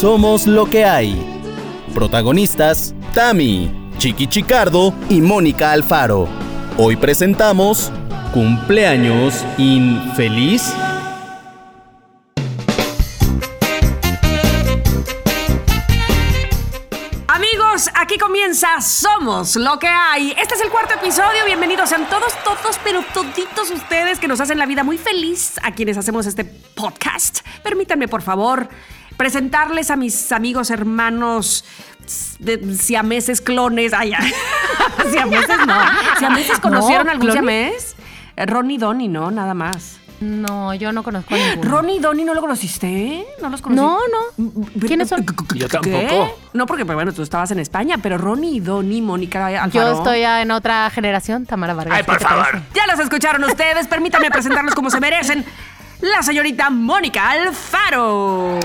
[0.00, 1.14] Somos lo que hay.
[1.92, 6.26] Protagonistas, Tami, Chiqui Chicardo y Mónica Alfaro.
[6.78, 7.92] Hoy presentamos
[8.32, 10.72] Cumpleaños Infeliz.
[17.28, 20.30] Amigos, aquí comienza Somos lo que hay.
[20.30, 21.44] Este es el cuarto episodio.
[21.44, 25.72] Bienvenidos sean todos, todos, pero toditos ustedes que nos hacen la vida muy feliz a
[25.72, 27.40] quienes hacemos este podcast.
[27.62, 28.70] Permítanme, por favor,
[29.20, 31.62] presentarles a mis amigos, hermanos,
[32.38, 33.92] de siameses, clones.
[33.92, 34.18] Ay, ya.
[35.12, 35.74] siameses no.
[36.18, 37.34] ¿Siameses conocieron No, algún ¿clones?
[37.42, 37.96] siamés?
[38.38, 39.98] Eh, Ronnie Donnie, no, nada más.
[40.20, 41.70] No, yo no conozco a ninguno.
[41.70, 43.86] Ronnie y Donnie no lo conociste, ¿no los conociste?
[43.86, 43.98] No,
[44.38, 44.62] no.
[44.86, 45.24] ¿Quiénes son?
[45.54, 45.68] Yo ¿Qué?
[45.68, 46.38] tampoco.
[46.54, 49.92] No, porque pues, bueno, tú estabas en España, pero Ronnie y Donnie, Mónica Yo Alfaro.
[49.98, 51.96] estoy ya en otra generación, Tamara Vargas.
[51.98, 52.62] Ay, por favor.
[52.74, 55.44] Ya los escucharon ustedes, permítanme presentarlos como se merecen.
[56.00, 58.58] La señorita Mónica Alfaro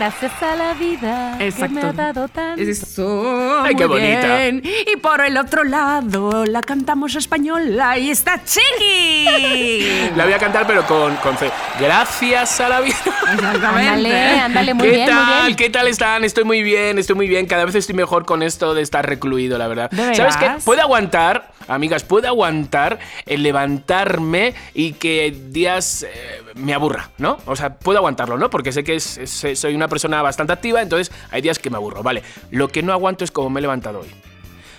[0.00, 1.74] gracias a la vida Exacto.
[1.74, 3.62] que me ha dado tanto.
[3.62, 4.46] Ay, qué bonita.
[4.46, 10.10] Y por el otro lado la cantamos española y está Chiqui.
[10.16, 11.36] la voy a cantar pero con, con.
[11.78, 12.96] Gracias a la vida.
[13.34, 13.66] Exactamente.
[13.66, 15.56] Ándale, ándale, muy ¿Qué tal?
[15.56, 16.24] ¿Qué tal están?
[16.24, 17.44] Estoy muy bien, estoy muy bien.
[17.44, 19.90] Cada vez estoy mejor con esto de estar recluido, la verdad.
[20.14, 20.50] ¿Sabes qué?
[20.64, 26.04] Puedo aguantar, amigas, puedo aguantar el levantarme y que días...
[26.04, 27.38] Eh, me aburra, ¿no?
[27.46, 28.50] O sea, puedo aguantarlo, ¿no?
[28.50, 31.76] Porque sé que es- es- soy una persona bastante activa, entonces hay días que me
[31.76, 32.22] aburro, ¿vale?
[32.50, 34.08] Lo que no aguanto es como me he levantado hoy.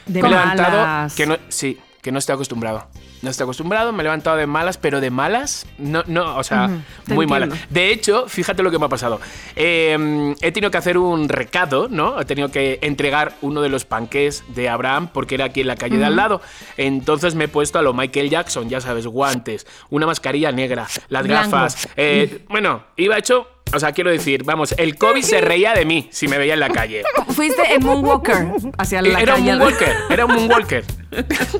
[0.05, 0.77] De me he levantado
[1.15, 2.87] que no, sí, que no estoy acostumbrado.
[3.21, 6.69] No estoy acostumbrado, me he levantado de malas, pero de malas, no, no, o sea,
[7.07, 7.49] muy malas.
[7.69, 9.21] De hecho, fíjate lo que me ha pasado.
[9.55, 12.19] Eh, he tenido que hacer un recado, ¿no?
[12.19, 15.75] He tenido que entregar uno de los panqués de Abraham porque era aquí en la
[15.75, 16.41] calle de al lado.
[16.77, 21.23] Entonces me he puesto a lo Michael Jackson, ya sabes, guantes, una mascarilla negra, las
[21.27, 21.51] Blanco.
[21.51, 21.87] gafas.
[21.95, 26.09] eh, bueno, iba hecho, o sea, quiero decir, vamos, el COVID se reía de mí
[26.11, 27.03] si me veía en la calle.
[27.29, 28.47] Fuiste en Moonwalker
[28.77, 30.85] hacia la Era un moonwalker, era un moonwalker.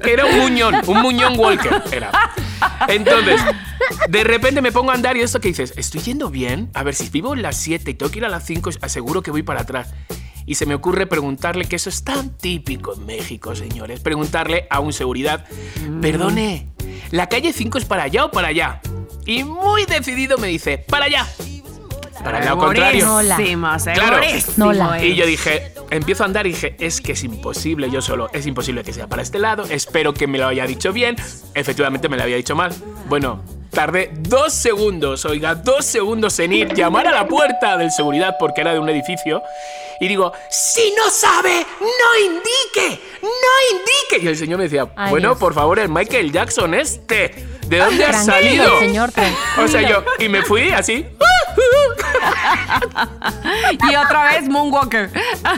[0.04, 1.84] Era un muñón, un muñón walker.
[1.92, 2.12] Era.
[2.88, 3.42] Entonces,
[4.10, 6.70] de repente me pongo a andar y esto que dices, estoy yendo bien.
[6.74, 9.22] A ver, si vivo en las 7 y tengo que ir a las 5, aseguro
[9.22, 9.94] que voy para atrás.
[10.46, 14.80] Y se me ocurre preguntarle, que eso es tan típico en México, señores, preguntarle a
[14.80, 15.46] un seguridad,
[16.02, 16.70] perdone,
[17.12, 18.82] ¿la calle 5 es para allá o para allá?
[19.26, 21.28] Y muy decidido me dice, para allá.
[22.24, 23.06] Para el lado contrario.
[23.06, 24.22] Segurísimo, Claro.
[24.24, 25.04] segurísimo No la- es.
[25.04, 28.46] Y yo dije, empiezo a andar y dije, es que es imposible yo solo, es
[28.46, 31.16] imposible que sea para este lado, espero que me lo haya dicho bien,
[31.54, 32.74] efectivamente me lo había dicho mal.
[33.08, 38.36] Bueno, tardé dos segundos, oiga, dos segundos en ir, llamar a la puerta del seguridad
[38.40, 39.42] porque era de un edificio
[40.00, 44.24] y digo, si no sabe, no indique, no indique.
[44.24, 48.26] Y el señor me decía, bueno, por favor, el Michael Jackson este, ¿de dónde has
[48.26, 48.80] Tranquilo, salido?
[48.80, 49.64] señor, tranquilo.
[49.64, 51.06] O sea, yo, y me fui así.
[53.90, 55.10] Y otra vez Moonwalker.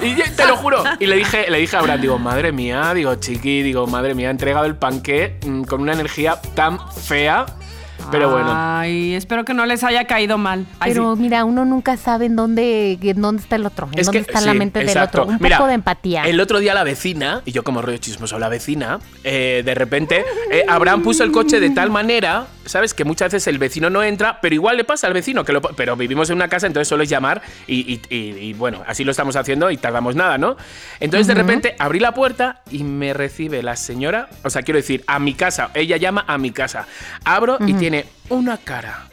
[0.02, 0.84] Y yo- te lo juro.
[1.00, 4.28] Y le dije, le dije a Abraham, digo, madre mía, digo, chiqui, digo, madre mía,
[4.28, 7.46] he entregado el panqué mm, con una energía tan fea.
[8.12, 8.52] Pero bueno.
[8.54, 10.66] Ay, espero que no les haya caído mal.
[10.80, 11.22] Ay, Pero sí.
[11.22, 14.32] mira, uno nunca sabe en dónde, en dónde está el otro, en Es dónde que,
[14.32, 15.18] está la sí, mente exacto.
[15.20, 15.34] del otro.
[15.36, 16.24] Un Mira, poco de empatía.
[16.24, 20.24] El otro día la vecina, y yo como rollo chismoso, la vecina, eh, de repente,
[20.52, 22.94] eh, Abraham puso el coche de tal manera, ¿sabes?
[22.94, 25.62] Que muchas veces el vecino no entra, pero igual le pasa al vecino, que lo,
[25.62, 29.04] pero vivimos en una casa, entonces solo es llamar y, y- y- y, bueno, así
[29.04, 30.56] lo estamos haciendo y tardamos nada, ¿no?
[31.00, 35.04] Entonces de repente abrí la puerta y me recibe la señora, o sea, quiero decir,
[35.08, 36.88] a mi casa, ella llama a mi casa.
[37.26, 37.93] Abro y tiene
[38.30, 39.08] una cara,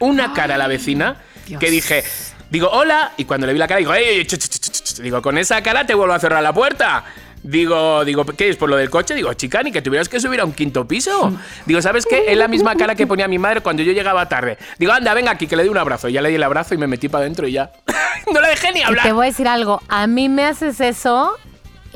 [0.00, 1.16] una cara la vecina,
[1.46, 1.60] Dios.
[1.60, 2.04] que dije,
[2.50, 4.24] digo, hola, y cuando le vi la cara digo, ¡ey!
[4.24, 7.04] ch, ch, ch, ch, ch", Digo, con esa cara te vuelvo a cerrar la puerta.
[7.42, 9.14] Digo, digo, ¿qué es por lo del coche?
[9.14, 11.32] Digo, chica, ni que tuvieras que subir a un quinto piso.
[11.64, 12.24] Digo, ¿sabes qué?
[12.32, 14.58] Es la misma cara que ponía mi madre cuando yo llegaba tarde.
[14.78, 16.08] Digo, anda, venga aquí, que le di un abrazo.
[16.08, 17.70] Y ya le di el abrazo y me metí para adentro y ya.
[18.32, 19.12] no le dejé ni Y te hablar.
[19.12, 19.80] voy a decir algo.
[19.88, 21.36] A mí me haces eso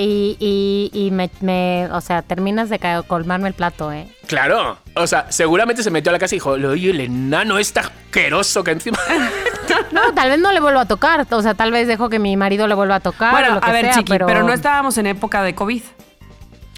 [0.03, 4.09] y, y, y me, me- o sea, terminas de colmarme el plato, ¿eh?
[4.27, 4.79] Claro.
[4.95, 8.65] O sea, seguramente se metió a la casa y dijo, oye, el enano está asqueroso
[8.65, 8.99] que encima.
[9.93, 11.27] No, tal vez no le vuelvo a tocar.
[11.31, 13.31] O sea, tal vez dejo que mi marido le vuelva a tocar.
[13.35, 14.27] o Bueno, lo que a ver, sea, Chiqui, pero...
[14.27, 14.43] pero...
[14.43, 15.83] no estábamos en época de COVID.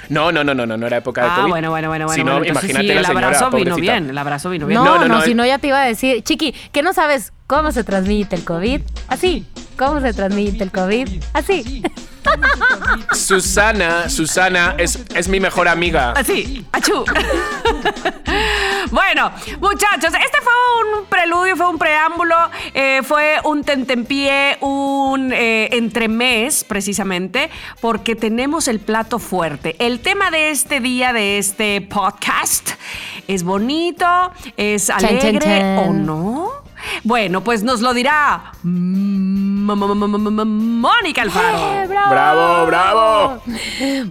[0.09, 1.51] No, no, no, no, no, no era época de ah, COVID.
[1.51, 2.17] bueno, bueno, bueno, bueno.
[2.19, 3.93] Si no, bueno, imagínate sí, la el señora, abrazo vino pobrecita.
[3.93, 4.79] bien, el abrazo vino bien.
[4.81, 5.35] No, No, no, no, no, si eh.
[5.35, 8.83] no ya te iba a decir, Chiqui, que no sabes cómo se transmite el COVID.
[9.09, 9.47] Así,
[9.79, 11.09] ¿cómo se transmite el COVID?
[11.33, 11.83] Así.
[13.13, 16.13] Susana, Susana es, es mi mejor amiga.
[16.13, 17.05] Así, achú.
[18.91, 19.31] bueno,
[19.61, 20.53] muchachos, este fue
[21.01, 22.37] un preludio, fue un preámbulo,
[22.75, 29.77] eh, fue un tentempié, un eh, entremés, precisamente, porque tenemos el plato fuerte.
[29.79, 32.71] El tema de este día, de este podcast,
[33.29, 34.07] es bonito,
[34.57, 35.79] es chan, alegre chan.
[35.79, 36.62] o no.
[37.05, 38.52] Bueno, pues nos lo dirá
[40.32, 41.58] Mónica Alfaro.
[41.58, 43.43] ¡Eh, Bravo, bravo.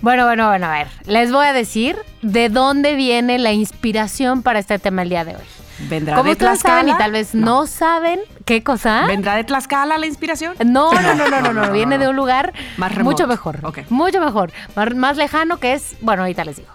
[0.02, 0.88] Bueno, bueno, bueno, a ver.
[1.06, 5.36] Les voy a decir de dónde viene la inspiración para este tema el día de
[5.36, 5.44] hoy.
[5.90, 6.98] ¿Vendrá Como de ustedes saben y Tlaxcala?
[7.04, 9.06] tal vez no, saben qué cosa.
[9.08, 10.54] ¿Vendrá de Tlaxcala la inspiración?
[10.64, 13.12] No, no, no, no, no, no, viene de un lugar Más remoto.
[13.16, 13.60] mucho mejor.
[13.64, 13.80] Ok.
[13.90, 14.52] Mucho mejor.
[14.76, 16.70] Más, más lejano que es, bueno, ahorita les digo.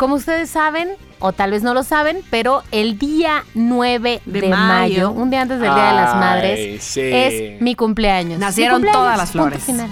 [0.00, 0.88] Como ustedes saben,
[1.18, 4.56] o tal vez no lo saben, pero el día 9 De de, mayo.
[4.56, 7.02] mayo, un día antes del Día de las Madres, sí.
[7.02, 8.38] es mi cumpleaños.
[8.40, 9.62] Nacieron Mi cumpleaños, todas las punto flores.
[9.62, 9.90] final.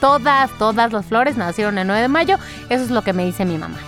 [0.00, 2.38] Todas, todas las flores nacieron el 9 de mayo.
[2.68, 3.78] Eso es lo que me dice mi mamá.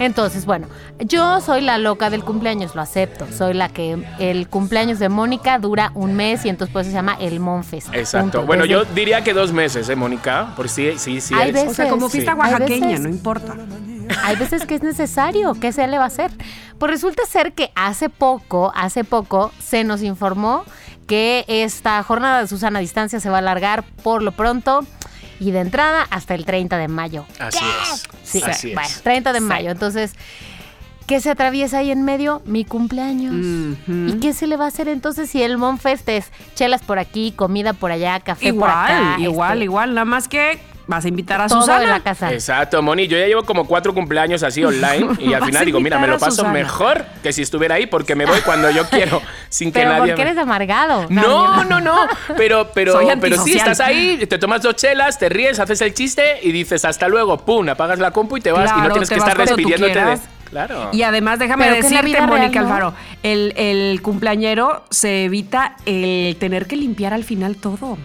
[0.00, 0.66] Entonces, bueno,
[0.98, 3.26] yo soy la loca del cumpleaños, lo acepto.
[3.30, 7.16] Soy la que el cumpleaños de Mónica dura un mes y entonces pues se llama
[7.20, 7.94] el Monfest.
[7.94, 8.38] Exacto.
[8.38, 8.46] Punto.
[8.46, 10.54] Bueno, Desde- yo diría que dos meses, ¿eh, Mónica?
[10.56, 11.34] Por sí, sí, sí.
[11.34, 11.54] Hay es.
[11.54, 13.54] veces- O sea, como fiesta oaxaqueña, veces- no importa.
[14.24, 16.30] Hay veces que es necesario, ¿qué se le va a hacer?
[16.78, 20.64] Pues resulta ser que hace poco, hace poco, se nos informó
[21.06, 24.84] que esta jornada de Susana a distancia se va a alargar por lo pronto
[25.40, 27.24] y de entrada hasta el 30 de mayo.
[27.38, 28.08] Así es.
[28.22, 29.02] Sí, Así bueno, es.
[29.02, 29.70] 30 de mayo.
[29.70, 30.12] Entonces,
[31.06, 32.42] ¿qué se atraviesa ahí en medio?
[32.44, 33.34] Mi cumpleaños.
[33.88, 37.32] ¿Y qué se le va a hacer entonces si el Monfest es chelas por aquí,
[37.34, 39.16] comida por allá, café por acá?
[39.18, 39.94] Igual, igual, este, igual.
[39.94, 40.60] Nada más que
[40.90, 41.84] vas a invitar a todo Susana.
[41.84, 42.32] en la casa.
[42.32, 43.06] Exacto, Moni.
[43.08, 46.18] Yo ya llevo como cuatro cumpleaños así online y al final digo, mira, me lo
[46.18, 46.52] paso Susana.
[46.52, 50.00] mejor que si estuviera ahí porque me voy cuando yo quiero, sin que Pero nadie
[50.12, 51.06] porque me- eres amargado.
[51.08, 51.96] No, no, no.
[52.36, 55.94] Pero, pero, Soy pero sí, estás ahí, te tomas dos chelas, te ríes, haces el
[55.94, 59.08] chiste y dices hasta luego, pum, apagas la compu y te vas y no tienes
[59.08, 60.18] que estar despidiéndote de.
[60.50, 60.88] Claro.
[60.92, 62.66] Y además, déjame Pero decirte, Mónica ¿no?
[62.66, 67.96] Alfaro, el, el cumpleañero se evita el tener que limpiar al final todo.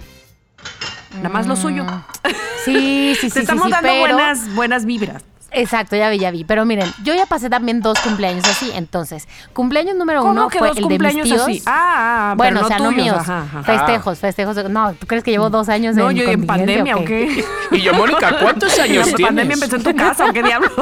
[1.15, 1.85] Nada más lo suyo.
[2.65, 3.33] Sí, sí, sí.
[3.33, 5.23] Te estamos sí, dando pero- buenas, buenas vibras.
[5.55, 6.43] Exacto, ya vi, ya vi.
[6.43, 8.71] Pero miren, yo ya pasé también dos cumpleaños así.
[8.75, 11.41] Entonces, cumpleaños número ¿Cómo uno que fue dos el de mis tíos.
[11.41, 11.63] así?
[11.65, 13.17] Ah, ah, bueno, pero o sea, no míos.
[13.17, 13.63] ajá, ajá.
[13.63, 14.55] Festejos, festejos.
[14.55, 17.43] de- No, ¿tú crees que llevo dos años No, en yo en pandemia, ¿o qué?
[17.71, 19.25] Y yo, Mónica, ¿cuántos años tienes?
[19.27, 20.69] pandemia empezó en tu casa, ¿o qué diablo?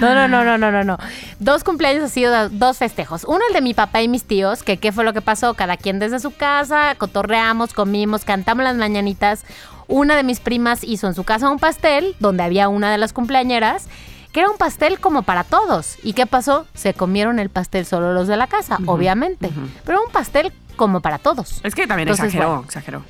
[0.00, 0.98] No, no, no, no, no, no, no.
[1.38, 3.24] Dos cumpleaños sido dos festejos.
[3.24, 5.54] Uno el de mi papá y mis tíos, que qué fue lo que pasó.
[5.54, 9.44] Cada quien desde su casa, cotorreamos, comimos, cantamos las mañanitas.
[9.90, 13.12] Una de mis primas hizo en su casa un pastel, donde había una de las
[13.12, 13.88] cumpleañeras,
[14.30, 15.96] que era un pastel como para todos.
[16.04, 16.64] ¿Y qué pasó?
[16.74, 19.50] Se comieron el pastel solo los de la casa, obviamente.
[19.84, 21.60] Pero un pastel como para todos.
[21.64, 22.64] Es que también Entonces, exageró, bueno.
[22.64, 23.02] exageró.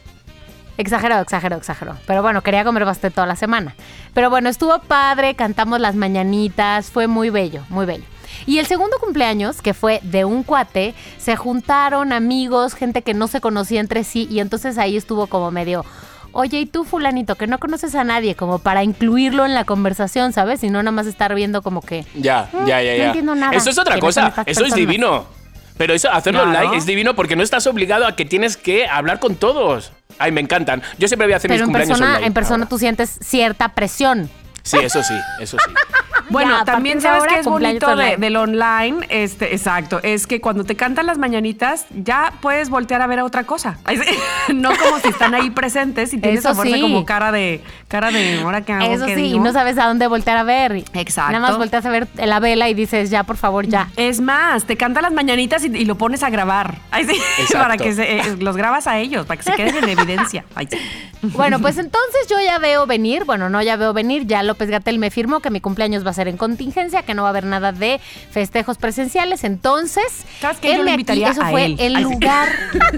[0.78, 1.98] Exagerado, exagerado, exagerado.
[2.06, 3.74] Pero bueno, quería comer pastel toda la semana.
[4.14, 8.04] Pero bueno, estuvo padre, cantamos las mañanitas, fue muy bello, muy bello.
[8.46, 13.28] Y el segundo cumpleaños, que fue de un cuate, se juntaron amigos, gente que no
[13.28, 15.84] se conocía entre sí, y entonces ahí estuvo como medio,
[16.32, 18.34] oye, ¿y tú fulanito, que no conoces a nadie?
[18.34, 20.62] Como para incluirlo en la conversación, ¿sabes?
[20.64, 22.04] Y no nada más estar viendo como que...
[22.14, 23.06] Ya, "Mm, ya, ya, no ya.
[23.06, 23.52] entiendo nada".
[23.56, 24.42] Eso es otra ¿Quiénes son cosa.
[24.46, 25.24] Eso es divino.
[25.76, 26.58] Pero eso, hacerlo Claro.
[26.58, 29.92] online es divino porque no estás obligado a que tienes que hablar con todos.
[30.18, 30.82] Ay, me encantan.
[30.98, 32.68] Yo siempre voy a hacer Pero mis en cumpleaños persona, online en persona ahora.
[32.68, 34.28] tú sientes cierta presión.
[34.62, 35.72] Sí, eso sí, eso sí.
[36.28, 40.40] Bueno, Ya, también sabes ahora, que es bonito de- del online, este, exacto, es que
[40.40, 43.78] cuando te cantan las mañanitas ya puedes voltear a ver a otra cosa.
[44.54, 46.80] No como si están ahí presentes y tienes Eso a sí.
[46.80, 49.36] como cara de cara de ahora que hago Eso ¿Qué sí, digo?".
[49.36, 50.84] y no sabes a dónde voltear a ver.
[50.94, 51.32] Exacto.
[51.32, 53.88] Nada más volteas a ver la vela y dices, ya, por favor, ya.
[53.96, 56.76] Es más, te canta las mañanitas y, y lo pones a grabar.
[56.92, 59.88] Ay, sí, para que se, eh, los grabas a ellos, para que se queden en
[59.98, 60.44] evidencia.
[60.54, 60.78] Ay, sí.
[61.22, 64.98] Bueno, pues entonces yo ya veo venir, bueno, no ya veo venir, ya López Gatel
[64.98, 67.44] me firmó que mi cumpleaños va a ser en contingencia, que no va a haber
[67.44, 68.00] nada de
[68.32, 70.04] festejos presenciales, entonces,
[70.40, 70.68] ¿Sabes qué?
[70.68, 71.76] Yo lo heme aquí, invitaría eso a fue él.
[71.78, 72.48] el Ay, lugar,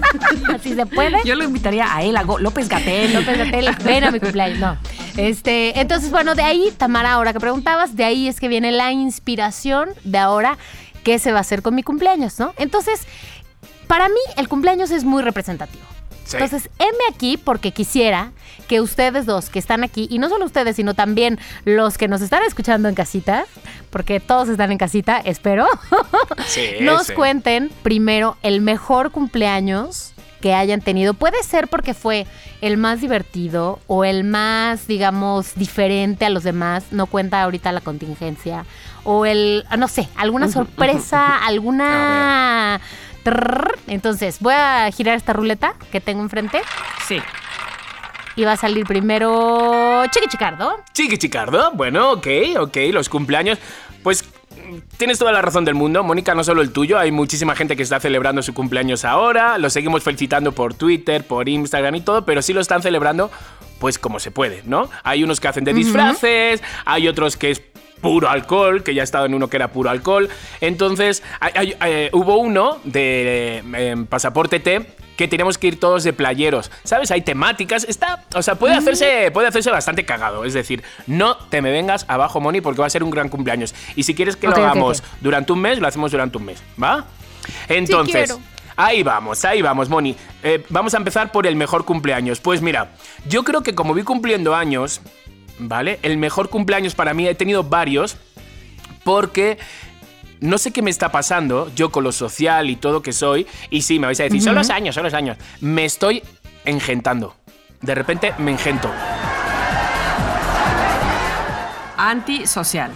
[0.55, 1.17] así se puede.
[1.25, 3.13] Yo lo invitaría a él, a López Gatel.
[3.13, 4.59] López Gatel, ven a mi cumpleaños.
[4.59, 4.77] No.
[5.15, 8.91] Este, entonces, bueno, de ahí, Tamara, ahora que preguntabas, de ahí es que viene la
[8.91, 10.57] inspiración de ahora
[11.03, 12.53] qué se va a hacer con mi cumpleaños, ¿no?
[12.57, 13.01] Entonces,
[13.87, 15.83] para mí, el cumpleaños es muy representativo.
[16.25, 16.37] Sí.
[16.37, 18.31] Entonces, heme aquí porque quisiera
[18.67, 22.21] que ustedes dos que están aquí, y no solo ustedes, sino también los que nos
[22.21, 23.45] están escuchando en casita,
[23.89, 25.67] porque todos están en casita, espero,
[26.47, 27.13] Sí, nos sí.
[27.13, 30.13] cuenten primero el mejor cumpleaños
[30.43, 31.13] que hayan tenido.
[31.13, 32.27] Puede ser porque fue
[32.59, 36.83] el más divertido o el más, digamos, diferente a los demás.
[36.91, 38.65] No cuenta ahorita la contingencia.
[39.05, 42.81] O el, no sé, alguna sorpresa, alguna...
[43.87, 46.61] Entonces, voy a girar esta ruleta que tengo enfrente
[47.07, 47.19] Sí.
[48.35, 50.75] y va a salir primero Chiqui Chicardo.
[50.93, 52.27] Chiqui Chicardo, bueno, ok,
[52.59, 53.59] ok, los cumpleaños.
[54.01, 57.55] Pues mm, tienes toda la razón del mundo, Mónica, no solo el tuyo, hay muchísima
[57.55, 62.01] gente que está celebrando su cumpleaños ahora, lo seguimos felicitando por Twitter, por Instagram y
[62.01, 63.31] todo, pero sí lo están celebrando
[63.79, 64.89] pues como se puede, ¿no?
[65.03, 67.61] Hay unos que hacen de disfraces, hay otros que es
[68.03, 70.29] puro alcohol, que ya he estado en uno que era puro alcohol.
[70.61, 74.85] Entonces, hay- hay- eh, hubo uno de eh, Pasaporte T
[75.17, 76.69] que teníamos que ir todos de playeros.
[76.83, 77.09] ¿Sabes?
[77.11, 77.83] Hay temáticas.
[77.87, 80.43] Está, o sea, puede hacerse, puede hacerse bastante cagado.
[80.43, 83.73] Es decir, no te me vengas abajo, Moni, porque va a ser un gran cumpleaños.
[83.95, 86.61] Y si quieres que lo hagamos durante un mes, lo hacemos durante un mes.
[86.81, 87.05] ¿Va?
[87.69, 88.29] Entonces.
[88.75, 90.15] Ahí vamos, ahí vamos, Moni.
[90.41, 92.39] Eh, vamos a empezar por el mejor cumpleaños.
[92.39, 92.89] Pues mira,
[93.27, 94.99] yo creo que como vi cumpliendo años,
[95.59, 95.99] ¿vale?
[96.01, 98.17] El mejor cumpleaños para mí, he tenido varios,
[99.03, 99.57] porque
[100.39, 103.81] no sé qué me está pasando, yo con lo social y todo que soy, y
[103.83, 105.37] sí, me vais a decir, son los años, son los años.
[105.61, 106.21] Me estoy
[106.65, 107.35] engentando.
[107.81, 108.89] De repente me engento.
[111.97, 112.91] Antisocial.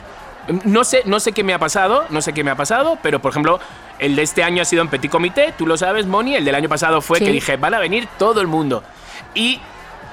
[0.64, 3.22] No sé, no sé qué me ha pasado, no sé qué me ha pasado, pero
[3.22, 3.60] por ejemplo,
[4.00, 6.56] el de este año ha sido en Petit Comité, tú lo sabes, Moni, el del
[6.56, 7.26] año pasado fue Sí.
[7.26, 8.84] que dije, van a venir todo el mundo.
[9.36, 9.60] Y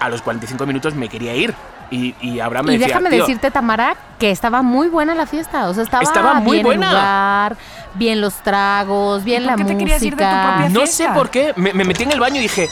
[0.01, 1.55] a los 45 minutos me quería ir.
[1.91, 5.27] Y, y Abraham me Y decía, déjame "Tío, decirte, Tamara, que estaba muy buena la
[5.27, 5.69] fiesta.
[5.69, 6.87] O sea, estaba, Estaba muy bien buena.
[6.89, 7.57] el lugar,
[7.95, 9.79] bien los tragos, bien ¿Y por la qué te música.
[9.79, 12.37] querías ir de tu propia No sé por qué, me, me metí en el baño
[12.37, 12.69] y dije.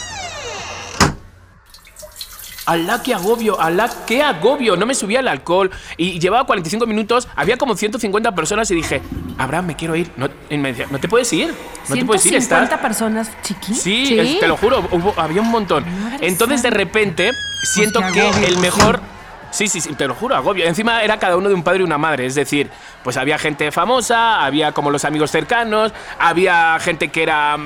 [2.65, 4.77] Alá, qué agobio, alá, qué agobio.
[4.77, 5.71] No me subía el alcohol.
[5.97, 9.03] Y llevaba 45 minutos, había como 150 personas y dije,
[9.37, 10.11] Abraham, me quiero ir.
[10.17, 11.49] No, y me decía, no te puedes ir.
[11.89, 12.81] No te puedes ir, 150 estás.
[12.81, 13.75] personas, chiqui.
[13.75, 14.19] Sí, Sí.
[14.19, 15.85] es- te lo juro, hubo- había un montón.
[16.05, 17.31] Madre Entonces de repente
[17.75, 19.01] siento qué que agobio, el pues, mejor...
[19.51, 20.65] Sí, sí, sí, te lo juro, agobio.
[20.65, 22.71] Encima era cada uno de un padre y una madre, es decir,
[23.03, 27.59] pues había gente famosa, había como los amigos cercanos, había gente que era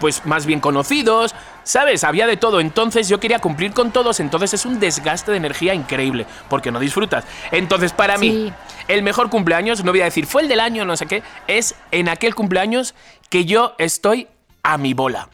[0.00, 1.34] pues más bien conocidos,
[1.68, 2.02] ¿sabes?
[2.02, 2.60] Había de todo.
[2.60, 6.80] Entonces yo quería cumplir con todos, entonces es un desgaste de energía increíble, porque no
[6.80, 7.24] disfrutas.
[7.52, 8.52] Entonces para mí,
[8.88, 11.74] el mejor cumpleaños, no voy a decir fue el del año, no sé qué, es
[11.90, 12.94] en aquel cumpleaños
[13.28, 14.28] que yo estoy
[14.62, 15.28] a mi bola.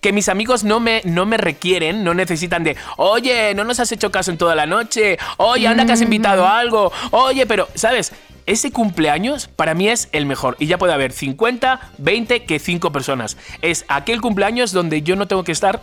[0.00, 3.90] Que mis amigos no me, no me requieren, no necesitan de, oye, no nos has
[3.92, 7.68] hecho caso en toda la noche, oye, anda que has invitado a algo, oye, pero,
[7.74, 8.12] ¿sabes?
[8.46, 10.56] Ese cumpleaños para mí es el mejor.
[10.58, 13.36] Y ya puede haber 50, 20 que 5 personas.
[13.60, 15.82] Es aquel cumpleaños donde yo no tengo que estar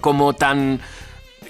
[0.00, 0.80] como tan...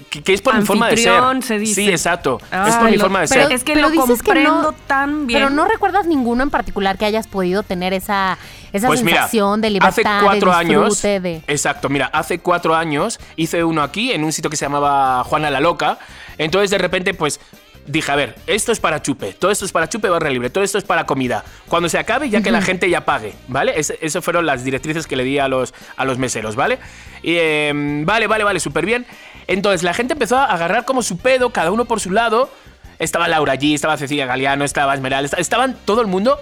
[0.09, 1.21] Que, que es por mi forma de ser.
[1.43, 1.75] Se dice.
[1.75, 2.39] Sí, exacto.
[2.67, 3.51] es por mi forma de pero ser.
[3.51, 5.39] es que lo comprendo tan bien.
[5.39, 8.37] Pero no recuerdas ninguno en particular que hayas podido tener esa,
[8.73, 11.41] esa Pues mira, sensación de libertad, hace cuatro de años, de...
[11.47, 15.49] exacto, mira, hace cuatro años hice uno aquí en un sitio que se llamaba Juana
[15.49, 15.99] la Loca.
[16.37, 17.39] Entonces de repente, pues
[17.87, 20.63] dije, a ver, esto es para chupe, todo esto es para chupe barra libre, todo
[20.63, 21.43] esto es para comida.
[21.67, 23.79] Cuando se acabe, ya que la gente ya pague, ¿vale?
[23.79, 26.77] Es- Esas fueron las directrices que le di a los, a los meseros, ¿vale?
[27.23, 29.05] Y, em, vale, vale, vale, súper bien.
[29.47, 32.51] Entonces la gente empezó a agarrar como su pedo, cada uno por su lado.
[32.99, 36.39] Estaba Laura allí, estaba Cecilia Galeano, estaba Esmeralda, esta- estaban todo el mundo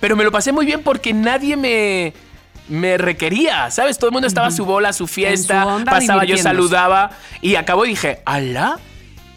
[0.00, 2.12] pero me lo pasé muy bien porque nadie me,
[2.68, 3.98] me requería, ¿sabes?
[3.98, 7.10] Todo el mundo estaba a su bola, a su fiesta, su pasaba, yo saludaba
[7.40, 8.80] y acabó y dije, ¡Alá!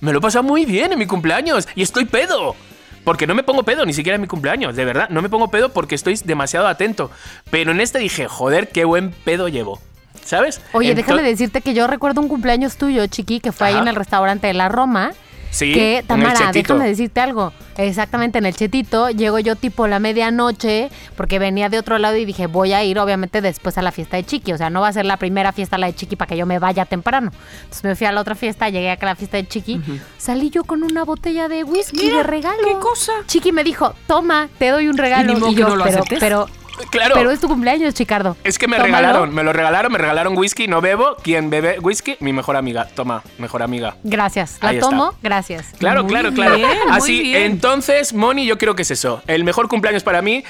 [0.05, 2.55] Me lo he pasado muy bien en mi cumpleaños y estoy pedo.
[3.03, 5.09] Porque no me pongo pedo, ni siquiera en mi cumpleaños, de verdad.
[5.09, 7.09] No me pongo pedo porque estoy demasiado atento.
[7.49, 9.81] Pero en este dije, joder, qué buen pedo llevo.
[10.23, 10.61] ¿Sabes?
[10.73, 13.95] Oye, déjame decirte que yo recuerdo un cumpleaños tuyo, Chiqui, que fue ahí en el
[13.95, 15.11] restaurante de la Roma.
[15.55, 17.53] Sí, que en el Tamara, déjame decirte algo.
[17.77, 22.25] Exactamente, en el chetito llego yo tipo la medianoche porque venía de otro lado y
[22.25, 24.51] dije, voy a ir obviamente después a la fiesta de Chiqui.
[24.51, 26.45] O sea, no va a ser la primera fiesta la de Chiqui para que yo
[26.45, 27.31] me vaya temprano.
[27.63, 29.79] Entonces me fui a la otra fiesta, llegué acá a la fiesta de Chiqui.
[30.17, 32.67] Salí yo con una botella de whisky Mira, de regalo.
[32.67, 33.13] ¿qué cosa?
[33.25, 35.37] Chiqui me dijo, toma, te doy un regalo.
[35.49, 36.49] Y yo, no lo pero, pero,
[36.89, 37.15] Claro.
[37.15, 38.35] pero es tu cumpleaños, Chicardo.
[38.43, 38.95] Es que me Tómalo.
[38.95, 41.15] regalaron, me lo regalaron, me regalaron whisky, no bebo.
[41.23, 42.17] ¿Quién bebe whisky?
[42.19, 42.85] Mi mejor amiga.
[42.95, 43.95] Toma, mejor amiga.
[44.03, 44.57] Gracias.
[44.61, 44.89] La Ahí está.
[44.89, 45.67] tomo, gracias.
[45.79, 46.55] Claro, Muy claro, claro.
[46.55, 47.43] bien, Así, bien.
[47.43, 49.21] entonces, Moni, yo creo que es eso.
[49.27, 50.43] El mejor cumpleaños para mí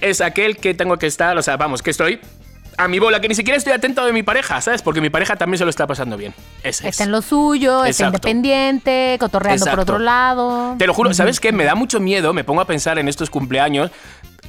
[0.00, 2.20] es aquel que tengo que estar, o sea, vamos, que estoy
[2.78, 4.80] a mi bola, que ni siquiera estoy atento de mi pareja, ¿sabes?
[4.80, 6.32] Porque mi pareja también se lo está pasando bien.
[6.62, 6.94] Ese es.
[6.94, 10.76] Está en lo suyo, está independiente, cotorreando por otro lado.
[10.78, 11.52] Te lo juro, ¿sabes qué?
[11.52, 13.90] Me da mucho miedo, me pongo a pensar en estos cumpleaños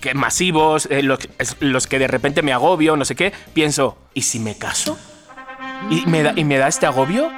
[0.01, 1.19] que masivos, eh, los,
[1.59, 3.31] los que de repente me agobio, no sé qué.
[3.53, 4.97] Pienso, ¿y si me caso?
[5.89, 7.29] ¿Y me da, y me da este agobio?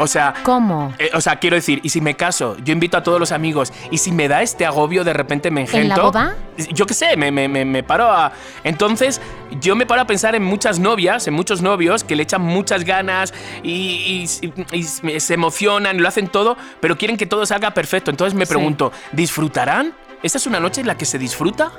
[0.00, 0.94] O sea, ¿Cómo?
[1.00, 2.56] Eh, o sea, quiero decir, ¿y si me caso?
[2.64, 3.72] Yo invito a todos los amigos.
[3.90, 5.82] ¿Y si me da este agobio, de repente me engento?
[5.82, 6.36] ¿En la boda?
[6.72, 8.30] Yo qué sé, me, me- me- me paro a...
[8.62, 9.20] Entonces,
[9.60, 12.84] yo me paro a pensar en muchas novias, en muchos novios que le echan muchas
[12.84, 13.34] ganas
[13.64, 14.78] y, y- y-
[15.12, 18.12] y se emocionan, lo hacen todo, pero quieren que todo salga perfecto.
[18.12, 18.50] Entonces me Sí.
[18.54, 19.94] pregunto, ¿disfrutarán?
[20.22, 21.72] ¿Esta es una noche en la que se disfruta?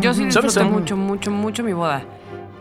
[0.00, 0.54] Yo sí ¿Sabes?
[0.54, 2.04] disfruto mucho, mucho, mucho mi boda.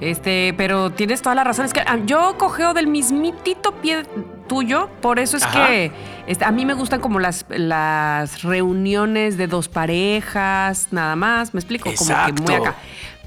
[0.01, 1.65] Este, pero tienes toda la razón.
[1.65, 4.03] Es que ah, yo cogeo del mismitito pie
[4.47, 5.67] tuyo, por eso es Ajá.
[5.67, 5.91] que
[6.25, 11.53] este, a mí me gustan como las, las reuniones de dos parejas, nada más.
[11.53, 12.75] Me explico, como que muy acá.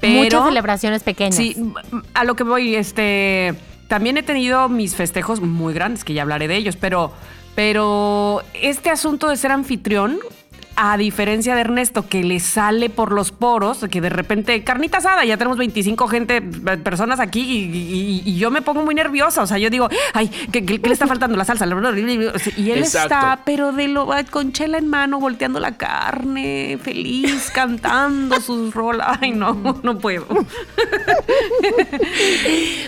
[0.01, 1.35] Pero Muchas celebraciones pequeñas.
[1.35, 1.55] Sí,
[2.13, 3.55] a lo que voy, este.
[3.87, 7.13] También he tenido mis festejos muy grandes, que ya hablaré de ellos, pero.
[7.55, 10.19] Pero este asunto de ser anfitrión
[10.75, 15.23] a diferencia de Ernesto, que le sale por los poros, que de repente, carnita asada,
[15.25, 19.41] ya tenemos 25 gente, personas aquí y, y- y yo me pongo muy nerviosa.
[19.41, 21.65] O sea, yo digo, ay, ¿qué, qué- qué le está faltando la salsa?
[21.65, 23.15] Y él Exacto.
[23.15, 29.17] está, pero de lo con chela en mano, volteando la carne, feliz, cantando sus rolas.
[29.21, 29.53] Ay, no,
[29.83, 30.25] no puedo.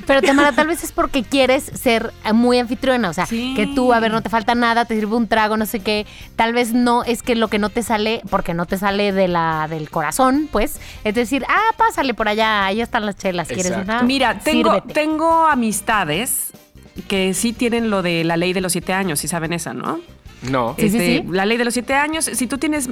[0.05, 3.53] Pero Tamara, tal vez es porque quieres ser eh, muy anfitriona, o sea, Sí.
[3.55, 6.05] que tú, a ver, no te falta nada, te sirve un trago, no sé qué.
[6.35, 9.27] Tal vez no es que lo que no te sale, porque no te sale de
[9.27, 13.67] la, del corazón, pues, es decir, ah, pásale por allá, ahí están las chelas, ¿quieres
[13.67, 13.91] Exacto.
[13.91, 14.03] una?
[14.03, 14.93] Mira, tengo, Sírvete.
[14.93, 16.51] tengo amistades
[17.07, 19.99] que sí tienen lo de la ley de los siete años, si saben esa, ¿no?
[20.43, 20.75] No.
[20.77, 21.27] Sí, sí, Este, sí.
[21.31, 22.89] La ley de los siete años, si tú tienes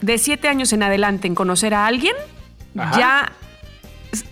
[0.00, 2.14] de siete años en adelante en conocer a alguien,
[2.78, 2.98] Ajá.
[2.98, 3.32] ya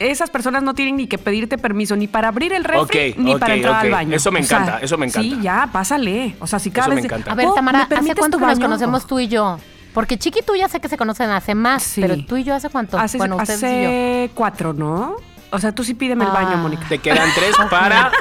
[0.00, 3.54] esas personas no tienen ni que pedirte permiso ni para abrir el refri ni para
[3.54, 4.16] entrar al baño.
[4.16, 5.28] Eso me O sea, encanta, eso me encanta.
[5.28, 6.34] Sí, ya, pásale.
[6.40, 7.04] O sea, si cada Eso me vez...
[7.04, 7.30] encanta.
[7.30, 9.58] A ver, Tamara, ¿me ¿hace cuánto que nos conocemos tú y yo?
[9.98, 12.00] Porque Chiqui y tú ya sé que se conocen hace más, Sí.
[12.00, 12.96] pero tú y yo hace cuánto?
[12.96, 13.68] Hace, bueno, ustedes y yo.
[13.88, 15.16] hace cuatro, ¿no?
[15.50, 16.56] O sea, tú sí pídeme el baño, Ah.
[16.56, 16.86] Mónica.
[16.88, 18.12] Te quedan tres para,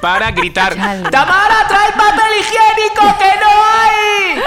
[0.00, 0.76] para gritar.
[0.76, 1.10] Chale.
[1.10, 4.42] ¡Tamara, trae papel higiénico que no hay!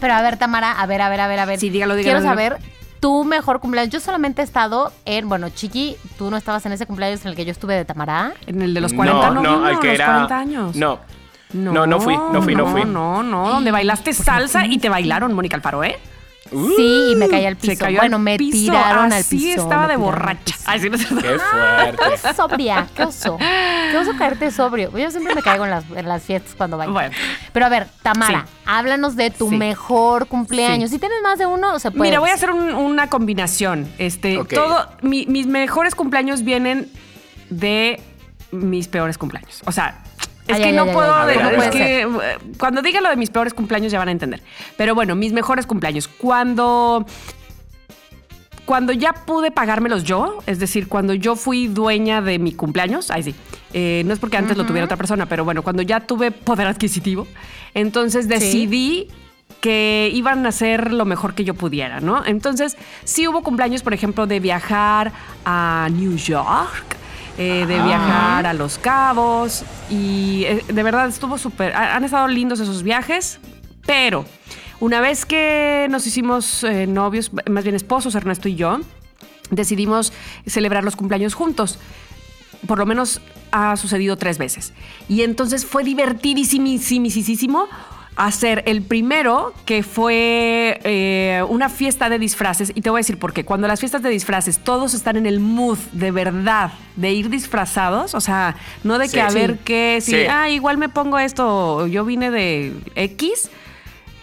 [0.00, 1.60] Pero a ver, Tamara, a ver, a ver, a ver, a ver.
[1.60, 2.56] Sí, dígalo, dígalo, Quiero dígalo.
[2.58, 3.92] saber tu mejor cumpleaños.
[3.92, 7.36] Yo solamente he estado en, bueno, Chiqui, tú no estabas en ese cumpleaños en el
[7.36, 8.32] que yo estuve de Tamará.
[8.48, 10.06] En el de los 40, no, no, no, vino, al que los era.
[10.06, 10.74] 40 años.
[10.76, 10.98] No.
[11.52, 12.84] No, no fui, no fui, no fui.
[12.84, 15.98] No, no, donde bailaste salsa y te bailaron, Mónica Alfaro, ¿eh?
[16.50, 17.72] Sí, y me caí al piso.
[17.74, 19.62] Se cayó bueno, al me piso, tiraron al piso.
[19.62, 20.56] estaba me de borracha.
[20.64, 21.06] Ay, sí, no sé.
[21.06, 22.02] ¡Qué fuerte!
[22.22, 23.36] Qué sobria, qué oso.
[23.38, 24.90] Qué oso caerte sobrio.
[24.98, 26.92] Yo siempre me caigo en las, en las fiestas cuando bailo.
[26.92, 27.14] Bueno.
[27.52, 28.52] Pero a ver, Tamara, Sí.
[28.66, 29.56] háblanos de tu Sí.
[29.56, 30.90] mejor cumpleaños.
[30.90, 30.96] Sí.
[30.96, 32.10] Si tienes más de uno, se puede.
[32.10, 33.88] Mira, voy a hacer un- una combinación.
[33.98, 34.52] Este, Ok.
[34.52, 36.90] todo, mi- mis mejores cumpleaños vienen
[37.48, 38.02] de
[38.50, 39.62] mis peores cumpleaños.
[39.66, 40.02] O sea,
[40.50, 41.12] es Ay, que ay, no ay, puedo.
[41.12, 42.08] A ver, es que
[42.58, 44.42] cuando diga lo de mis peores cumpleaños ya van a entender.
[44.76, 46.08] Pero bueno, mis mejores cumpleaños.
[46.08, 47.06] Cuando
[48.70, 53.24] cuando ya pude pagármelos yo, es decir, cuando yo fui dueña de mi cumpleaños, ahí
[53.24, 53.34] sí.
[53.72, 56.68] Eh, no es porque antes lo tuviera otra persona, pero bueno, cuando ya tuve poder
[56.68, 57.26] adquisitivo,
[57.74, 59.08] entonces decidí
[59.60, 62.24] que iban a hacer lo mejor que yo pudiera, ¿no?
[62.24, 65.12] Entonces, sí hubo cumpleaños, por ejemplo, de viajar
[65.44, 66.96] a New York,
[67.38, 72.28] eh, de viajar a Los Cabos, y eh, de verdad estuvo súper, ha- han estado
[72.28, 73.40] lindos esos viajes,
[73.86, 74.24] pero
[74.80, 78.80] una vez que nos hicimos eh, novios, más bien esposos, Ernesto y yo,
[79.50, 80.12] decidimos
[80.46, 81.78] celebrar los cumpleaños juntos.
[82.66, 83.20] Por lo menos
[83.52, 84.74] ha sucedido tres veces.
[85.08, 87.66] Y entonces fue divertidísimo
[88.16, 92.72] hacer el primero, que fue eh, una fiesta de disfraces.
[92.74, 93.44] Y te voy a decir por qué.
[93.44, 98.14] Cuando las fiestas de disfraces todos están en el mood de verdad de ir disfrazados,
[98.14, 99.18] o sea, no de que Sí.
[99.20, 99.58] a ver Sí.
[99.64, 100.16] qué, si, Sí.
[100.28, 103.50] ah, igual me pongo esto, yo vine de X.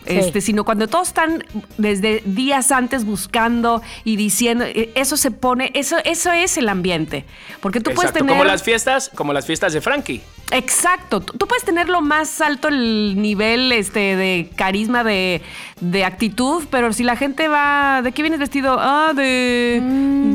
[0.07, 1.43] Este, sino cuando todos están
[1.77, 7.25] desde días antes buscando y diciendo, eh, eso se pone, eso, eso es el ambiente.
[7.59, 8.29] Porque tú puedes tener.
[8.29, 10.21] como las fiestas, como las fiestas de Frankie.
[10.51, 11.19] Exacto.
[11.19, 15.41] Tú, puedes tener lo más alto el nivel este, de carisma, de,
[15.81, 18.01] de actitud, pero si la gente va.
[18.01, 18.77] ¿De qué vienes vestido?
[18.79, 19.81] Ah, de.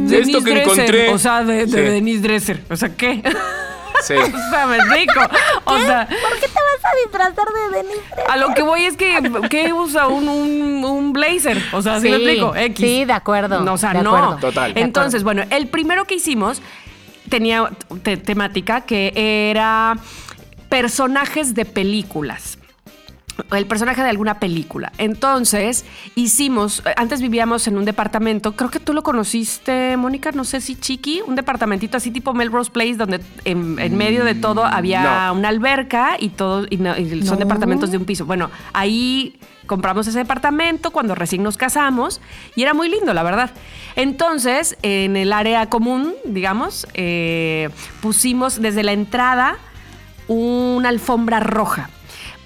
[0.06, 0.72] De esto que Dresser.
[0.80, 1.08] encontré.
[1.10, 1.76] O sea, de, de Sí.
[1.76, 2.62] Denise Dresser.
[2.68, 3.22] O sea, ¿qué?
[4.02, 4.14] Sí.
[4.16, 5.20] o sea, me explico.
[5.64, 6.06] O sea.
[6.08, 8.02] ¿Por qué te vas a disfrazar de Denise?
[8.28, 11.62] A lo que voy es que, ¿qué usa un, un, un blazer?
[11.72, 12.54] O sea, ¿sí, me Sí, explico?
[12.56, 12.86] X.
[12.86, 14.14] sí, de acuerdo, No, o sea, de no.
[14.16, 14.36] acuerdo.
[14.38, 14.72] Total.
[14.76, 16.60] Entonces, bueno, el primero que hicimos
[17.28, 17.70] tenía
[18.02, 19.12] te- temática que
[19.50, 19.96] era
[20.68, 22.58] personajes de películas.
[23.50, 24.92] El personaje de alguna película.
[24.98, 30.60] Entonces, hicimos, antes vivíamos en un departamento, creo que tú lo conociste, Mónica, no sé
[30.60, 35.26] si chiqui, un departamentito así tipo Melrose Place, donde en, en medio de todo había
[35.28, 35.34] No.
[35.38, 37.44] una alberca y todo, y no- y son No.
[37.44, 38.24] departamentos de un piso.
[38.26, 42.20] Bueno, ahí compramos ese departamento cuando recién nos casamos
[42.56, 43.50] y era muy lindo, la verdad.
[43.96, 49.56] Entonces, en el área común, digamos, eh, pusimos desde la entrada
[50.28, 51.90] una alfombra roja.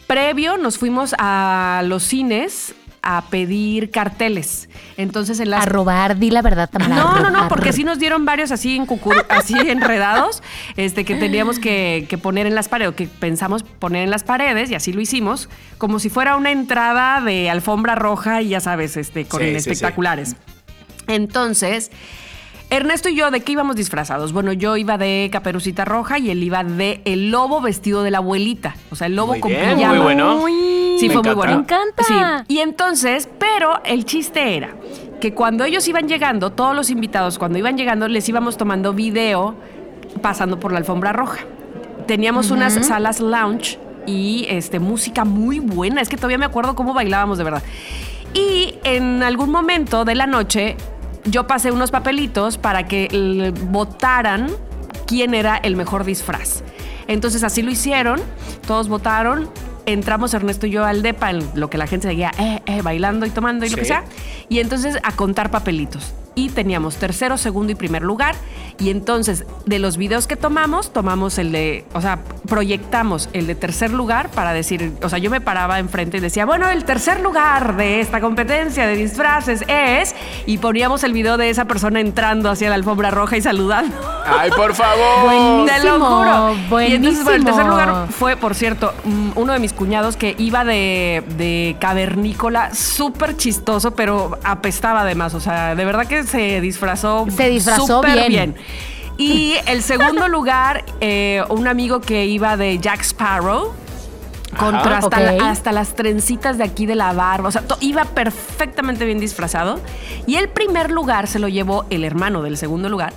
[0.07, 2.75] Previo nos fuimos a los cines
[3.09, 4.69] a pedir carteles.
[4.97, 6.95] Entonces en las A robar, di la verdad, Tamara.
[6.97, 10.43] no, no, no, porque sí nos dieron varios así en cucur- así enredados,
[10.77, 14.25] este que teníamos que, que poner en las paredes, o que pensamos poner en las
[14.25, 18.61] paredes, y así lo hicimos, como si fuera una entrada de alfombra roja y ya
[18.61, 19.71] sabes, este, con Sí, sí, sí.
[19.71, 20.35] espectaculares.
[21.07, 21.93] Entonces,
[22.69, 24.33] Ernesto y yo, ¿de qué íbamos disfrazados?
[24.33, 28.19] Bueno, yo iba de caperucita roja y él iba de el lobo vestido de la
[28.19, 28.75] abuelita.
[28.91, 29.95] O sea, el lobo Muy con bien, pijama.
[29.95, 30.45] muy bueno.
[30.99, 31.53] Sí, Me fue muy bueno.
[31.53, 32.03] Me encanta.
[32.03, 32.15] Sí.
[32.55, 34.75] Y entonces, pero el chiste era
[35.21, 39.55] que cuando ellos iban llegando, todos los invitados, cuando iban llegando, les íbamos tomando video
[40.21, 41.41] pasando por la alfombra roja.
[42.09, 46.01] Teníamos unas salas lounge y este, música muy buena.
[46.01, 47.63] Es que todavía me acuerdo cómo bailábamos de verdad.
[48.35, 50.77] Y en algún momento de la noche
[51.27, 54.51] yo pasé unos papelitos para que votaran
[55.07, 56.63] quién era el mejor disfraz.
[57.09, 58.21] Entonces así lo hicieron,
[58.67, 59.49] todos votaron,
[59.87, 63.27] entramos Ernesto y yo al DEPA, en lo que la gente seguía eh, eh, bailando
[63.27, 64.05] y tomando y lo que sea,
[64.49, 66.13] y entonces a contar papelitos.
[66.37, 68.37] Y teníamos tercero, segundo y primer lugar.
[68.79, 73.55] Y entonces, de los videos que tomamos, tomamos el de, o sea, proyectamos el de
[73.55, 77.21] tercer lugar para decir, o sea, yo me paraba enfrente y decía, bueno, el tercer
[77.21, 82.51] lugar de esta competencia de disfraces es, y poníamos el video de esa persona entrando
[82.51, 83.97] hacia la alfombra roja y saludando.
[84.27, 85.65] ¡Ay, por favor!
[85.67, 86.83] Te lo juro.
[86.83, 87.71] Y entonces, bueno, el tercer buenísimo.
[87.71, 88.93] lugar fue, por cierto,
[89.37, 95.33] uno de mis cuñados que iba de, de cavernícola, súper chistoso, pero apestaba además.
[95.33, 97.27] O sea, de verdad que se disfrazó.
[97.35, 98.55] Se disfrazó súper bien.
[99.19, 103.73] Y el segundo lugar, eh, un amigo que iba de Jack Sparrow.
[104.59, 104.99] Contra Ajá.
[104.99, 107.49] hasta, la- hasta las trencitas de aquí de la barba.
[107.49, 109.81] O sea, to- iba perfectamente bien disfrazado.
[110.27, 113.13] Y el primer lugar se lo llevó el hermano del segundo lugar,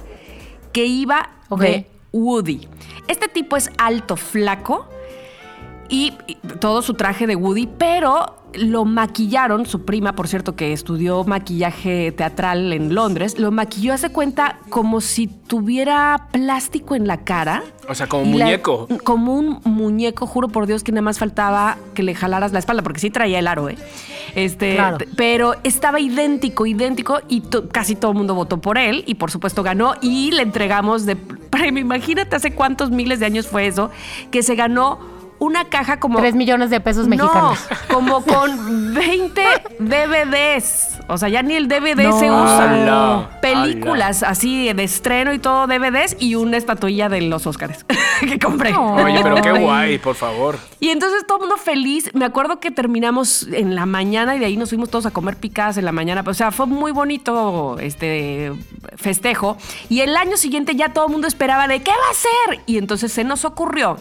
[0.74, 2.68] que iba de Woody.
[3.08, 4.90] Este tipo es alto, flaco
[5.88, 10.74] y y todo su traje de Woody, pero lo maquillaron, su prima, por cierto, que
[10.74, 17.18] estudió maquillaje teatral en Londres, lo maquilló, hace cuenta, como si tuviera plástico en la
[17.24, 17.64] cara.
[17.88, 18.88] O sea, como la- muñeco.
[19.04, 22.84] como un muñeco, juro por Dios que nada más faltaba que le jalaras la espalda,
[22.84, 23.78] porque sí traía el aro, ¿eh?
[24.36, 24.98] Este, Claro.
[25.16, 29.32] pero estaba idéntico, idéntico, y to- casi todo el mundo votó por él, y por
[29.32, 31.16] supuesto ganó, y le entregamos de
[31.50, 31.82] premio.
[31.82, 33.90] Imagínate hace cuántos miles de años fue eso,
[34.32, 35.00] que se ganó
[35.40, 36.20] una caja como.
[36.20, 37.60] 3 millones de pesos mexicanos.
[37.90, 39.42] No, como con 20
[39.80, 41.00] DVDs.
[41.08, 42.74] O sea, ya ni el DVD se usa.
[42.74, 47.86] Ala, Películas así de estreno y todo DVDs y una estatuilla de los Óscares
[48.20, 48.72] que compré.
[48.72, 48.96] No.
[48.96, 49.64] Oye, pero qué Ay.
[49.64, 50.60] guay, por favor.
[50.80, 52.12] Y entonces todo el mundo feliz.
[52.14, 55.38] Me acuerdo que terminamos en la mañana y de ahí nos fuimos todos a comer
[55.38, 56.24] picadas en la mañana.
[56.26, 58.52] O sea, fue muy bonito este
[58.96, 59.58] festejo.
[59.90, 62.62] Y el año siguiente ya todo el mundo esperaba de qué va a ser.
[62.66, 63.98] Y entonces se nos ocurrió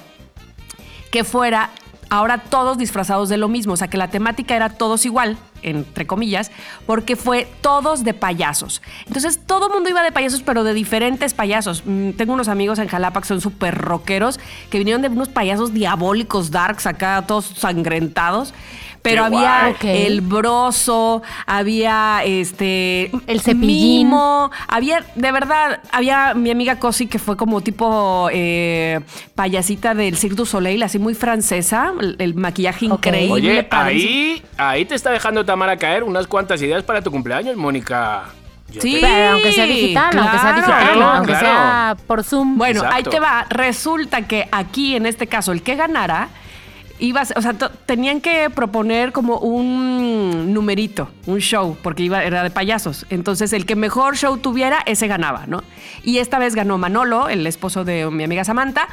[1.10, 1.70] que fuera
[2.10, 6.06] ahora todos disfrazados de lo mismo, o sea que la temática era todos igual, entre
[6.06, 6.50] comillas,
[6.86, 8.80] porque fue todos de payasos.
[9.06, 11.82] Entonces todo el mundo iba de payasos, pero de diferentes payasos.
[11.84, 14.38] Mm, Tengo unos amigos en Jalapa que son súper rockeros,
[14.70, 18.54] que vinieron de unos payasos diabólicos, darks, acá todos sangrentados.
[19.02, 20.04] Pero Qué había guay.
[20.06, 24.06] El broso, había este El cepillín.
[24.08, 29.00] mimo, había, de verdad, había mi amiga Cosi que fue como tipo eh,
[29.34, 33.32] payasita del Cirque du Soleil, así muy francesa, el, el maquillaje increíble.
[33.32, 38.24] Oye, ahí, ahí te está dejando Tamara caer unas cuantas ideas para tu cumpleaños, Mónica.
[38.70, 38.94] Yo Sí.
[38.94, 41.46] te- Pero aunque sea digital, aunque sea digital, claro, aunque claro.
[41.46, 42.58] sea por Zoom.
[42.58, 43.46] Bueno, ahí te va.
[43.48, 46.28] Resulta que aquí, en este caso, el que ganara,
[47.00, 47.54] iba a ser- o sea,
[47.86, 53.06] tenían que proponer como un numerito, un show, porque iba, era de payasos.
[53.10, 55.62] Entonces, el que mejor show tuviera, ese ganaba, ¿no?
[56.02, 58.88] Y esta vez ganó Manolo, el esposo de mi amiga Samantha,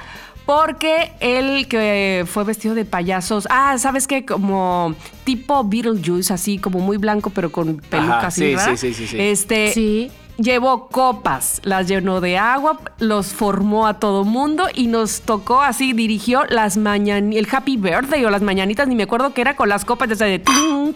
[0.45, 4.25] porque él que fue vestido de payasos, ah, ¿sabes qué?
[4.25, 8.79] Como tipo Beetlejuice, así como muy blanco, pero con pelucas sí, raras.
[8.79, 9.17] sí, sí, sí, sí.
[9.19, 10.11] Este, Sí.
[10.37, 15.93] Llevó copas, las llenó de agua, los formó a todo mundo y nos tocó así,
[15.93, 19.69] dirigió las mañan el Happy Birthday o las mañanitas, ni me acuerdo que era con
[19.69, 20.93] las copas de, esa de ting,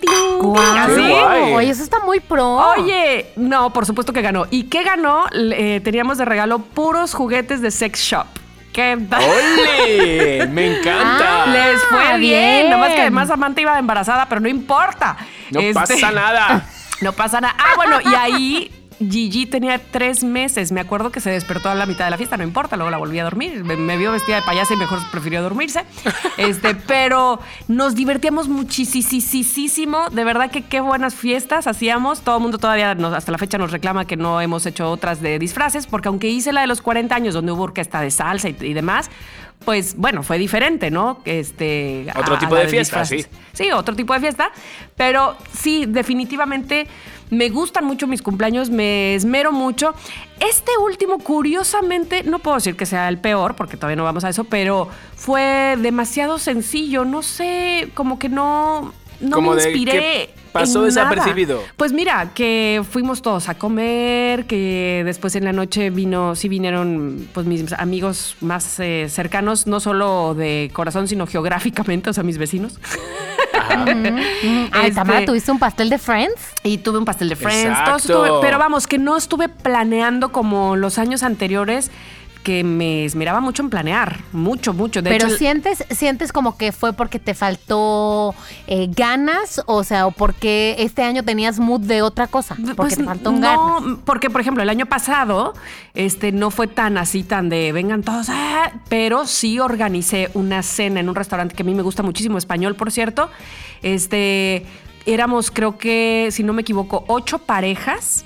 [0.78, 1.02] así.
[1.54, 2.58] Oye, eso está muy pro.
[2.78, 4.46] Oye, no, por supuesto que ganó.
[4.52, 5.24] ¿Y qué ganó?
[5.34, 8.28] Eh, teníamos de regalo puros juguetes de sex shop.
[8.74, 10.48] ¿Qué ¡Ole!
[10.52, 11.44] ¡Me encanta!
[11.44, 12.20] Ah, Les fue bien.
[12.20, 12.70] bien.
[12.70, 15.16] Nomás que además Samantha iba embarazada, pero no importa.
[15.52, 16.66] no Este- pasa nada.
[17.02, 17.56] No pasa nada.
[17.58, 20.72] Ah, bueno, y ahí Gigi tenía tres meses.
[20.72, 22.98] Me acuerdo que se despertó a la mitad de la fiesta, no importa, luego la
[22.98, 23.64] volví a dormir.
[23.64, 25.84] Me, me vio vestida de payasa y mejor prefirió dormirse.
[26.38, 30.10] Este, pero nos divertíamos muchísimo.
[30.10, 32.22] De verdad que qué buenas fiestas hacíamos.
[32.22, 35.22] Todo el mundo todavía, nos- hasta la fecha, nos reclama que no hemos hecho otras
[35.22, 38.50] de disfraces, porque aunque hice la de los 40 años, donde hubo orquesta de salsa
[38.50, 39.10] y, y demás,
[39.66, 41.20] pues bueno, fue diferente, ¿no?
[41.26, 43.30] Este, Otro tipo de fiesta, disfraces.
[43.54, 44.52] Sí, otro tipo de fiesta.
[44.96, 46.88] Pero sí, definitivamente
[47.30, 49.94] me gustan mucho mis cumpleaños, me esmero mucho.
[50.40, 54.30] Este último, curiosamente, no puedo decir que sea el peor, porque todavía no vamos a
[54.30, 57.06] eso, pero fue demasiado sencillo.
[57.06, 60.34] No sé, como que no, no Como me inspiré.
[60.52, 61.62] Pasó desapercibido.
[61.78, 67.28] Pues mira, que fuimos todos a comer, que después en la noche vino, sí vinieron
[67.34, 72.38] pues mis amigos más eh, cercanos, no solo de corazón, sino geográficamente, o sea, mis
[72.38, 72.80] vecinos.
[73.70, 76.54] Ay, Este- Tamara, ¿tuviste un pastel de Friends?
[76.64, 77.78] Y tuve un pastel de Friends.
[78.06, 81.92] todo eso pero vamos, que no estuve planeando como los años anteriores.
[82.44, 85.02] Que me esmeraba mucho en planear, mucho, mucho.
[85.02, 88.34] De Pero hecho, sientes, sientes como que fue porque te faltó
[88.68, 92.98] eh, ganas, o sea, o porque este año tenías mood de otra cosa, porque Pues
[92.98, 93.40] te faltó no,
[93.82, 94.00] ganas.
[94.06, 95.54] porque por ejemplo el año pasado
[95.94, 101.02] este no fue tan así tan de vengan todos, ah, pero sí organicé una cena
[101.02, 103.30] en un restaurante que a mí me gusta muchísimo español, por cierto.
[103.82, 104.66] Este
[105.06, 108.26] éramos creo que si no me equivoco ocho parejas.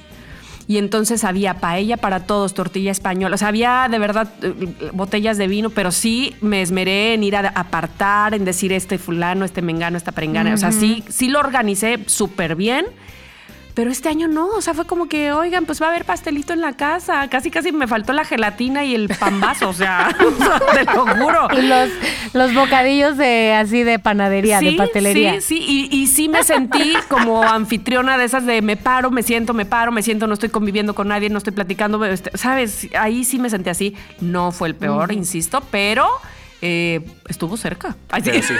[0.67, 3.36] Y entonces había paella para todos, tortilla española.
[3.36, 7.36] O sea, había de verdad eh, botellas de vino, pero sí me esmeré en ir
[7.36, 10.54] a apartar, en decir este fulano, este mengano, esta perengana.
[10.54, 12.86] O sea, sí, sí lo organicé súper bien.
[13.73, 16.53] Pero este año no, o sea, fue como que, oigan, pues va a haber pastelito
[16.53, 17.27] en la casa.
[17.29, 20.15] Casi, casi me faltó la gelatina y el pambazo, o sea,
[20.73, 21.47] te lo juro.
[21.57, 21.89] Y los,
[22.33, 25.41] los bocadillos de así de panadería, de pastelería.
[25.41, 29.23] Sí, sí, y, y sí me sentí como anfitriona de esas de me paro, me
[29.23, 32.88] siento, me paro, me siento, no estoy conviviendo con nadie, no estoy platicando, este, ¿sabes?
[32.97, 33.95] Ahí sí me sentí así.
[34.19, 36.07] No fue el peor, insisto, pero
[36.65, 37.97] eh, estuvo cerca.
[38.10, 38.32] Ay, sí.
[38.32, 38.54] Pero sí.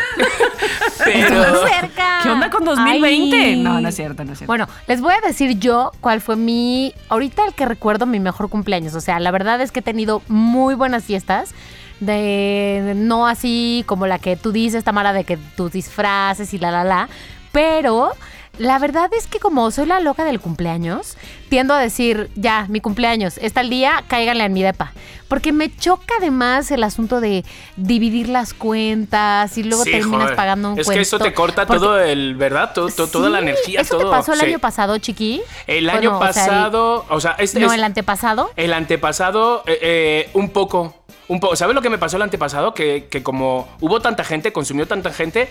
[1.06, 2.20] Estuvo cerca.
[2.22, 3.38] ¿Qué onda con 2020?
[3.38, 3.56] Ay.
[3.56, 4.50] No, no es cierto, no es cierto.
[4.50, 8.50] Bueno, les voy a decir yo cuál fue mi, ahorita el que recuerdo mi mejor
[8.50, 8.94] cumpleaños.
[8.96, 11.56] O sea, la verdad es que he tenido muy buenas fiestas.
[12.02, 16.72] De no así como la que tú dices, Tamara, de que tus disfraces y la
[16.72, 17.08] la la.
[17.54, 18.12] Pero
[18.60, 21.18] la verdad es que como soy la loca del cumpleaños,
[21.50, 24.92] tiendo a decir, ya, mi cumpleaños, está el día, cáiganle en mi depa.
[25.28, 27.44] Porque me choca además el asunto de
[27.76, 30.36] dividir las cuentas y luego Sí, terminas joder.
[30.36, 30.98] pagando un Es cuento.
[31.00, 32.72] que eso te corta Porque- todo el, ¿verdad?
[32.74, 34.12] Todo- todo- toda la energía, ¿Eso todo.
[34.12, 34.46] te pasó el Sí.
[34.46, 35.42] año pasado, Chiqui?
[35.66, 38.52] El Bueno, año o sea, el- pasado, o sea, este no, es- el antepasado.
[38.56, 41.03] El antepasado, eh, eh, un poco.
[41.28, 41.56] Un poco.
[41.56, 42.74] ¿Sabes lo que me pasó el antepasado?
[42.74, 45.48] Que, que como hubo tanta gente, consumió tanta gente,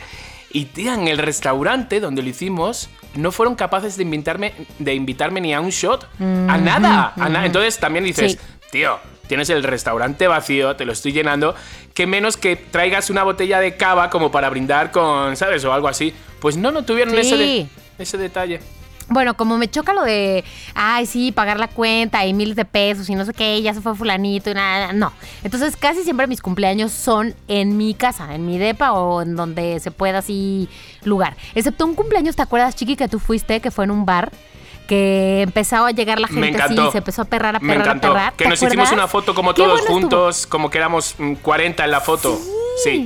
[0.51, 5.41] y tía, en el restaurante donde lo hicimos, no fueron capaces de invitarme, de invitarme
[5.41, 6.07] ni a un shot.
[6.21, 7.15] a nada.
[7.17, 8.39] a na- Entonces también dices, Sí.
[8.71, 11.55] tío, tienes el restaurante vacío, te lo estoy llenando,
[11.95, 15.65] que menos que traigas una botella de cava como para brindar con, ¿sabes?
[15.65, 16.13] O algo así.
[16.41, 17.67] Pues no, no tuvieron ese, de-
[17.99, 18.61] ese detalle.
[19.12, 20.44] Bueno, como me choca lo de,
[20.75, 23.81] ay, sí, pagar la cuenta y miles de pesos y no sé qué, ya se
[23.81, 25.12] fue fulanito y nada, no.
[25.44, 29.81] Entonces casi siempre mis cumpleaños son en mi casa, en mi depa o en donde
[29.81, 30.68] se pueda así
[31.05, 31.37] lugar.
[31.55, 34.33] Excepto un cumpleaños, ¿te acuerdas, Chiqui, que tú fuiste, que fue en un bar?
[34.88, 37.88] Que empezaba a llegar la Me gente así, se empezó a perrar, a Me perrar,
[37.88, 38.09] a encantó.
[38.12, 38.33] perrar.
[38.35, 40.01] Que ¿Te nos hicimos una foto como todos estuvo.
[40.01, 42.37] juntos, como que éramos mm, 40 en la foto.
[42.37, 42.51] Sí,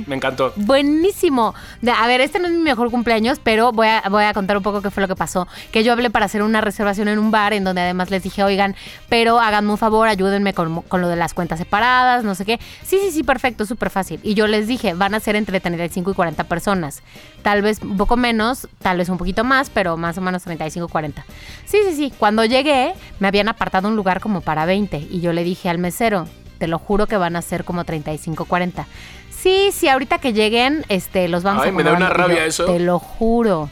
[0.07, 0.53] me encantó.
[0.55, 1.53] Buenísimo.
[1.95, 4.63] A ver, este no es mi mejor cumpleaños, pero voy a, voy a contar un
[4.63, 5.47] poco qué fue lo que pasó.
[5.71, 8.43] Que yo hablé para hacer una reservación en un bar en donde además les dije,
[8.43, 8.75] oigan,
[9.09, 12.59] pero háganme un favor, ayúdenme con, con lo de las cuentas separadas, no sé qué.
[12.83, 14.19] Sí, sí, sí, perfecto, súper fácil.
[14.23, 17.01] Y yo les dije, van a ser entre 35 y 40 personas.
[17.41, 20.87] Tal vez un poco menos, tal vez un poquito más, pero más o menos 35,
[20.87, 21.25] 40.
[21.65, 22.13] Sí, sí, sí.
[22.17, 25.77] Cuando llegué, me habían apartado un lugar como para 20 y yo le dije al
[25.77, 26.27] mesero,
[26.57, 28.87] te lo juro que van a ser como 35, 40.
[29.41, 32.65] Sí, sí, ahorita que lleguen, este, los vamos Ay, me da una rabia yo, eso.
[32.65, 33.69] Te lo juro.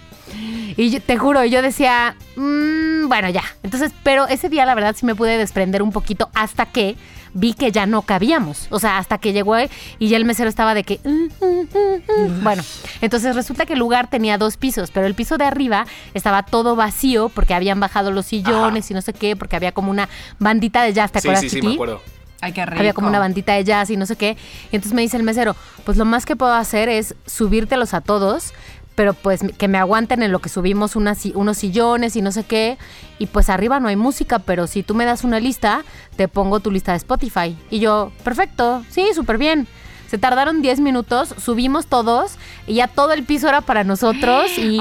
[0.78, 3.44] Y yo- te juro, yo decía, "Mm, bueno, ya.
[3.64, 6.96] Entonces, pero ese día la verdad sí me pude desprender un poquito hasta que
[7.34, 8.68] vi que ya no cabíamos.
[8.70, 9.56] O sea, hasta que llegó
[10.00, 11.00] y ya el mesero estaba de que...
[11.04, 12.44] "Mm, mm, mm, mm".
[12.44, 12.64] Bueno,
[13.02, 16.76] entonces resulta que el lugar tenía dos pisos, pero el piso de arriba estaba todo
[16.76, 20.08] vacío porque habían bajado los sillones y no sé qué, porque había como una
[20.40, 21.68] bandita de jazz, ¿te Sí, acuerdas, sí, sí, Chiqui?
[21.68, 22.02] me acuerdo.
[22.42, 22.80] Ay, qué rico.
[22.80, 24.38] Había como una bandita de jazz y no sé qué.
[24.72, 28.02] Y entonces me dice el mesero, pues lo más que puedo hacer es subírtelos a
[28.02, 28.54] todos,
[28.96, 32.44] pero pues que me aguanten en lo que subimos unas unos sillones y no sé
[32.44, 32.78] qué.
[33.20, 35.84] Y pues arriba no hay música, pero si tú me das una lista,
[36.16, 37.58] te pongo tu lista de Spotify.
[37.70, 39.68] Y yo, perfecto, sí, súper bien.
[40.10, 42.36] Se tardaron 10 minutos, subimos todos
[42.68, 44.78] y ya todo el piso era para nosotros y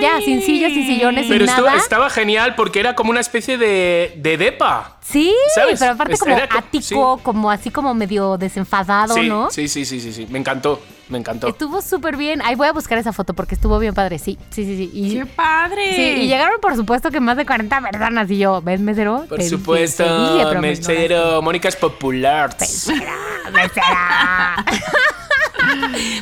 [0.00, 1.78] ya, sin sillas, sin sillones, Pero sin estuvo- nada.
[1.78, 4.98] estaba genial porque era como una especie de, de depa.
[5.02, 5.78] Sí, ¿Sabes?
[5.80, 9.50] pero aparte como era co- ático, como así como medio desenfadado, Sí, ¿no?
[9.50, 10.26] sí, sí, sí, sí, sí.
[10.30, 11.48] Me encantó, me encantó.
[11.48, 12.40] Estuvo súper bien.
[12.42, 14.18] Ahí voy a buscar esa foto porque estuvo bien padre.
[14.18, 14.76] Sí, sí, sí.
[14.76, 14.90] sí.
[14.92, 15.94] Y, ¡Qué padre!
[15.94, 18.30] sí, y llegaron, por supuesto, que más de 40 personas.
[18.30, 19.24] Y yo, ¿ves, mesero?
[19.28, 21.42] Por Te dije, supuesto, dije, pero me mesero.
[21.42, 22.50] Mónica es popular.
[23.52, 24.56] Mesera.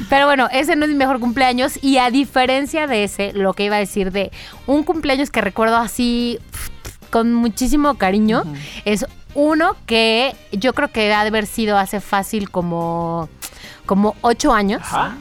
[0.09, 1.83] Pero bueno, ese no es mi mejor cumpleaños.
[1.83, 4.31] Y a diferencia de ese, lo que iba a decir de
[4.67, 6.39] un cumpleaños que recuerdo así
[7.11, 8.45] con muchísimo cariño
[8.85, 13.29] es uno que yo creo que ha de haber sido hace fácil como,
[13.87, 14.83] como ocho años.
[14.85, 15.17] Ajá.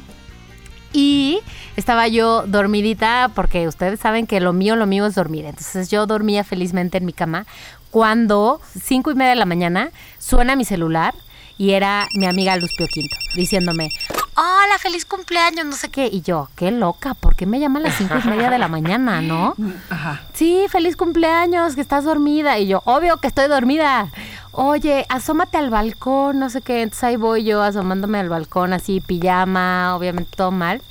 [0.93, 1.39] Y
[1.77, 5.45] estaba yo dormidita, porque ustedes saben que lo mío, lo mío es dormir.
[5.45, 7.45] Entonces yo dormía felizmente en mi cama
[7.91, 11.13] cuando, cinco y media de la mañana, suena mi celular
[11.57, 13.89] y era mi amiga Luz Pio Quinto diciéndome,
[14.35, 16.07] hola, feliz cumpleaños, no sé qué.
[16.11, 18.67] Y yo, qué loca, ¿por qué me llaman a las cinco y media de la
[18.67, 19.55] mañana, no?
[19.89, 20.21] Ajá.
[20.33, 22.57] Sí, feliz cumpleaños, que estás dormida.
[22.59, 24.09] Y yo, obvio que estoy dormida.
[24.51, 26.81] Oye, asómate al balcón, no sé qué.
[26.81, 30.81] Entonces ahí voy yo asomándome al balcón, así, pijama, obviamente todo mal.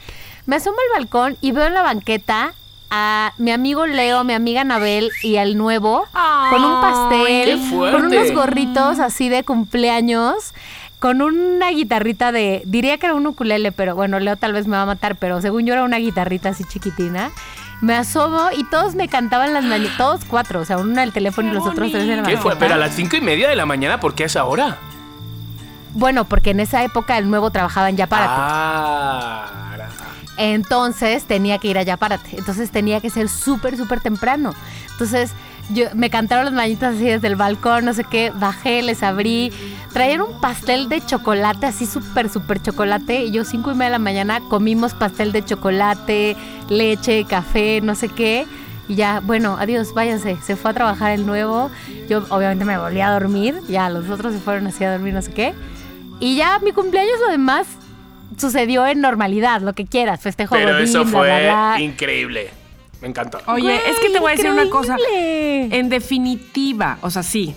[0.46, 2.54] Me asomo al balcón y veo en la banqueta
[2.90, 6.06] a mi amigo Leo, mi amiga Anabel y al nuevo
[6.50, 10.54] con un pastel, con unos gorritos así de cumpleaños.
[10.98, 12.60] Con una guitarrita de.
[12.66, 15.40] Diría que era un ukulele, pero bueno, Leo tal vez me va a matar, pero
[15.40, 17.30] según yo era una guitarrita así chiquitina.
[17.80, 19.96] Me asomo y todos me cantaban las mañanas.
[19.96, 22.36] Todos cuatro, o sea, uno en el teléfono y los otros tres en la ¿Qué
[22.36, 22.56] fue?
[22.56, 24.78] Pero a las cinco y media de la mañana, ¿por qué es ahora?
[25.94, 28.32] Bueno, porque en esa época el nuevo trabajaba en Yapárate.
[28.36, 29.46] Ah,
[30.36, 32.36] Entonces tenía que ir a Yapárate.
[32.38, 34.54] Entonces tenía que ser súper, súper temprano.
[34.92, 35.32] Entonces
[35.72, 38.32] yo, me cantaron las mañitas así desde el balcón, no sé qué.
[38.34, 39.52] Bajé, les abrí.
[39.92, 43.24] Traían un pastel de chocolate, así súper, súper chocolate.
[43.24, 46.36] Y yo, cinco y media de la mañana, comimos pastel de chocolate,
[46.68, 48.46] leche, café, no sé qué.
[48.88, 50.36] Y ya, bueno, adiós, váyanse.
[50.42, 51.70] Se fue a trabajar el nuevo.
[52.08, 53.60] Yo, obviamente, me volví a dormir.
[53.68, 55.54] Ya, los otros se fueron así a dormir, no sé qué.
[56.20, 57.66] Y ya, mi cumpleaños, lo demás
[58.36, 60.20] sucedió en normalidad, lo que quieras.
[60.20, 61.80] Festejo Pero godín, eso bla, fue bla, bla.
[61.80, 62.50] increíble.
[63.00, 63.38] Me encantó.
[63.46, 64.96] Oye, Güey, es que te voy a decir una cosa.
[65.10, 67.54] En definitiva, o sea, sí.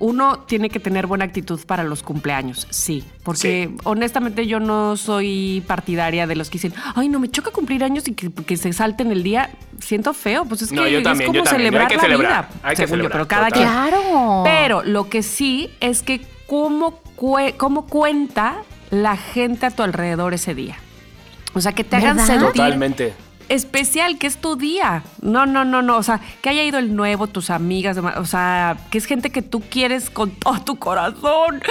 [0.00, 3.02] Uno tiene que tener buena actitud para los cumpleaños, sí.
[3.24, 7.82] Porque honestamente yo no soy partidaria de los que dicen, ay, no, me choca cumplir
[7.82, 9.50] años y que, que se salten el día.
[9.80, 11.70] Siento feo, pues es que No, yo también, es yo como también.
[11.72, 12.60] celebrar Hay que la celebrar, vida.
[12.62, 13.66] hay que según yo, celebrar, pero cada quien.
[13.66, 14.42] Claro.
[14.44, 18.58] Pero lo que sí es que cómo, cue- cómo cuenta
[18.90, 20.76] la gente a tu alrededor ese día.
[21.54, 22.26] O sea, que te hagan ¿Verdad?
[22.38, 23.14] sentir Totalmente.
[23.48, 25.02] Especial, que es tu día.
[25.22, 25.96] No, no, no, no.
[25.96, 29.42] O sea, que haya ido el nuevo, tus amigas, o sea, que es gente que
[29.42, 31.62] tú quieres con todo tu corazón.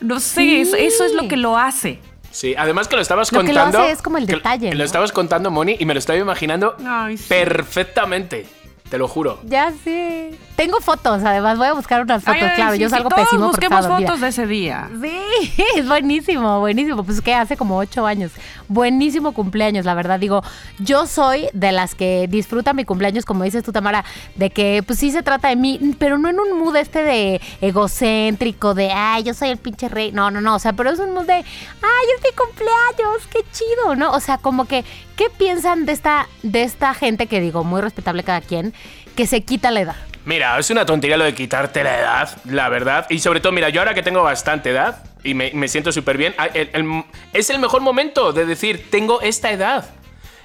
[0.00, 0.60] No sé, Sí.
[0.60, 1.98] eso, eso es lo que lo hace.
[2.30, 3.78] Sí, además que lo estabas Lo que lo contando.
[3.84, 4.84] hace es como el que detalle, Lo ¿no?
[4.84, 7.24] estabas contando, Moni, y me lo estaba imaginando Ay, sí.
[7.28, 8.46] perfectamente.
[8.90, 9.40] Te lo juro.
[9.44, 10.32] Ya sé.
[10.56, 12.40] Tengo fotos, además voy a buscar unas fotos.
[12.40, 14.88] Ay, ay, claro, sí, yo sí, salgo todos pésimo busquemos fotos de ese día.
[15.02, 17.02] Sí, es buenísimo, buenísimo.
[17.02, 18.30] Pues que hace como ocho años.
[18.68, 20.20] Buenísimo cumpleaños, la verdad.
[20.20, 20.42] Digo,
[20.78, 24.04] yo soy de las que disfruta mi cumpleaños, como dices tú, Tamara,
[24.36, 27.40] de que pues sí se trata de mí, pero no en un mood este de
[27.60, 30.12] egocéntrico, de ay, yo soy el pinche rey.
[30.12, 30.54] No, no, no.
[30.54, 34.12] O sea, pero es un mood de ay, es mi cumpleaños, qué chido, ¿no?
[34.12, 34.84] O sea, como que,
[35.16, 38.72] ¿qué piensan de esta, de esta gente que digo, muy respetable cada quien,
[39.16, 39.96] que se quita la edad?
[40.26, 43.06] Mira, es una tontería lo de quitarte la edad, la verdad.
[43.10, 46.16] Y sobre todo, mira, yo ahora que tengo bastante edad y me, me siento súper
[46.16, 49.84] bien, ah, el- el- es el mejor momento de decir, tengo esta edad.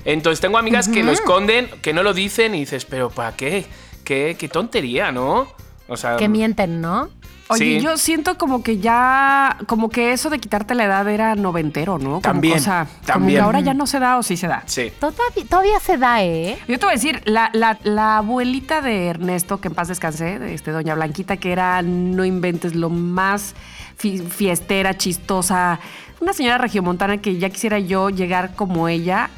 [0.05, 3.65] Entonces tengo amigas que lo esconden, que no lo dicen y dices, pero ¿para qué?
[4.03, 5.47] ¿Qué, qué tontería, ¿no?
[5.87, 7.09] O sea, Que mienten, ¿no?
[7.51, 7.81] Oye, Sí.
[7.83, 12.05] yo siento como que ya, como que eso de quitarte la edad era noventero, ¿no?
[12.09, 13.39] Como, También, O sea, como también.
[13.39, 14.61] que ahora ya no se da o sí se da.
[14.67, 14.91] Sí.
[14.99, 16.59] Todavía, todavía se da, ¿eh?
[16.67, 20.37] Yo te voy a decir, la, la- la abuelita de Ernesto, que en paz descansé,
[20.37, 23.55] de este, doña Blanquita, que era, no inventes, lo más
[23.97, 25.79] fi- fiestera, chistosa,
[26.21, 29.31] una señora regiomontana que ya quisiera yo llegar como ella.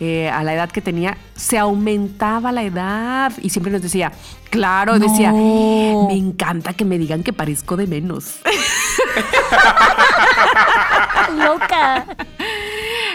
[0.00, 4.12] Eh, a la edad que tenía, se aumentaba la edad y siempre nos decía,
[4.50, 8.36] claro, decía, me encanta que me digan que parezco de menos.
[11.36, 12.06] Loca.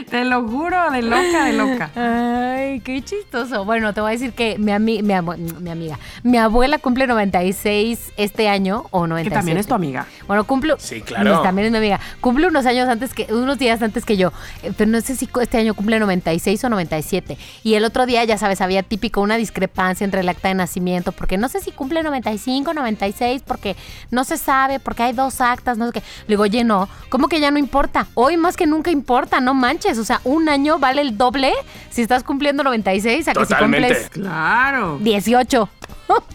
[0.09, 1.91] Te lo juro, de loca, de loca.
[1.95, 3.65] Ay, qué chistoso.
[3.65, 8.49] Bueno, te voy a decir que mi, ami- mi, amiga, mi abuela cumple 96 este
[8.49, 9.29] año o 97.
[9.29, 10.05] Que también es tu amiga.
[10.27, 10.73] Bueno, cumple.
[10.79, 11.41] Sí, claro.
[11.41, 11.99] También es mi amiga.
[12.21, 14.31] Cumple unos años antes que, unos días antes que yo.
[14.63, 17.37] Eh, Pero no sé si este año cumple 96 o 97.
[17.63, 21.11] Y el otro día, ya sabes, había típico una discrepancia entre el acta de nacimiento,
[21.11, 23.75] porque no sé si cumple 95 o 96, porque
[24.11, 25.99] no se sabe, porque hay dos actas, no sé qué.
[25.99, 28.07] Le digo, oye, no, ¿cómo que ya no importa?
[28.15, 29.98] Hoy más que nunca importa, no manches.
[29.99, 31.51] O sea, un año vale el doble
[31.89, 33.87] si estás cumpliendo 96 a que si Totalmente.
[33.87, 34.97] cumples Claro.
[35.01, 35.69] 18.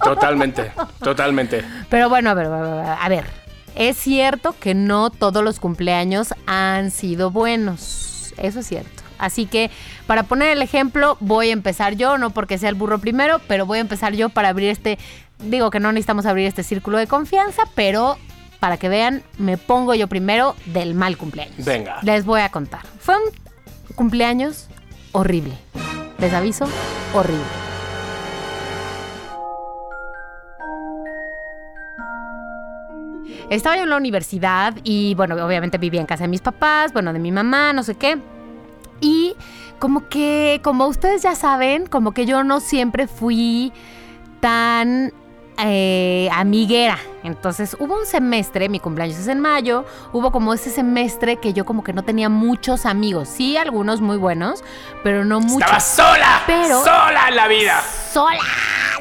[0.03, 1.65] Totalmente, totalmente.
[1.89, 3.25] Pero bueno, a ver, a ver, a ver.
[3.75, 8.33] Es cierto que no todos los cumpleaños han sido buenos.
[8.37, 9.03] Eso es cierto.
[9.19, 9.71] Así que
[10.07, 13.67] para poner el ejemplo, voy a empezar yo, no porque sea el burro primero, pero
[13.67, 14.99] voy a empezar yo para abrir este,
[15.39, 18.19] digo que no necesitamos abrir este círculo de confianza, pero
[18.61, 21.65] para que vean, me pongo yo primero del mal cumpleaños.
[21.65, 21.99] Venga.
[22.03, 22.81] Les voy a contar.
[22.99, 23.23] Fue un
[23.95, 24.69] cumpleaños
[25.13, 25.57] horrible.
[26.19, 26.67] Les aviso,
[27.15, 27.45] horrible.
[33.51, 37.13] Estaba yo en la universidad y, bueno, obviamente vivía en casa de mis papás, bueno,
[37.13, 38.19] de mi mamá, no sé qué.
[39.01, 39.35] Y
[39.79, 43.73] como que, como ustedes ya saben, como que yo no siempre fui
[44.41, 45.13] tan
[45.59, 46.99] eh, amiguera.
[47.23, 51.65] Entonces hubo un semestre, mi cumpleaños es en mayo, hubo como ese semestre que yo
[51.65, 53.29] como que no tenía muchos amigos.
[53.29, 54.63] Sí, algunos muy buenos,
[55.03, 55.61] pero no muchos.
[55.63, 57.83] Estaba sola, Pero- sola en la vida.
[58.13, 58.39] sola,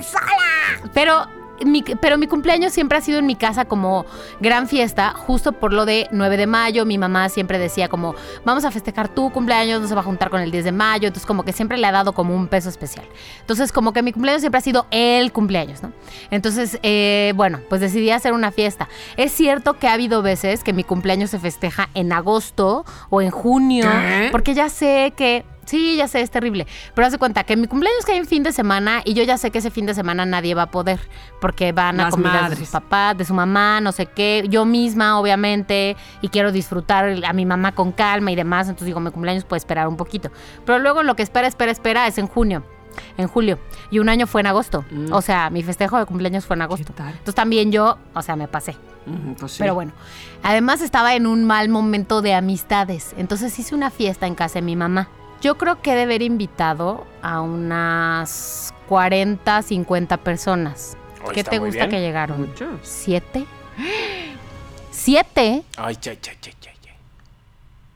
[0.02, 0.90] sola.
[0.94, 1.26] Pero
[1.66, 4.06] mi- pero mi cumpleaños siempre ha sido en mi casa como
[4.40, 6.86] gran fiesta, justo por lo de 9 de mayo.
[6.86, 10.30] Mi mamá siempre decía como, vamos a festejar tu cumpleaños, no se va a juntar
[10.30, 11.08] con el 10 de mayo.
[11.08, 13.06] Entonces como que siempre le ha dado como un peso especial.
[13.42, 15.92] Entonces como que mi cumpleaños siempre ha sido el cumpleaños, ¿no?
[16.32, 18.90] Entonces, eh, bueno, pues decidí hacer una fiesta.
[19.18, 23.30] Es cierto que ha habido veces que mi cumpleaños se festeja en agosto o en
[23.32, 24.30] junio, ¿Qué?
[24.32, 25.46] porque ya sé que...
[25.66, 26.68] Sí, ya sé, es terrible.
[26.94, 29.38] Pero haz de cuenta que mi cumpleaños cae en fin de semana y yo ya
[29.38, 31.00] sé que ese fin de semana nadie va a poder
[31.40, 32.60] porque van a Las comidas de madres.
[32.60, 34.46] sus papás, de su mamá, no sé qué.
[34.50, 38.68] Yo misma, obviamente, y quiero disfrutar a mi mamá con calma y demás.
[38.68, 40.32] Entonces digo, mi cumpleaños puede esperar un poquito.
[40.66, 42.64] Pero luego lo que espera, espera, espera es en junio.
[43.18, 43.58] En julio.
[43.90, 44.86] Y un año fue en agosto.
[45.12, 46.94] O sea, mi festejo de cumpleaños fue en agosto.
[46.94, 47.08] Mm.
[47.08, 48.76] Entonces también yo, o sea, me pasé.
[49.40, 49.58] Pues sí.
[49.60, 49.92] Pero bueno,
[50.44, 53.14] además estaba en un mal momento de amistades.
[53.18, 55.10] Entonces hice una fiesta en casa de mi mamá.
[55.44, 60.96] Yo creo que he de haber invitado a unas 40, 50 personas.
[61.24, 61.90] Oh, ¿Qué te gusta bien.
[61.90, 62.40] que llegaron?
[62.48, 62.80] Muchos.
[62.82, 63.46] ¿Siete?
[64.92, 65.64] ¿Siete?
[65.78, 66.92] Ay, ya, ya, ya, ya, ya.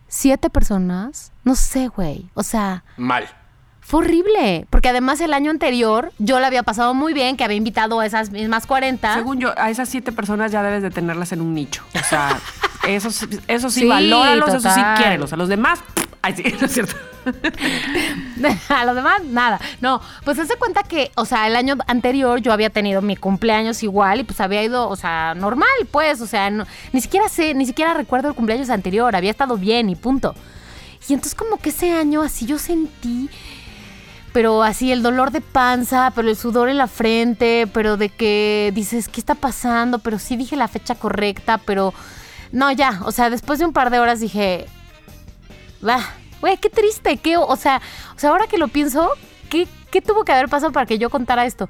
[0.08, 1.32] ¿Siete personas?
[1.46, 2.30] No sé, güey.
[2.34, 3.30] O sea, Mal.
[3.80, 4.68] fue horrible.
[4.70, 8.06] Porque además el año anterior yo la había pasado muy bien, que había invitado a
[8.06, 9.14] esas mismas 40.
[9.14, 11.84] Según yo, a esas siete personas ya debes de tenerlas en un nicho.
[11.96, 12.40] O sea,
[12.88, 15.32] eso, sí- eso sí, Sí, valóralos, eso sí quiérelos.
[15.32, 15.80] A los demás,
[16.22, 16.96] ay, sí, no es cierto.
[18.70, 19.60] a los demás, nada.
[19.82, 23.84] No, pues hace cuenta que, o sea, el año anterior yo había tenido mi cumpleaños
[23.84, 27.66] igual y pues había ido, o sea, normal, pues, o sea, ni siquiera sé, ni
[27.66, 30.36] siquiera recuerdo el cumpleaños anterior, había estado bien y punto.
[31.08, 33.30] Y entonces como que ese año así yo sentí,
[34.34, 38.72] pero así el dolor de panza, pero el sudor en la frente, pero de que
[38.76, 40.00] dices, ¿qué está pasando?
[40.00, 41.94] Pero sí dije la fecha correcta, pero
[42.52, 44.68] no, ya, o sea, después de un par de horas dije,
[45.82, 46.04] bah,
[46.42, 47.82] güey, qué triste, qué, o sea,
[48.16, 49.12] o sea, ahora que lo pienso,
[49.50, 51.68] ¿qué, qué tuvo que haber pasado para que yo contara esto?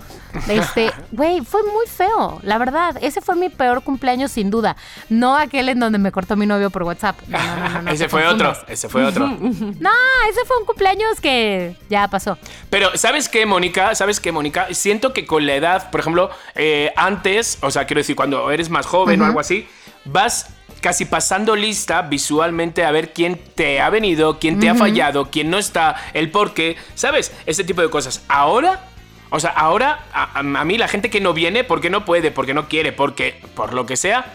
[0.48, 4.76] Este, güey, fue muy feo, la verdad, ese fue mi peor cumpleaños sin duda,
[5.10, 7.20] no aquel en donde me cortó mi novio por WhatsApp.
[7.28, 9.28] No, no, no, ese fue otro, ese fue otro.
[9.28, 9.92] No,
[10.30, 12.38] ese fue un cumpleaños que ya pasó.
[12.70, 13.96] Pero, ¿sabes qué, Mónica?
[13.96, 14.68] ¿Sabes qué, Mónica?
[14.72, 18.70] Siento que con la edad, por ejemplo, eh, antes, o sea, quiero decir, cuando eres
[18.70, 19.68] más joven o algo así,
[20.06, 25.30] vas casi pasando lista visualmente a ver quién te ha venido, quién te ha fallado,
[25.30, 27.34] quién no está, el por qué, ¿sabes?
[27.46, 28.24] Ese tipo de cosas.
[28.28, 28.88] Ahora,
[29.30, 32.68] o sea, ahora a, mí la gente que no viene, porque no puede, porque no
[32.68, 34.34] quiere, porque por lo que sea,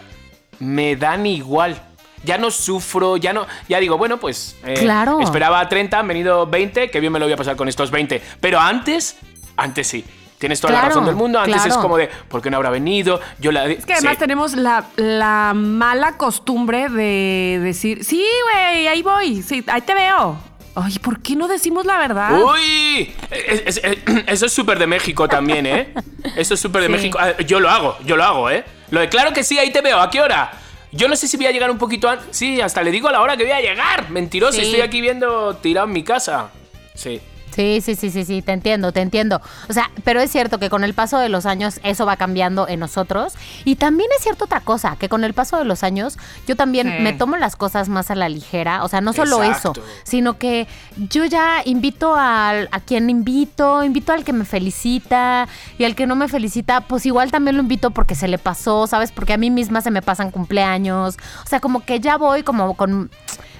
[0.58, 1.80] me dan igual.
[2.24, 3.46] Ya no sufro, ya no.
[3.68, 4.56] Ya digo, bueno, pues.
[4.64, 5.20] eh, Claro.
[5.20, 7.90] Esperaba a 30, han venido 20, que bien me lo voy a pasar con estos
[7.90, 8.22] 20.
[8.40, 9.16] Pero antes,
[9.56, 10.04] antes sí.
[10.42, 11.38] Tienes toda la razón del mundo.
[11.38, 13.20] Antes es como de, ¿por qué no habrá venido?
[13.38, 13.66] Yo la.
[13.66, 19.62] Es que además tenemos la, la mala costumbre de decir, sí, güey, ahí voy, sí,
[19.68, 20.36] ahí te veo.
[20.74, 22.42] Ay, ¿por qué no decimos la verdad?
[22.42, 23.14] ¡Uy!
[23.30, 25.94] Es- es- es- eso es súper de México también, ¿eh?
[26.34, 26.92] Eso es súper de Sí.
[26.92, 27.20] México.
[27.46, 28.64] Yo lo hago, yo lo hago, ¿eh?
[28.90, 30.00] Lo de claro que sí, ahí te veo.
[30.00, 30.50] ¿A qué hora?
[30.90, 32.26] Yo no sé si voy a llegar un poquito antes.
[32.32, 34.10] Sí, hasta le digo a la hora que voy a llegar.
[34.10, 34.62] Mentiroso, Sí.
[34.64, 36.48] estoy aquí viendo tirado en mi casa.
[36.94, 37.20] Sí.
[37.54, 39.40] Sí, sí, sí, sí, sí, te entiendo, te entiendo.
[39.68, 42.66] O sea, pero es cierto que con el paso de los años eso va cambiando
[42.66, 43.34] en nosotros.
[43.64, 47.02] Y también es cierto otra cosa, que con el paso de los años yo también
[47.02, 48.84] me tomo las cosas más a la ligera.
[48.84, 49.72] O sea, no solo Exacto.
[49.72, 50.66] eso, sino que
[51.10, 55.46] yo ya invito al, a quien invito, invito al que me felicita
[55.78, 58.86] y al que no me felicita, pues igual también lo invito porque se le pasó,
[58.86, 59.12] ¿sabes?
[59.12, 61.16] Porque a mí misma se me pasan cumpleaños.
[61.44, 63.10] O sea, como que ya voy como con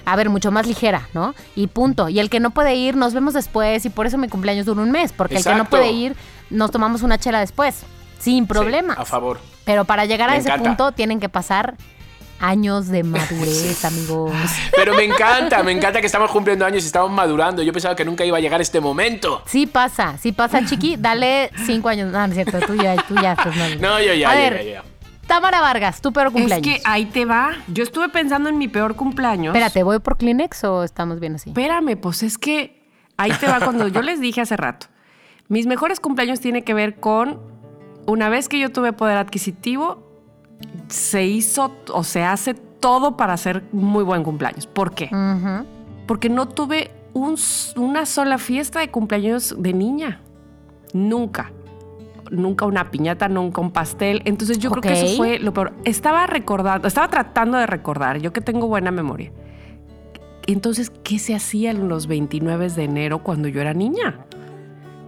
[0.05, 1.33] a ver, mucho más ligera, ¿no?
[1.55, 2.09] Y punto.
[2.09, 4.81] Y el que no puede ir, nos vemos después y por eso mi cumpleaños dura
[4.81, 6.15] un mes, porque el que no puede ir,
[6.49, 7.83] nos tomamos una chela después,
[8.19, 8.95] sin problemas.
[8.97, 9.39] Sí, a favor.
[9.65, 10.69] Pero para llegar a Me ese encanta.
[10.69, 11.75] punto tienen que pasar
[12.39, 14.33] años de madurez, amigos.
[14.75, 17.63] Pero me encanta, me encanta que estamos cumpliendo años y estamos madurando.
[17.63, 19.41] Yo pensaba que nunca iba a llegar este momento.
[19.45, 20.97] Sí pasa, sí pasa, chiqui.
[20.97, 22.11] Dale cinco años.
[22.11, 23.55] No, no es cierto, tú ya, tú ya estás.
[23.79, 24.83] No, yo ya, A yo ver, ya, ya.
[25.33, 26.67] Tamara Vargas, tu peor es cumpleaños.
[26.67, 27.53] que ahí te va.
[27.67, 29.55] Yo estuve pensando en mi peor cumpleaños.
[29.55, 31.49] Espérate, ¿voy por Kleenex o estamos bien así?
[31.49, 34.85] Espérame, pues es que ahí te va cuando yo les dije hace rato.
[35.47, 37.39] Mis mejores cumpleaños tiene que ver con
[38.05, 40.07] una vez que yo tuve poder adquisitivo,
[40.87, 44.67] se hizo o se hace todo para hacer muy buen cumpleaños.
[44.67, 45.09] ¿Por qué?
[46.05, 47.37] Porque no tuve un
[47.75, 50.21] una sola fiesta de cumpleaños de niña.
[50.93, 51.51] Nunca.
[52.33, 54.21] Nunca una piñata, nunca un pastel.
[54.25, 55.73] Entonces yo creo que eso fue lo peor.
[55.85, 59.31] Estaba recordando, estaba tratando de recordar, yo que tengo buena memoria.
[60.47, 64.25] Entonces, ¿qué se hacía en los 29 de enero cuando yo era niña?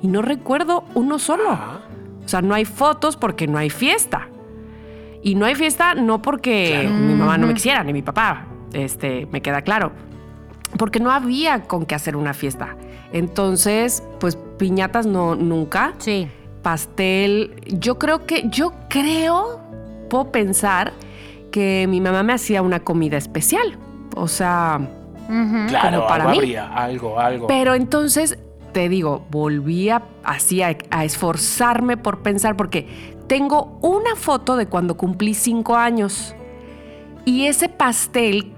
[0.01, 1.49] Y no recuerdo uno solo.
[1.49, 1.81] Ah,
[2.23, 4.29] O sea, no hay fotos porque no hay fiesta.
[5.21, 6.95] Y no hay fiesta no porque Claro.
[6.95, 8.45] mi mamá no me quisiera, ni mi papá.
[8.71, 9.91] Este, me queda claro.
[10.77, 12.75] Porque no había con qué hacer una fiesta.
[13.11, 15.93] Entonces, pues piñatas no, nunca.
[15.97, 16.27] Sí.
[16.65, 17.61] Pastel.
[17.67, 19.59] Yo creo que, yo creo,
[20.09, 20.93] puedo pensar
[21.51, 23.77] que mi mamá me hacía una comida especial.
[24.15, 24.81] O sea.
[25.67, 26.37] Claro, Como para algo mí.
[26.37, 27.45] habría, algo, algo.
[27.47, 28.39] pero entonces,
[28.73, 32.87] te digo, volví a, así a, a esforzarme por pensar, porque
[33.27, 36.35] tengo una foto de cuando cumplí cinco años.
[37.25, 38.53] Y ese pastel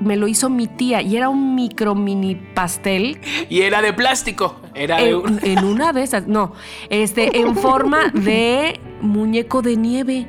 [0.00, 3.18] me lo hizo mi tía y era un micro mini pastel
[3.48, 4.56] Y era de plástico.
[4.74, 6.52] Era de un- en, en una de esas, no,
[6.90, 10.26] este, en forma de muñeco de nieve.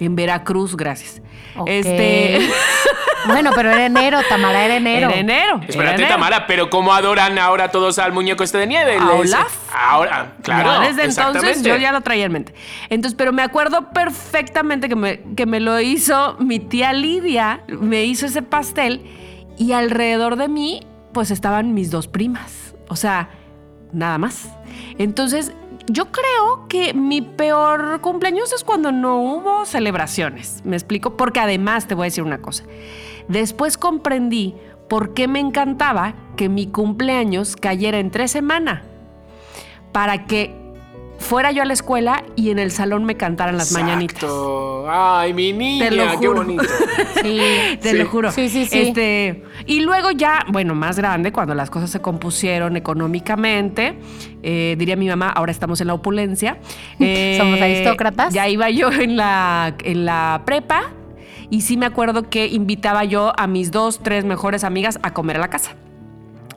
[0.00, 1.20] En Veracruz, gracias.
[1.56, 1.68] Ok.
[1.68, 2.48] Este,
[3.26, 5.10] Bueno, pero era enero, Tamara, era enero.
[5.10, 5.56] en enero.
[5.56, 6.14] era Espérate, enero.
[6.14, 8.96] Tamara, pero ¿cómo adoran ahora todos al muñeco este de nieve?
[8.96, 9.54] A Olaf.
[9.74, 10.82] Ahora, claro.
[10.82, 12.54] Ya desde entonces yo ya lo traía en mente.
[12.88, 18.04] Entonces, pero me acuerdo perfectamente que me, que me lo hizo mi tía Lidia, me
[18.04, 19.02] hizo ese pastel
[19.58, 22.74] y alrededor de mí pues estaban mis dos primas.
[22.88, 23.30] O sea,
[23.92, 24.48] nada más.
[24.98, 25.52] Entonces,
[25.88, 30.62] yo creo que mi peor cumpleaños es cuando no hubo celebraciones.
[30.64, 31.16] ¿Me explico?
[31.16, 32.64] Porque además te voy a decir una cosa.
[33.28, 34.54] Después comprendí
[34.88, 38.82] por qué me encantaba que mi cumpleaños cayera entre semana
[39.92, 40.67] para que
[41.18, 44.24] fuera yo a la escuela y en el salón me cantaran las mañanitas.
[44.88, 46.62] Ay, mi niña, Te lo qué bonito.
[47.22, 47.40] Sí.
[47.82, 47.96] Te Sí.
[47.98, 48.30] lo juro.
[48.30, 48.78] Sí, sí, sí.
[48.88, 53.98] Este, y luego ya, bueno, más grande, cuando las cosas se compusieron económicamente,
[54.42, 56.58] eh, diría mi mamá, ahora estamos en la opulencia.
[57.00, 58.32] Eh, Somos aristócratas.
[58.32, 60.92] Ya iba yo en la, en la prepa
[61.50, 65.36] y sí me acuerdo que invitaba yo a mis dos, tres mejores amigas a comer
[65.36, 65.76] a la casa.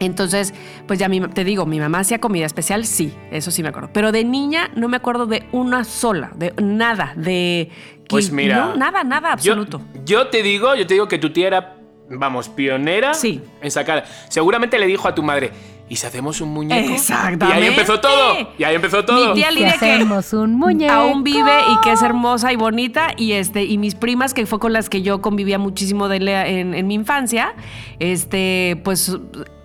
[0.01, 0.53] Entonces,
[0.87, 3.89] pues ya mi- te digo, mi mamá hacía comida especial, sí, eso sí me acuerdo.
[3.93, 7.69] Pero de niña no me acuerdo de una sola, de nada, de...
[8.09, 8.57] Pues que- mira.
[8.57, 9.79] no, nada, nada, absoluto.
[10.03, 11.77] Yo, te digo, yo te digo que tu tía era,
[12.09, 13.41] vamos, pionera Sí.
[13.61, 14.05] en sacar.
[14.27, 15.51] Seguramente le dijo a tu madre,
[15.87, 16.93] ¿y si hacemos un muñeco?
[16.93, 17.45] Exactamente.
[17.47, 18.49] Y ahí empezó todo.
[18.57, 19.29] Y ahí empezó todo.
[19.29, 20.91] Mi tía Si Lidia que hacemos un muñeco.
[20.91, 24.59] aún vive y que es hermosa y bonita y este y mis primas que fue
[24.59, 27.53] con las que yo convivía muchísimo de en, en mi infancia,
[27.99, 29.17] este pues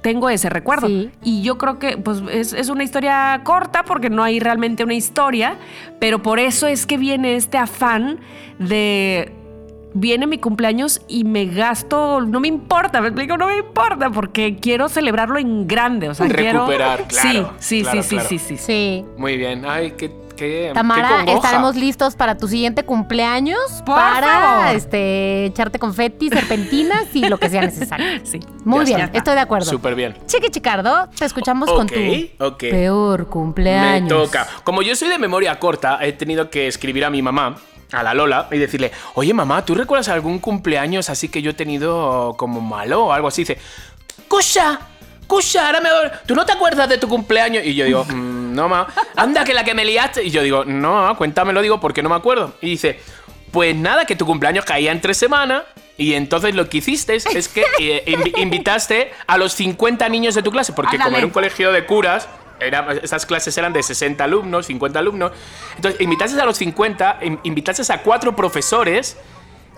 [0.06, 1.10] tengo ese recuerdo Sí.
[1.24, 4.94] y yo creo que pues es, es una historia corta porque no hay realmente una
[4.94, 5.56] historia,
[5.98, 8.20] pero por eso es que viene este afán
[8.60, 9.32] de
[9.94, 14.58] viene mi cumpleaños y me gasto, no me importa, me explico, no me importa, porque
[14.60, 16.60] quiero celebrarlo en grande, o sea, quiero...
[16.66, 18.28] Recuperar, claro, Sí, sí, claro, sí, claro.
[18.28, 18.62] sí, sí, sí.
[18.64, 19.04] Sí.
[19.16, 19.64] Muy bien.
[19.66, 21.32] Ay, qué, qué, qué Tamara, congoja.
[21.36, 24.76] estaremos listos para tu siguiente cumpleaños Por para favor.
[24.76, 28.06] este echarte confeti, serpentinas y lo que sea necesario.
[28.24, 28.40] Sí.
[28.64, 29.18] Muy bien, está.
[29.18, 29.70] estoy de acuerdo.
[29.70, 30.14] Súper bien.
[30.26, 31.94] Chiqui Chicardo, te escuchamos con tu
[32.38, 32.58] ok.
[32.58, 34.02] peor cumpleaños.
[34.02, 34.46] Me toca.
[34.64, 37.56] Como yo soy de memoria corta, he tenido que escribir a mi mamá,
[37.92, 41.54] a la Lola, y decirle, oye mamá, ¿tú recuerdas algún cumpleaños así que yo he
[41.54, 43.42] tenido como malo o algo así?
[43.42, 43.58] Dice,
[44.28, 44.80] ¡Cusha!
[45.26, 45.66] ¡Cusha!
[45.66, 45.88] Ahora me...
[46.26, 47.64] ¿Tú no te acuerdas de tu cumpleaños?
[47.64, 48.86] Y yo digo, "Mm, no, ma.
[49.16, 50.24] Anda, que la que me liaste.
[50.24, 52.54] Y yo digo, no, cuéntamelo, digo, porque no me acuerdo.
[52.60, 53.00] Y dice,
[53.50, 55.62] pues nada, que tu cumpleaños caía en tres semanas.
[55.98, 60.42] Y entonces lo que hiciste es que eh, invi- invitaste a los 50 niños de
[60.42, 62.28] tu clase, porque como era un colegio de curas,
[62.60, 65.32] era, esas clases eran de 60 alumnos, 50 alumnos.
[65.76, 69.16] Entonces, invitaste a los 50, in- invitaste a cuatro profesores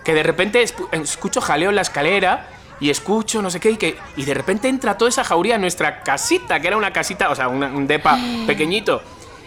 [0.03, 2.47] que de repente escucho jaleo en la escalera
[2.79, 5.61] y escucho no sé qué y, que, y de repente entra toda esa jauría en
[5.61, 8.17] nuestra casita, que era una casita, o sea, una- un depa
[8.47, 9.01] pequeñito.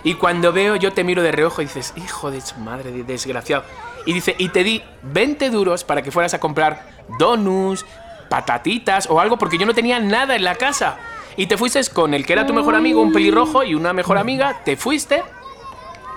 [0.05, 3.05] Y cuando veo, yo te miro de reojo y dices, hijo de su madre, de-
[3.05, 3.65] desgraciado.
[4.05, 6.87] Y dice, y te di 20 duros para que fueras a comprar
[7.19, 7.85] donuts,
[8.29, 10.97] patatitas o algo, porque yo no tenía nada en la casa.
[11.37, 14.19] Y te fuiste con el que era tu mejor amigo, un pelirrojo y una mejor
[14.19, 15.23] amiga, te fuiste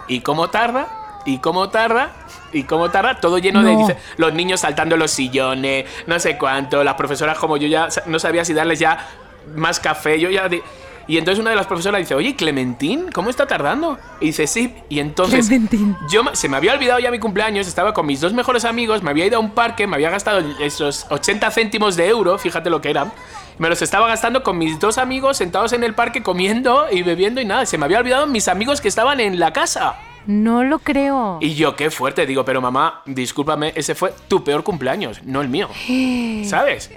[0.07, 0.87] ¿Y cómo tarda?
[1.25, 2.11] ¿Y cómo tarda?
[2.53, 3.19] ¿Y cómo tarda?
[3.19, 3.75] Todo lleno de...
[3.75, 8.19] Dice, los niños saltando los sillones, no sé cuánto, las profesoras como yo ya no
[8.19, 9.07] sabía si darles ya
[9.55, 10.47] más café, yo ya...
[10.47, 10.61] di-
[11.07, 13.97] Y entonces una de las profesoras dice, oye, Clementín, ¿cómo está tardando?
[14.21, 14.73] Y dice, sí.
[14.89, 15.95] Y entonces Clementín.
[16.09, 19.09] yo se me había olvidado ya mi cumpleaños, estaba con mis dos mejores amigos, me
[19.11, 22.81] había ido a un parque, me había gastado esos 80 céntimos de euro, fíjate lo
[22.81, 23.11] que eran.
[23.57, 27.39] Me los estaba gastando con mis dos amigos sentados en el parque comiendo y bebiendo
[27.39, 27.65] y nada.
[27.65, 29.95] Se me había olvidado mis amigos que estaban en la casa.
[30.27, 31.37] No lo creo.
[31.41, 35.49] Y yo, qué fuerte, digo, pero mamá, discúlpame, ese fue tu peor cumpleaños, no el
[35.49, 35.69] mío.
[36.45, 36.91] ¿Sabes?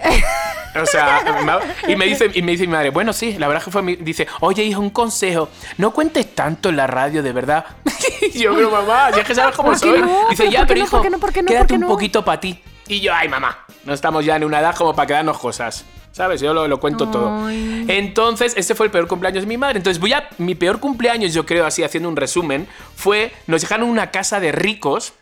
[0.79, 1.23] O sea,
[1.87, 3.95] y me dice, y me dice mi madre, bueno, sí, la verdad que fue mi.
[3.95, 7.65] Dice, oye, hijo, un consejo, no cuentes tanto en la radio, de verdad.
[8.21, 10.01] Y yo, pero mamá, ya que sabes cómo ¿Por qué soy.
[10.01, 10.29] no?
[10.29, 12.61] Dice, ¿Pero ya, pero hijo, quédate ¿Por qué un poquito para ti.
[12.87, 15.85] Y yo, ay, mamá, no estamos ya en una edad como para quedarnos cosas.
[16.11, 16.41] ¿Sabes?
[16.41, 17.49] Yo lo, lo cuento todo.
[17.49, 19.77] Entonces, ese fue el peor cumpleaños de mi madre.
[19.77, 20.27] Entonces, voy a.
[20.37, 23.31] Mi peor cumpleaños, yo creo, así haciendo un resumen, fue.
[23.47, 25.13] Nos dejaron una casa de ricos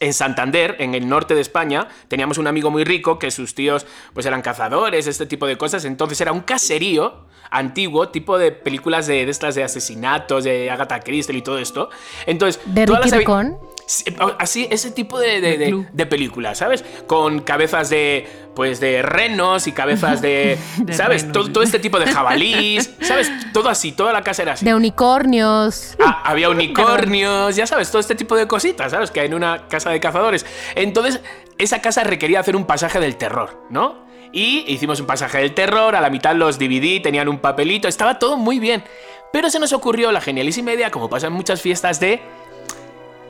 [0.00, 3.86] en Santander, en el norte de España, teníamos un amigo muy rico que sus tíos
[4.14, 5.84] pues eran cazadores, este tipo de cosas.
[5.84, 11.00] Entonces era un caserío antiguo, tipo de películas de, de estas de asesinatos, de Agatha
[11.00, 11.90] Christie y todo esto.
[12.26, 13.58] Entonces, ¿De todas Ricky las Ricón?
[13.88, 14.04] Sí,
[14.38, 15.86] Así, ese tipo de, de, de- club.
[15.90, 16.84] de películas, ¿sabes?
[17.06, 21.22] Con cabezas de, pues, de renos y cabezas de, De ¿sabes?
[21.22, 21.32] renos.
[21.32, 23.32] Todo, todo este tipo de jabalís, ¿sabes?
[23.54, 24.66] Todo así, toda la casa era así.
[24.66, 25.96] De unicornios.
[26.04, 29.10] Ah, había unicornios, ya sabes, todo este tipo de cositas, ¿sabes?
[29.10, 30.44] Que hay en una casa de cazadores.
[30.74, 31.20] Entonces,
[31.56, 34.06] esa casa requería hacer un pasaje del terror, ¿no?
[34.32, 38.18] Y hicimos un pasaje del terror, a la mitad los dividí, tenían un papelito, estaba
[38.18, 38.84] todo muy bien.
[39.32, 42.20] Pero se nos ocurrió la genialísima idea, como pasa en muchas fiestas, de...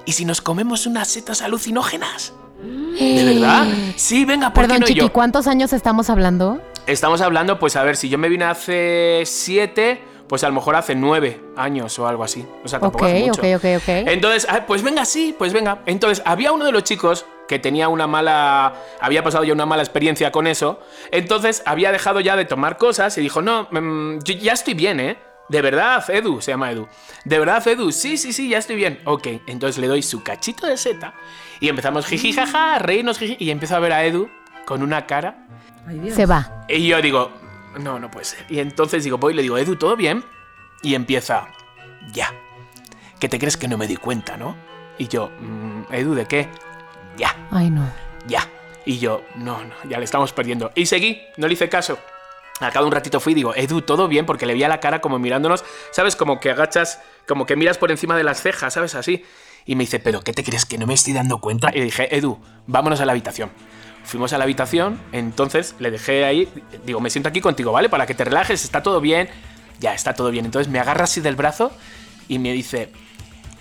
[0.08, 2.32] ¿Y si nos comemos unas setas alucinógenas?
[2.62, 3.66] ¿De verdad?
[3.96, 5.12] Sí, venga, ¿por qué Perdón, no Chiqui, yo?
[5.12, 6.62] ¿cuántos años estamos hablando?
[6.86, 10.76] Estamos hablando, pues a ver, si yo me vine hace siete, pues a lo mejor
[10.76, 12.42] hace nueve años o algo así.
[12.64, 13.40] O sea, tampoco Ok, hace mucho.
[13.42, 13.88] ok, ok, ok.
[14.08, 15.82] Entonces, ah, pues venga, sí, pues venga.
[15.84, 18.72] Entonces, había uno de los chicos que tenía una mala.
[19.02, 20.80] Había pasado ya una mala experiencia con eso.
[21.10, 25.18] Entonces, había dejado ya de tomar cosas y dijo: No, mm, ya estoy bien, ¿eh?
[25.48, 26.86] De verdad, Edu, se llama Edu.
[27.24, 29.00] De verdad, Edu, sí, sí, sí, ya estoy bien.
[29.04, 31.14] Ok, entonces le doy su cachito de seta
[31.60, 34.28] y empezamos jiji jaja, a reírnos jiji, y empiezo a ver a Edu
[34.66, 35.46] con una cara
[35.86, 36.14] Ay, Dios.
[36.14, 36.66] Se va.
[36.68, 37.32] y yo digo,
[37.80, 38.44] no, no puede ser.
[38.50, 40.22] Y entonces digo, voy y le digo, Edu, ¿todo bien?
[40.82, 41.48] Y empieza,
[42.12, 42.30] ya.
[43.18, 44.54] ¿Que te crees que no me di cuenta, no?
[44.98, 46.48] Y yo, "Mm, Edu, ¿de qué?
[47.16, 47.90] Ya, Ay, no.
[48.26, 48.46] ya.
[48.84, 50.70] Y yo, no, no, ya le estamos perdiendo.
[50.74, 51.98] Y seguí, no le hice caso.
[52.60, 54.26] Al cabo de un ratito fui y digo, Edu, ¿todo bien?
[54.26, 56.16] Porque le veía la cara como mirándonos, ¿sabes?
[56.16, 58.94] Como que agachas, como que miras por encima de las cejas, ¿sabes?
[58.94, 59.24] Así.
[59.64, 61.70] Y me dice, ¿pero qué te crees que no me estoy dando cuenta?
[61.72, 63.50] Y le dije, Edu, vámonos a la habitación.
[64.04, 66.48] Fuimos a la habitación, entonces le dejé ahí,
[66.86, 67.88] digo, me siento aquí contigo, ¿vale?
[67.90, 69.28] Para que te relajes, está todo bien.
[69.80, 70.44] Ya, está todo bien.
[70.46, 71.70] Entonces me agarra así del brazo
[72.26, 72.90] y me dice,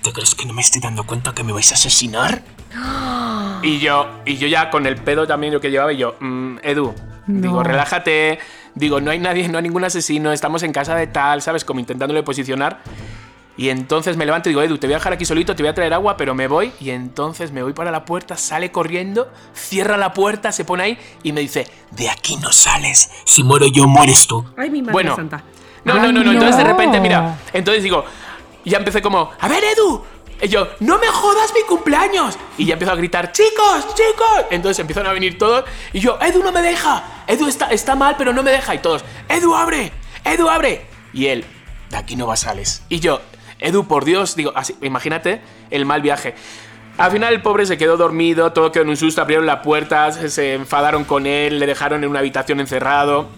[0.01, 2.41] ¿te crees que no me estoy dando cuenta que me vais a asesinar?
[3.63, 6.57] Y yo, y yo ya con el pedo también lo que llevaba, y yo, "Mm,
[6.61, 6.93] Edu,
[7.25, 8.37] digo, relájate,
[8.77, 11.65] digo, no hay nadie, no hay ningún asesino, estamos en casa de tal, ¿sabes?
[11.65, 12.79] Como intentándole posicionar.
[13.59, 15.69] Y entonces me levanto y digo, Edu, te voy a dejar aquí solito, te voy
[15.69, 16.71] a traer agua, pero me voy.
[16.79, 20.97] Y entonces me voy para la puerta, sale corriendo, cierra la puerta, se pone ahí
[21.23, 23.09] y me dice, de aquí no sales.
[23.25, 24.45] Si muero yo, mueres tú.
[24.55, 25.43] Ay, mi madre Bueno, santa.
[25.83, 26.31] no, no, Ay, no, no.
[26.33, 26.69] Entonces de no.
[26.69, 28.05] repente, mira, entonces digo,
[28.63, 30.03] ya empecé como, a ver, Edu.
[30.41, 32.37] Y yo, no me jodas mi cumpleaños.
[32.57, 34.45] Y ya empiezo a gritar, chicos, chicos.
[34.51, 35.65] Entonces empiezan a venir todos.
[35.93, 37.23] Y yo, Edu no me deja.
[37.25, 38.75] Edu está, está mal, pero no me deja.
[38.75, 39.91] Y todos, Edu, abre.
[40.23, 40.85] Edu, abre.
[41.13, 41.43] Y él,
[41.89, 42.83] de aquí no vas sales.
[42.89, 43.21] Y yo,
[43.59, 46.35] Edu, por Dios, digo, así, imagínate el mal viaje.
[46.99, 50.11] Al final el pobre se quedó dormido, todo quedó en un susto, abrieron la puerta,
[50.11, 53.29] se- se enfadaron con él, le dejaron en una habitación encerrado.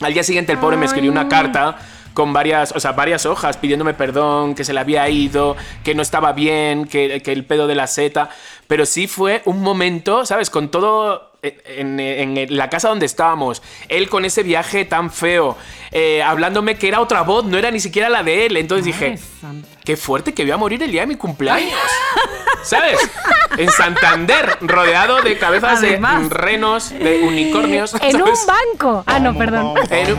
[0.00, 1.78] Al día siguiente el pobre me escribió una carta
[2.18, 6.02] con varias, o sea, varias hojas pidiéndome perdón, que se le había ido, que no
[6.02, 8.28] estaba bien, que, que el pedo de la seta.
[8.66, 10.50] Pero sí fue un momento, ¿sabes?
[10.50, 15.56] Con todo en, en- en la casa donde estábamos, él con ese viaje tan feo,
[15.92, 18.56] eh, hablándome que era otra voz, no era ni siquiera la de él.
[18.56, 19.68] Entonces Madre dije, santa.
[19.84, 21.78] qué fuerte que voy a morir el día de mi cumpleaños.
[22.64, 22.98] ¿Sabes?
[23.56, 26.28] En Santander, rodeado de cabezas Además.
[26.28, 27.94] de renos, de unicornios.
[28.00, 29.02] En un banco.
[29.06, 29.74] Ah, no, perdón.
[29.90, 30.18] En un-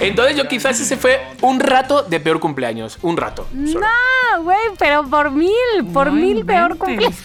[0.00, 2.98] Entonces yo quizás ese fue un rato de peor cumpleaños.
[3.02, 3.46] Un rato.
[3.70, 3.86] solo.
[3.86, 5.52] No, güey, pero por mil,
[5.92, 7.18] por No mil peor cumpleaños.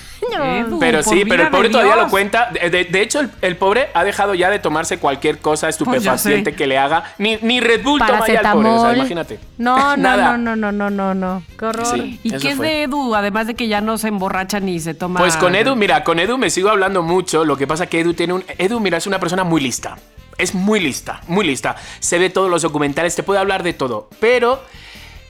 [0.79, 2.49] Pero sí, pero el pobre todavía lo cuenta.
[2.51, 6.51] De, de- de hecho, el, el pobre ha dejado ya de tomarse cualquier cosa estupefaciente
[6.51, 6.55] sé.
[6.55, 7.13] que le haga.
[7.17, 8.95] Ni, ni Red Bull toma ya el pobre, o sea, Paracetamol.
[8.97, 9.39] imagínate.
[9.57, 10.37] No, no, Nada.
[10.37, 11.43] no, no, no, no, no, no.
[11.57, 11.85] Qué horror.
[11.87, 12.19] Sí.
[12.23, 12.67] ¿Y qué es fue.
[12.67, 13.15] de Edu?
[13.15, 15.19] Además de que ya no se emborracha ni se toma.
[15.19, 17.45] Pues con Edu, mira, con Edu me sigo hablando mucho.
[17.45, 18.43] Lo que pasa que Edu tiene un.
[18.57, 19.97] Edu, mira, es una persona muy lista.
[20.37, 21.75] Es muy lista, muy lista.
[21.99, 24.07] Se ve todos los documentales, te puede hablar de todo.
[24.19, 24.61] Pero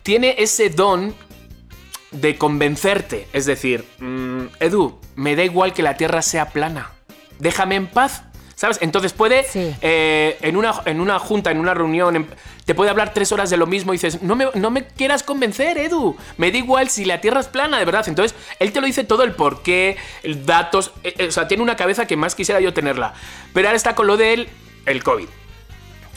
[0.03, 1.13] tiene ese don
[2.11, 3.27] de convencerte.
[3.33, 6.91] Es decir, mm, Edu, me da igual que la Tierra sea plana.
[7.39, 8.23] Déjame en paz.
[8.55, 8.79] ¿Sabes?
[8.81, 9.71] Entonces puede, Sí.
[9.81, 12.27] eh, en, una, en una junta, en una reunión, en-
[12.65, 15.21] te puede hablar tres horas de lo mismo y dices, no me, no me quieras
[15.21, 16.17] convencer, Edu.
[16.37, 18.03] Me da igual si la Tierra es plana, de verdad.
[18.09, 20.91] Entonces, él te lo dice todo el porqué, el datos.
[21.03, 23.13] eh, eh, o sea, tiene una cabeza que más quisiera yo tenerla.
[23.53, 24.49] Pero ahora está con lo del
[24.87, 25.27] el COVID.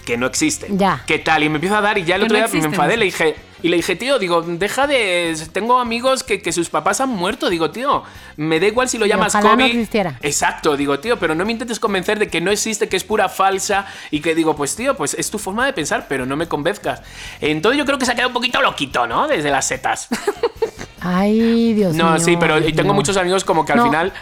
[0.05, 0.67] Que no existe.
[0.71, 1.03] Ya.
[1.07, 1.43] ¿Qué tal?
[1.45, 2.99] Y me empieza a dar y ya el Que otro no día me enfadé, no
[3.01, 5.37] le dije, y le dije, tío, digo, deja de.
[5.53, 7.51] Tengo amigos que, que sus papás han muerto.
[7.51, 8.03] Digo, tío,
[8.37, 9.71] me da igual si lo llamas ojalá no COVID.
[9.73, 10.19] existiera.
[10.23, 13.29] Exacto, digo, tío, pero no me intentes convencer de que no existe, que es pura
[13.29, 13.87] falsa.
[14.11, 17.03] Y que digo, pues tío, pues es tu forma de pensar, pero no me convenzcas.
[17.43, 19.29] Entonces yo creo que se ha quedado un poquito loquito, ¿no?
[19.29, 20.09] Desde las setas.
[21.01, 22.05] Ay, Dios mío.
[22.05, 22.95] no, sí, pero y tengo no.
[22.95, 23.85] muchos amigos como que al No.
[23.85, 24.13] final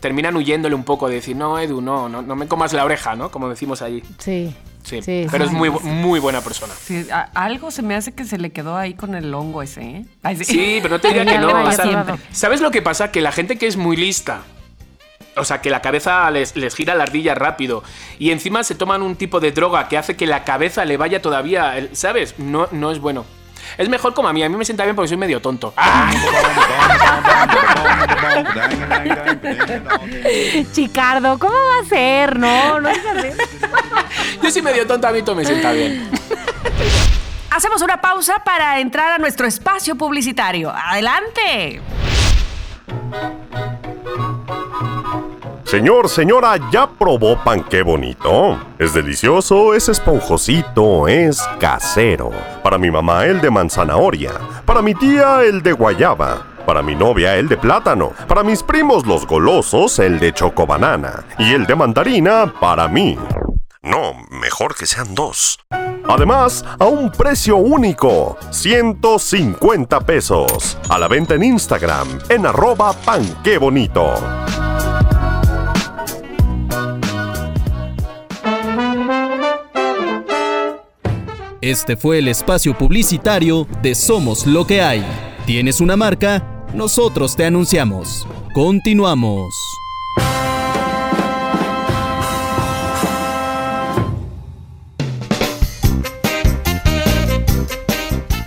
[0.00, 3.14] terminan huyéndole un poco de decir, no, Edu, no, no, no me comas la oreja,
[3.14, 3.30] ¿no?
[3.30, 4.02] Como decimos allí.
[4.18, 4.54] Sí.
[4.90, 6.72] Sí, Sí, pero sí, es muy, muy buena persona.
[6.82, 9.82] Sí, a- algo se me hace que se le quedó ahí con el hongo ese,
[9.82, 10.04] ¿eh?
[10.22, 11.64] Ay, Sí, pero no te diría que no.
[11.64, 12.18] o sea.
[12.32, 13.10] ¿Sabes lo que pasa?
[13.10, 14.42] Que la gente que es muy lista,
[15.36, 17.82] o sea, que la cabeza les, les gira la ardilla rápido
[18.18, 21.22] y encima se toman un tipo de droga que hace que la cabeza le vaya
[21.22, 22.34] todavía, el- ¿sabes?
[22.38, 23.24] No, no es bueno.
[23.78, 25.72] Es mejor como a mí, a mí me sienta bien porque soy medio tonto.
[25.76, 26.10] ¡Ah!
[30.72, 32.38] Chicardo, ¿cómo va a ser?
[32.38, 32.98] No, no es.
[34.42, 36.10] Yo soy medio tonto, a mí todo me sienta bien.
[37.50, 40.72] Hacemos una pausa para entrar a nuestro espacio publicitario.
[40.74, 41.82] ¡Adelante!
[45.70, 48.58] Señor, señora, ¿ya probó pan qué bonito?
[48.76, 52.32] Es delicioso, es esponjosito, es casero.
[52.64, 54.32] Para mi mamá el de manzanahoria,
[54.66, 59.06] para mi tía el de guayaba, para mi novia el de plátano, para mis primos
[59.06, 63.16] los golosos el de chocobanana y el de mandarina para mí.
[63.80, 65.60] No, mejor que sean dos.
[66.08, 70.76] Además, a un precio único, 150 pesos.
[70.88, 74.16] A la venta en Instagram, en arroba pan qué bonito.
[81.62, 85.04] Este fue el espacio publicitario de Somos lo que hay.
[85.44, 86.64] ¿Tienes una marca?
[86.72, 88.26] Nosotros te anunciamos.
[88.54, 89.52] Continuamos.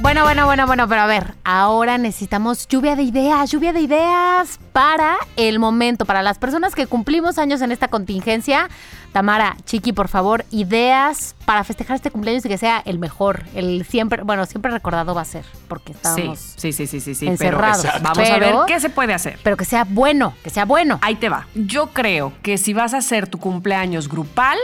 [0.01, 4.59] Bueno, bueno, bueno, bueno, pero a ver, ahora necesitamos lluvia de ideas, lluvia de ideas
[4.71, 8.69] para el momento, para las personas que cumplimos años en esta contingencia.
[9.13, 13.85] Tamara, Chiqui, por favor, ideas para festejar este cumpleaños y que sea el mejor, el
[13.85, 17.27] siempre, bueno, siempre recordado va a ser, porque Sí, estábamos, sí, sí, sí, sí, sí.
[17.27, 17.85] encerrados.
[17.85, 19.39] Pero vamos a ver qué se puede hacer.
[19.43, 20.99] pero que sea bueno, que sea bueno.
[21.01, 21.47] Ahí te va.
[21.55, 24.57] Yo creo que si vas a hacer tu cumpleaños grupal,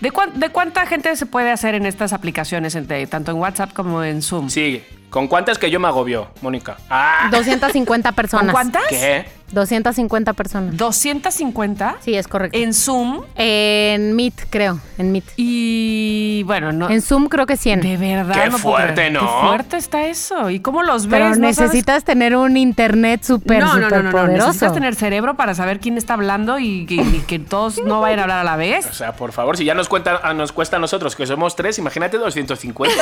[0.00, 3.72] ¿de, cuán- de cuánta gente se puede hacer en estas aplicaciones, entre- tanto en WhatsApp
[3.72, 4.48] como en Zoom?
[4.48, 6.76] Sí, ¿con cuántas que yo me agobio, Mónica?
[6.90, 7.28] ¡Ah!
[7.30, 8.46] 250 personas.
[8.46, 8.82] ¿Con cuántas?
[8.88, 9.26] ¿Qué?
[9.52, 10.74] 250 personas.
[10.78, 12.56] 250 Sí, es correcto.
[12.58, 15.24] en Zoom En Meet, creo, en Meet.
[15.36, 16.88] y bueno, no.
[16.88, 17.82] En Zoom creo que 100.
[17.82, 18.44] de verdad.
[18.44, 19.10] Qué no fuerte.
[19.10, 19.20] ¿no?
[19.20, 20.48] Qué fuerte está eso.
[20.48, 21.10] ¿Y cómo los ves?
[21.12, 21.58] Pero ¿No sabes?
[21.58, 24.26] necesitas tener un internet súper, no, no, no, no.
[24.28, 28.20] Necesitas tener cerebro para saber quién está hablando y que, y que todos no vayan
[28.20, 28.86] a hablar a la O vez.
[28.86, 31.78] sea, por favor, si ya nos, cuenta, a- nos cuesta a nosotros que somos tres,
[31.78, 32.96] imagínate 250.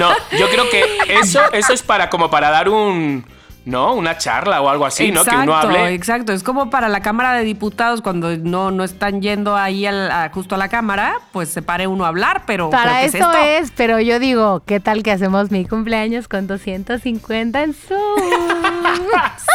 [0.00, 0.82] No, yo creo que
[1.20, 3.24] eso, eso es para como para dar un.
[3.64, 3.94] ¿No?
[3.94, 5.22] Una charla o algo así, ¿no?
[5.24, 5.94] Que uno hable.
[5.94, 10.10] Exacto, es como para la Cámara de Diputados cuando no, no están yendo ahí al-
[10.10, 12.70] a- justo a la Cámara, pues se pare uno a hablar, pero...
[12.70, 13.38] Para ¿pero qué eso esto?
[13.44, 17.98] es, pero yo digo, ¿qué tal que hacemos mi cumpleaños con 250 en Zoom?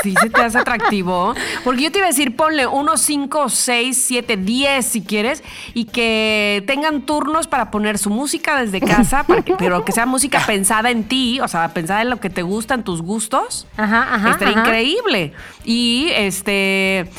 [0.04, 1.34] Sí, se te hace atractivo.
[1.64, 5.44] Porque yo te iba a decir, ponle unos 5, 6, 7, 10 si quieres,
[5.74, 10.06] y que tengan turnos para poner su música desde casa, para que- pero que sea
[10.06, 13.68] música pensada en ti, o sea, pensada en lo que te gustan, tus gustos.
[13.76, 14.38] Ajá, ajá.
[14.40, 14.52] Ajá.
[14.52, 15.34] increíble.
[15.64, 17.10] Y este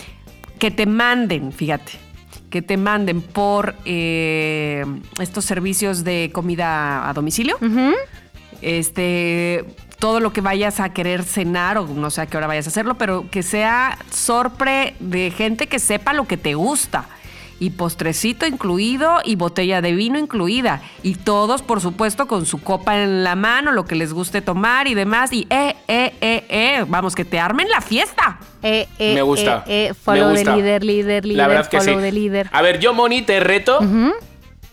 [0.58, 1.92] que te manden, fíjate,
[2.50, 4.84] que te manden por eh,
[5.20, 7.56] estos servicios de comida a domicilio.
[8.60, 9.64] Este
[9.98, 12.70] todo lo que vayas a querer cenar o no sé a qué hora vayas a
[12.70, 17.06] hacerlo, pero que sea sorpre de gente que sepa lo que te gusta.
[17.60, 20.80] Y postrecito incluido y botella de vino incluida.
[21.02, 24.86] Y todos, por supuesto, con su copa en la mano, lo que les guste tomar
[24.86, 25.32] y demás.
[25.32, 28.38] Y eh, eh, eh, eh, vamos, que te armen la fiesta.
[28.62, 29.64] Eh, eh, Me gusta.
[29.66, 30.52] eh, eh, me follow gusta.
[30.52, 32.02] the líder, líder, líder, La verdad que follow sí.
[32.02, 32.48] the líder.
[32.52, 33.80] A ver, yo, Moni, te reto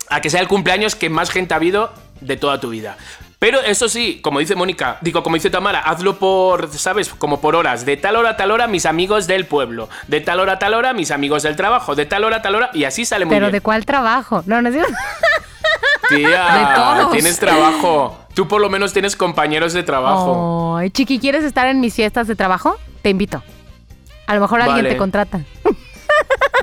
[0.09, 2.97] a que sea el cumpleaños que más gente ha habido de toda tu vida.
[3.45, 7.09] Pero eso sí, como dice Mónica, digo, como dice Tamara, hazlo por, ¿sabes?
[7.09, 7.85] Como por horas.
[7.85, 9.87] De tal hora a tal hora, mis amigos del pueblo.
[10.07, 11.93] De tal hora a tal hora, mis amigos del trabajo.
[11.93, 13.51] De tal hora a tal hora, y así sale muy Pero bien.
[13.51, 14.41] ¿de cuál trabajo?
[14.47, 14.71] No, no.
[16.09, 18.17] Tía, tienes trabajo.
[18.33, 20.77] Tú por lo menos tienes compañeros de trabajo.
[20.77, 22.77] Ay, Chiqui, ¿quieres estar en mis fiestas de trabajo?
[23.03, 23.43] Te invito.
[24.25, 24.89] A lo mejor alguien Vale.
[24.89, 25.41] te contrata.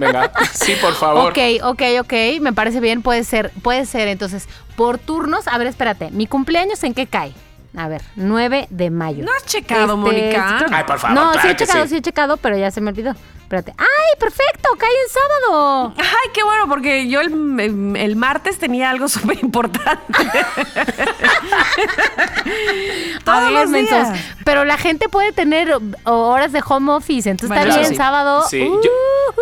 [0.01, 1.31] Venga, sí, por favor.
[1.31, 4.09] Ok, ok, ok, me parece bien, puede ser, puede ser.
[4.09, 7.33] Entonces, por turnos, a ver, espérate, ¿mi cumpleaños en qué cae?
[7.77, 9.25] A ver, 9 de mayo.
[9.25, 10.67] ¿No has checado, este, Mónica?
[10.71, 11.17] Ay, por favor.
[11.17, 11.97] No, sí he checado, sí.
[11.97, 13.15] he checado, pero ya se me olvidó.
[13.43, 13.75] Espérate.
[13.77, 14.71] ¡Ay, perfecto!
[14.79, 15.93] ¡Cae el sábado!
[15.99, 16.69] ¡Ay, qué bueno!
[16.69, 20.03] Porque yo el, el martes tenía algo súper importante.
[23.25, 24.19] Todos los días.
[24.45, 27.29] Pero la gente puede tener horas de home office.
[27.29, 28.47] Entonces está bien sábado.
[28.49, 28.67] Sí.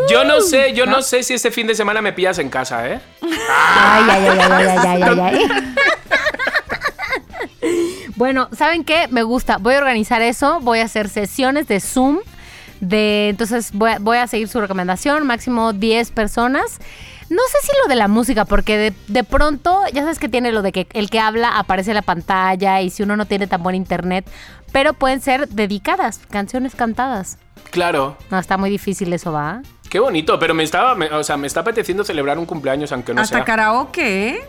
[0.09, 0.43] Yo, no uh-huh.
[0.43, 0.97] sé, yo ¿No?
[0.99, 1.03] Ah.
[1.03, 3.01] Sé si este fin de semana me pillas en casa, ¿eh?
[3.23, 5.21] ay, ay, ay, ay, ay, ay, ay.
[5.21, 5.75] ay.
[8.21, 9.09] Bueno, ¿saben qué?
[9.11, 9.57] Me gusta.
[9.57, 10.61] Voy a organizar eso.
[10.61, 12.19] Voy a hacer sesiones de Zoom.
[12.83, 15.27] De, entonces voy a, voy a seguir su recomendación.
[15.27, 16.81] Máximo 10 personas.
[17.31, 20.53] No sé si lo de la música, porque de, de pronto, ya sabes que tiene
[20.53, 23.47] lo de que el que habla aparece en la pantalla y si uno no tiene
[23.47, 24.29] tan buen internet,
[24.71, 27.39] pero pueden ser dedicadas, canciones cantadas.
[27.71, 28.19] Claro.
[28.31, 29.63] No, está muy difícil eso, ¿va?
[29.89, 33.15] Qué bonito, pero me estaba, me- o sea, me está apeteciendo celebrar un cumpleaños aunque
[33.15, 33.45] no Hasta sea.
[33.47, 34.41] karaoke, ¿eh?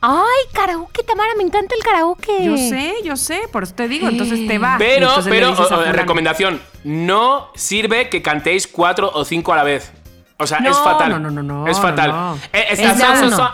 [0.00, 2.44] Ay, karaoke, Tamara, me encanta el karaoke.
[2.44, 4.76] Yo sé, yo sé, por eso te digo, entonces te va.
[4.78, 9.90] Pero, pero, o- recomendación, no sirve que cantéis cuatro o cinco a la vez.
[10.40, 11.10] O sea, No, es fatal.
[11.10, 12.10] no, no, no, no, Es fatal.
[12.12, 12.40] no, no.
[12.52, 12.78] Eh, Es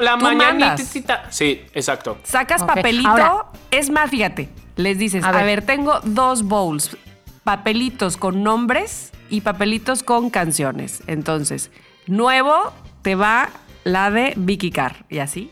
[0.00, 0.82] la mandas.
[1.30, 2.18] Sí, exacto.
[2.24, 3.08] Sacas papelito.
[3.08, 5.44] ahora- es más, fíjate, les dices, A a ver.
[5.46, 5.62] ver.
[5.64, 6.94] tengo dos bowls,
[7.42, 11.02] papelitos con nombres y papelitos con canciones.
[11.06, 11.70] Entonces,
[12.06, 13.48] nuevo te va
[13.84, 15.04] la de Vicky Carr.
[15.08, 15.48] Y así.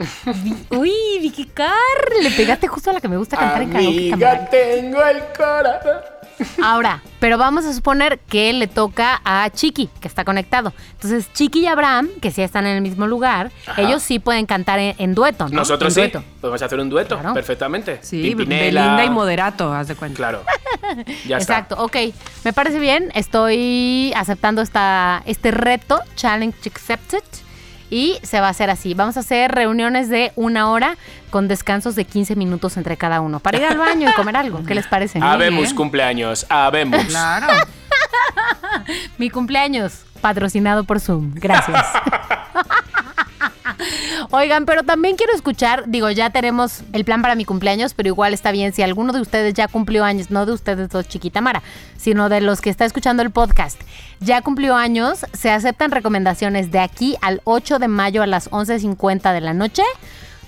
[0.70, 1.70] Uy, Vicky Carr,
[2.22, 4.48] le pegaste justo a la que me gusta cantar en karaoke.
[4.50, 5.96] Tengo el corazón.
[6.62, 10.72] Ahora, pero vamos a suponer que le toca a Chiqui, que está conectado.
[10.92, 13.80] Entonces, Chiqui y Abraham, que sí están en el mismo lugar, Ajá.
[13.82, 15.56] ellos sí pueden cantar en, en dueto, ¿no?
[15.56, 16.10] Nosotros En sí.
[16.10, 16.24] dueto.
[16.40, 17.34] Podemos hacer un dueto Claro.
[17.34, 17.98] perfectamente.
[18.02, 18.80] Sí, Pimpinela.
[18.82, 20.16] Belinda y Moderato, haz de cuenta.
[20.16, 20.42] Claro.
[21.26, 21.96] Ya Exacto, ok.
[22.44, 23.10] Me parece bien.
[23.14, 27.22] Estoy aceptando esta, este reto, challenge accepted.
[27.93, 28.95] Y se va a hacer así.
[28.95, 30.97] Vamos a hacer reuniones de una hora
[31.28, 34.64] con descansos de 15 minutos entre cada uno para ir al baño y comer algo.
[34.64, 35.18] ¿Qué les parece?
[35.20, 36.47] Habemos cumpleaños.
[36.49, 37.05] Habemos.
[37.05, 37.49] Claro.
[39.18, 41.32] Mi cumpleaños, patrocinado por Zoom.
[41.34, 41.84] Gracias.
[44.30, 48.34] Oigan, pero también quiero escuchar, digo, ya tenemos el plan para mi cumpleaños, pero igual
[48.34, 51.62] está bien si alguno de ustedes ya cumplió años, no de ustedes dos, chiquita Mara,
[51.96, 53.80] sino de los que está escuchando el podcast,
[54.20, 59.32] ya cumplió años, se aceptan recomendaciones de aquí al 8 de mayo a las 11.50
[59.32, 59.82] de la noche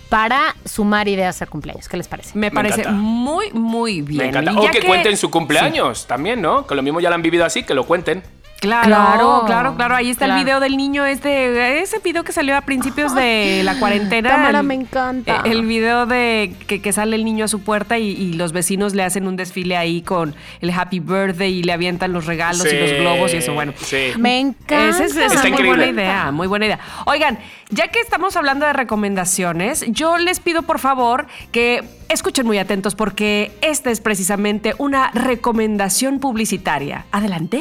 [0.08, 1.88] para sumar ideas al cumpleaños.
[1.88, 2.30] ¿Qué les parece?
[2.34, 3.00] Me Me parece encanta.
[3.00, 4.18] muy, muy bien.
[4.18, 4.52] Me encanta.
[4.52, 6.66] Y O que, cuenten su cumpleaños también, ¿no?
[6.66, 8.22] Que lo mismo ya lo han vivido así, que lo cuenten.
[8.64, 9.42] Claro, Claro.
[9.46, 10.38] claro, claro, Ahí está Claro.
[10.40, 14.30] el video del niño este, ese video que salió a principios de la cuarentena.
[14.30, 15.36] Tamara, el- me encanta.
[15.44, 18.52] eh, El video de que, que sale el niño a su puerta y, y los
[18.52, 22.66] vecinos le hacen un desfile ahí con el Happy Birthday y le avientan los regalos
[22.72, 23.72] y los globos y eso, bueno.
[23.76, 24.12] Sí.
[24.18, 24.88] Me encanta.
[24.88, 25.66] Esa es, muy increíble.
[25.66, 26.78] buena idea, muy buena idea.
[27.06, 27.38] Oigan,
[27.70, 32.94] ya que estamos hablando de recomendaciones, yo les pido por favor que escuchen muy atentos
[32.94, 37.06] porque esta es precisamente una recomendación publicitaria.
[37.12, 37.60] Adelante.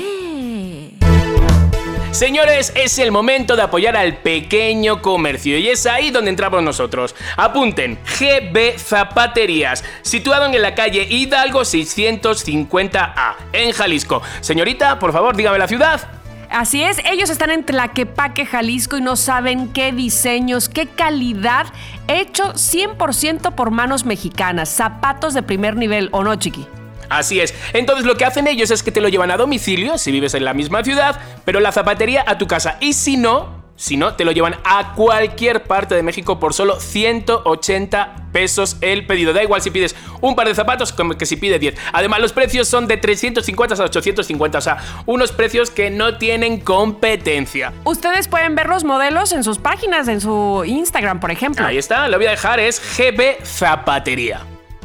[2.14, 7.16] Señores, es el momento de apoyar al pequeño comercio y es ahí donde entramos nosotros.
[7.38, 14.22] Apunten, GB Zapaterías, situado en la calle Hidalgo 650A, en Jalisco.
[14.42, 16.08] Señorita, por favor, dígame la ciudad.
[16.52, 21.66] Así es, ellos están en Tlaquepaque, Jalisco y no saben qué diseños, qué calidad,
[22.08, 26.68] hecho 100% por manos mexicanas, zapatos de primer nivel, ¿o no, chiqui?
[27.10, 27.54] Así es.
[27.74, 30.45] Entonces lo que hacen ellos es que te lo llevan a domicilio si vives en
[30.45, 32.78] la misma ciudad, pero la zapatería a tu casa.
[32.80, 36.80] Y si no, si no, te lo llevan a cualquier parte de México por solo
[36.80, 39.34] 180 pesos el pedido.
[39.34, 41.76] Da igual si pides un par de zapatos como que si pides 10.
[41.91, 46.60] Además, los precios son de 350 a 850, o sea, unos precios que no tienen
[46.60, 47.74] competencia.
[47.84, 51.66] Ustedes pueden ver los modelos en sus páginas, en su Instagram, por ejemplo.
[51.66, 54.41] Ahí está, lo voy a dejar, es GB Zapatería.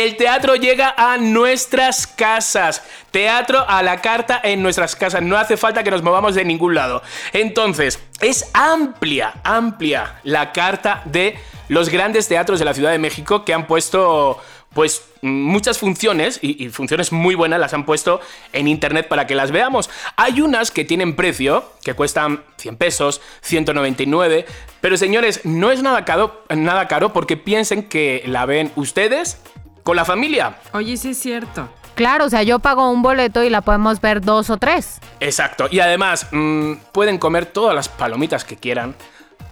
[0.03, 2.83] El teatro llega a nuestras casas.
[3.11, 5.23] Teatro a la carta en nuestras casas.
[5.23, 7.03] No hace falta que nos movamos de ningún lado.
[7.33, 11.39] Entonces, es amplia, amplia la carta de
[11.69, 14.41] los grandes teatros de la Ciudad de México que han puesto
[14.75, 18.21] pues muchas funciones y, funciones muy buenas las han puesto
[18.53, 19.91] en internet para que las veamos.
[20.17, 24.47] Hay unas que tienen precio, que cuestan 100 pesos, 199,
[24.81, 29.39] pero señores, no es nada caro, nada caro porque piensen que la ven ustedes
[29.83, 30.57] con la familia.
[30.73, 31.69] Oye, sí es cierto.
[31.95, 35.01] Claro, o sea, yo pago un boleto y la podemos ver dos o tres.
[35.21, 38.95] Exacto, y además mmm, pueden comer todas las palomitas que quieran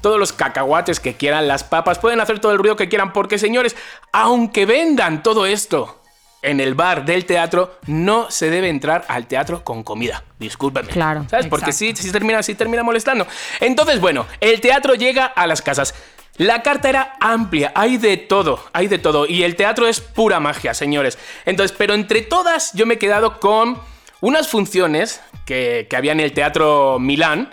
[0.00, 3.38] todos los cacahuates que quieran, las papas, pueden hacer todo el ruido que quieran, porque
[3.38, 3.76] señores,
[4.12, 6.00] aunque vendan todo esto
[6.42, 10.24] en el bar del teatro, no se debe entrar al teatro con comida.
[10.38, 10.88] Discúlpenme.
[10.90, 11.26] Claro.
[11.28, 11.48] ¿Sabes?
[11.48, 13.26] Porque sí, sí termina, sí termina molestando.
[13.60, 15.94] Entonces, bueno, el teatro llega a las casas.
[16.40, 19.26] La carta era amplia, hay de todo, hay de todo.
[19.26, 21.18] Y el teatro es pura magia, señores.
[21.44, 23.76] Entonces, pero entre todas, yo me he quedado con
[24.22, 27.50] unas funciones que, que había en el Teatro Milán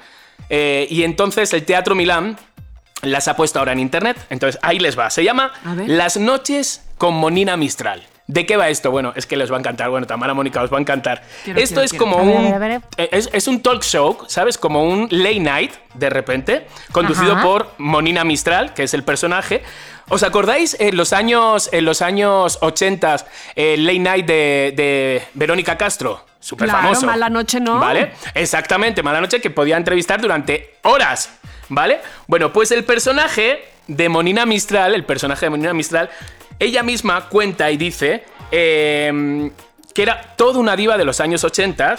[0.50, 2.38] eh, y entonces el Teatro Milán
[3.02, 4.26] las ha puesto ahora en internet.
[4.30, 5.10] Entonces ahí les va.
[5.10, 5.52] Se llama
[5.86, 8.08] Las noches con Monina Mistral.
[8.28, 8.92] ¿De qué va esto?
[8.92, 9.90] Bueno, es que les va a encantar.
[9.90, 11.24] Bueno, Tamara Mónica os va a encantar.
[11.46, 12.06] Quiero, esto quiero, es quiero.
[12.06, 12.46] como un.
[12.54, 13.10] a ver, a ver.
[13.12, 14.58] Es, es un talk show, ¿sabes?
[14.58, 17.44] Como un late night, de repente, conducido Ajá.
[17.44, 19.64] por Monina Mistral, que es el personaje.
[20.10, 23.16] ¿Os acordáis en los años, en los años 80,
[23.56, 26.26] el late night de, de Verónica Castro?
[26.40, 27.06] Súper Claro, famoso.
[27.06, 27.80] Mala Noche no.
[27.80, 28.12] ¿Vale?
[28.34, 31.30] Exactamente, Mala Noche que podía entrevistar durante horas,
[31.70, 32.00] ¿vale?
[32.28, 36.10] Bueno, pues el personaje de Monina Mistral, el personaje de Monina Mistral,
[36.60, 39.52] ella misma cuenta y dice eh,
[39.94, 41.98] que era toda una diva de los años 80.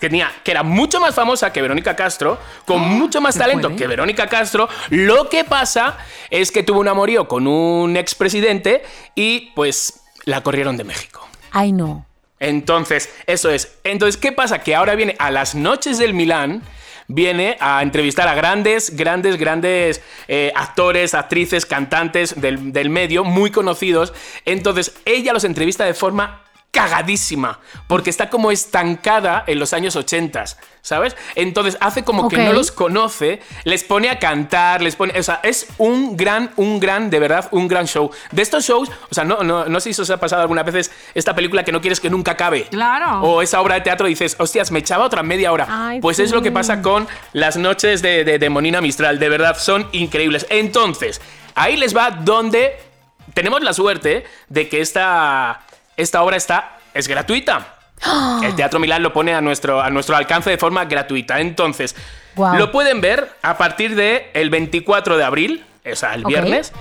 [0.00, 3.68] Que, tenía, que era mucho más famosa que Verónica Castro, con mucho más ¿se talento
[3.68, 3.78] puede?
[3.78, 4.66] que Verónica Castro.
[4.88, 5.98] Lo que pasa
[6.30, 8.82] es que tuvo un amorío con un expresidente
[9.14, 11.28] y pues la corrieron de México.
[11.50, 12.06] Ay, no.
[12.38, 13.76] Entonces, eso es.
[13.84, 14.60] Entonces, ¿qué pasa?
[14.60, 16.62] Que ahora viene a las noches del Milán,
[17.10, 23.50] viene a entrevistar a grandes, grandes, grandes eh, actores, actrices, cantantes del, del medio, muy
[23.50, 24.12] conocidos.
[24.44, 27.58] Entonces, ella los entrevista de forma cagadísima,
[27.88, 30.44] porque está como estancada en los años 80,
[30.82, 31.16] ¿sabes?
[31.34, 35.40] Entonces hace como que no los conoce, les pone a cantar, les pone, o sea,
[35.42, 38.10] es un gran, un gran, de verdad, un gran show.
[38.30, 40.92] De estos shows, o sea, no, no, no sé si os ha pasado alguna vez
[41.14, 42.64] esta película que no quieres que nunca acabe.
[42.64, 43.22] Claro.
[43.22, 45.66] O esa obra de teatro dices, hostias, me echaba otra media hora.
[45.68, 49.28] Ay, pues es lo que pasa con las noches de, de, de Monina Mistral, de
[49.28, 50.46] verdad, son increíbles.
[50.50, 51.20] Entonces,
[51.56, 52.78] ahí les va donde
[53.34, 55.60] tenemos la suerte de que esta,
[56.00, 57.76] esta obra está, es gratuita.
[58.42, 61.40] El Teatro Milán lo pone a nuestro, a nuestro alcance de forma gratuita.
[61.40, 61.94] Entonces,
[62.36, 66.72] lo pueden ver a partir del el 24 de abril, o sea, el viernes,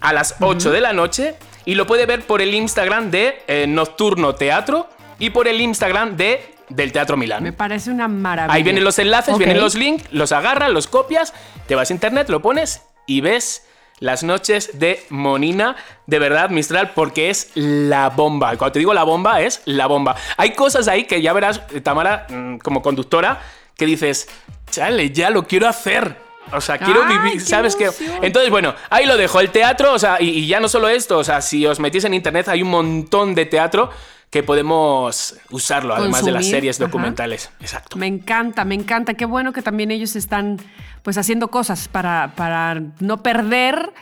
[0.00, 1.34] a las 8 de la noche.
[1.64, 4.88] Y lo puede ver por el Instagram de eh, Nocturno Teatro
[5.18, 7.42] y por el Instagram de, del Teatro Milán.
[7.42, 8.54] Me parece una maravilla.
[8.54, 11.34] Ahí vienen los enlaces, vienen los links, los agarras, los copias,
[11.66, 13.67] te vas a internet, lo pones y ves
[14.00, 15.76] las noches de Monina,
[16.06, 18.54] de verdad, Mistral, porque es la bomba.
[18.54, 20.16] Y Cuando te digo la bomba, es la bomba.
[20.36, 23.40] Hay cosas ahí que ya verás, eh, Tamara, mm, como conductora,
[23.76, 24.28] que dices,
[24.70, 26.16] chale, ya lo quiero hacer.
[26.52, 27.90] O sea, quiero Ay, vivir, qué ¿sabes qué?
[28.22, 29.38] Entonces, bueno, ahí lo dejo.
[29.38, 32.04] El teatro, o sea, y, y ya no solo esto, o sea, si os metís
[32.04, 33.90] en internet, hay un montón de teatro
[34.30, 36.86] que podemos usarlo, además de las series ajá.
[36.86, 37.50] documentales.
[37.60, 37.96] Exacto.
[37.96, 39.14] Me encanta, me encanta.
[39.14, 40.58] Qué bueno que también ellos están
[41.02, 43.92] pues haciendo cosas para, para no perder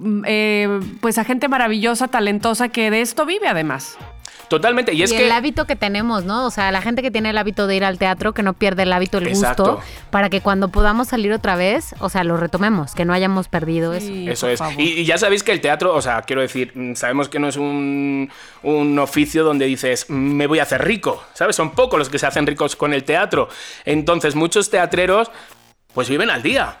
[0.00, 3.96] mm, eh, pues a gente maravillosa, talentosa que de esto vive además.
[4.54, 4.92] Totalmente.
[4.94, 5.26] Y es y que.
[5.26, 6.46] el hábito que tenemos, ¿no?
[6.46, 8.84] O sea, la gente que tiene el hábito de ir al teatro, que no pierde
[8.84, 9.74] el hábito, el Exacto.
[9.76, 9.80] gusto,
[10.10, 13.92] para que cuando podamos salir otra vez, o sea, lo retomemos, que no hayamos perdido
[13.94, 14.06] eso.
[14.06, 14.60] Sí, Eso es.
[14.78, 17.48] Y, y ya sabéis que el teatro, o sea, quiero decir, mm, sabemos que no
[17.48, 18.30] es un,
[18.62, 21.56] un oficio donde dices, "Mm, me voy a hacer rico, ¿sabes?
[21.56, 23.48] Son pocos los que se hacen ricos con el teatro.
[23.84, 25.30] Entonces, muchos teatreros,
[25.92, 26.78] pues viven al día.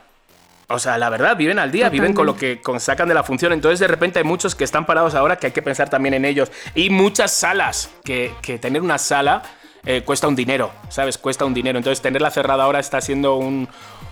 [0.68, 3.22] O sea, la verdad, viven al día, viven con lo que con- sacan de la
[3.22, 3.52] función.
[3.52, 6.24] Entonces, de repente, hay muchos que están parados ahora que hay que pensar también en
[6.24, 6.50] ellos.
[6.74, 9.42] Y muchas salas, que, que tener una sala
[9.84, 11.18] eh, cuesta un dinero, ¿sabes?
[11.18, 11.76] Cuesta un dinero.
[11.78, 13.68] Entonces, tenerla cerrada ahora está siendo un,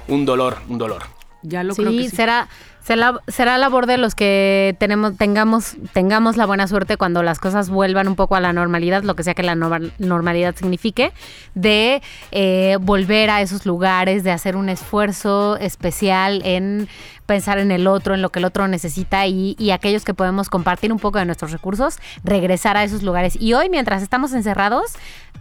[0.09, 1.03] un dolor, un dolor.
[1.43, 2.17] Ya lo creo que Sí, sí.
[2.17, 2.49] será,
[2.83, 7.71] será, será labor de los que tenemos, tengamos, tengamos la buena suerte cuando las cosas
[7.71, 11.13] vuelvan un poco a la normalidad, lo que sea que la norma- normalidad signifique,
[11.55, 16.89] de eh, volver a esos lugares, de hacer un esfuerzo especial en
[17.27, 20.51] pensar en el otro, en lo que el otro necesita y, y aquellos que podemos
[20.51, 23.37] compartir un poco de nuestros recursos, regresar a esos lugares.
[23.41, 24.93] Y hoy, mientras estamos encerrados,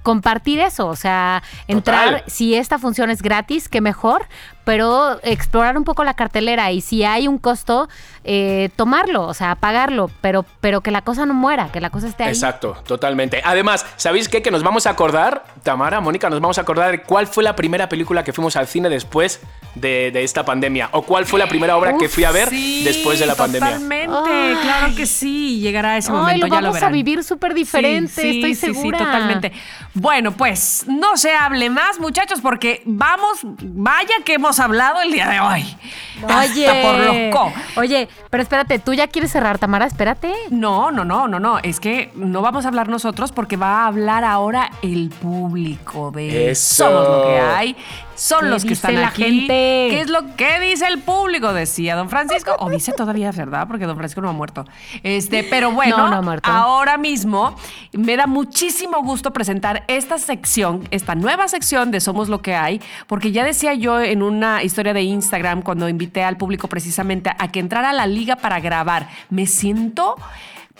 [0.04, 2.24] compartir eso, o sea, entrar, Total.
[2.28, 4.26] si esta función es gratis, qué mejor,
[4.64, 7.90] pero explorar un poco la cartelera y si hay un costo,
[8.24, 12.08] eh, tomarlo, o sea, pagarlo, pero, pero que la cosa no muera, que la cosa
[12.08, 12.30] esté ahí.
[12.30, 13.42] Exacto, totalmente.
[13.44, 14.42] Además, ¿sabéis qué?
[14.42, 17.56] Que nos vamos a acordar, Tamara, Mónica, nos vamos a acordar de cuál fue la
[17.56, 19.40] primera película que fuimos al cine después
[19.76, 22.84] de, de esta pandemia o cuál fue la primera obra que fui a ver Sí,
[22.84, 23.70] después de la pandemia.
[23.70, 24.56] Totalmente, Ay.
[24.62, 26.94] claro que sí, llegará ese Ay, momento, lo ya lo vamos a verán.
[26.94, 29.00] vivir súper diferente, Sí, sí, estoy sí, sí, segura.
[29.00, 29.52] totalmente.
[29.94, 35.28] Bueno, pues no se hable más, muchachos, porque vamos, vaya que hemos hablado el día
[35.30, 35.78] de hoy.
[36.24, 37.54] Oye, Hasta por loco.
[37.78, 39.86] Oye, pero espérate, ¿tú ya quieres cerrar, Tamara?
[39.86, 40.34] Espérate.
[40.50, 41.60] No, no, no, no, no.
[41.60, 46.50] Es que no vamos a hablar nosotros porque va a hablar ahora el público de
[46.52, 46.86] Eso.
[46.86, 47.76] Somos lo que hay.
[48.16, 49.24] Son ¿Qué los que están la aquí.
[49.24, 49.48] gente?
[49.90, 51.54] ¿Qué es lo que dice el público?
[51.54, 52.56] Decía don Francisco.
[52.60, 53.68] O dice todavía, ¿verdad?
[53.68, 54.64] Porque don Francisco no ha muerto.
[55.02, 56.52] Este, pero bueno, No, no ha muerto.
[56.52, 57.56] ahora mismo
[57.94, 62.80] me da muchísimo gusto presentar esta sección, esta nueva sección de Somos lo que hay,
[63.08, 67.48] porque ya decía yo en una historia de Instagram cuando invité al público precisamente a
[67.52, 69.10] que entrara a la liga para grabar.
[69.30, 70.16] Me siento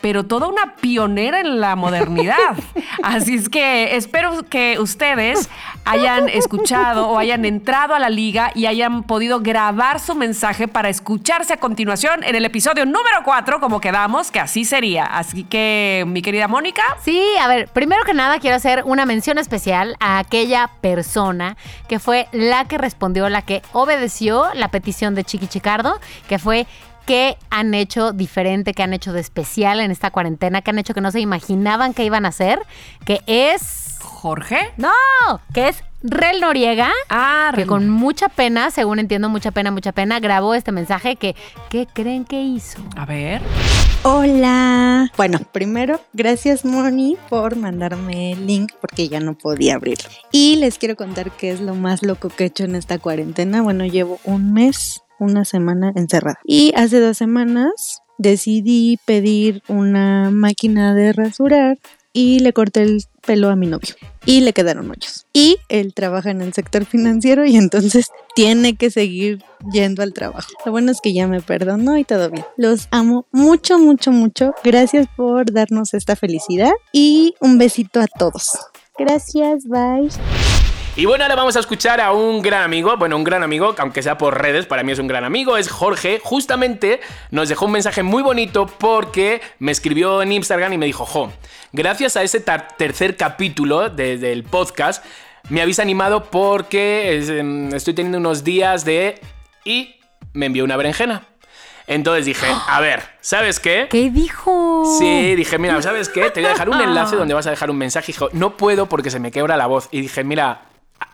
[0.02, 2.36] pero toda una pionera en la modernidad.
[3.02, 5.48] Así es que espero que ustedes
[5.84, 10.88] hayan escuchado o hayan entrado a la liga y hayan podido grabar su mensaje para
[10.88, 15.04] escucharse a continuación en el episodio número 4, como quedamos, que así sería.
[15.04, 16.82] Así que, mi querida Mónica.
[17.02, 21.56] Sí, a ver, primero que nada quiero hacer una mención especial a aquella persona
[21.88, 26.66] que fue la que respondió, la que obedeció la petición de Chiqui Chicardo, que fue
[27.06, 30.94] qué han hecho diferente, qué han hecho de especial en esta cuarentena, qué han hecho
[30.94, 32.60] que no se imaginaban que iban a hacer,
[33.04, 33.98] que es...
[34.00, 34.72] Jorge.
[34.76, 34.90] No,
[35.52, 36.90] que es Rel Noriega.
[37.08, 41.36] Ah, que con mucha pena, según entiendo, mucha pena, mucha pena, grabó este mensaje que,
[41.70, 42.80] ¿qué creen que hizo?
[42.96, 43.42] A ver.
[44.04, 45.12] Hola.
[45.16, 50.08] Bueno, primero, gracias Moni por mandarme el link porque ya no podía abrirlo.
[50.32, 53.62] Y les quiero contar qué es lo más loco que he hecho en esta cuarentena.
[53.62, 56.38] Bueno, llevo un mes, una semana encerrada.
[56.44, 61.78] Y hace dos semanas decidí pedir una máquina de rasurar
[62.12, 63.94] y le corté el pelo a mi novio
[64.26, 65.26] y le quedaron hoyos.
[65.32, 69.42] Y él trabaja en el sector financiero y entonces tiene que seguir
[69.72, 70.48] yendo al trabajo.
[70.64, 72.44] Lo bueno es que ya me perdonó y todo bien.
[72.56, 74.54] Los amo mucho, mucho, mucho.
[74.62, 78.50] Gracias por darnos esta felicidad y un besito a todos.
[78.98, 80.41] Gracias, bye.
[80.94, 84.02] Y bueno, ahora vamos a escuchar a un gran amigo, bueno, un gran amigo, aunque
[84.02, 86.20] sea por redes, para mí es un gran amigo, es Jorge.
[86.22, 91.06] Justamente nos dejó un mensaje muy bonito porque me escribió en Instagram y me dijo,
[91.06, 91.32] jo,
[91.72, 92.40] gracias a ese
[92.76, 95.02] tercer capítulo de- del podcast,
[95.48, 99.18] me habéis animado porque es, em, estoy teniendo unos días de...
[99.64, 99.96] y
[100.34, 101.22] me envió una berenjena.
[101.86, 103.86] Entonces dije, a ver, ¿sabes qué?
[103.90, 104.84] ¿Qué dijo?
[104.98, 106.30] Sí, dije, mira, ¿sabes qué?
[106.30, 108.08] Te voy a dejar un enlace donde vas a dejar un mensaje.
[108.12, 109.88] Dijo, no puedo porque se me quebra la voz.
[109.90, 110.62] Y dije, mira,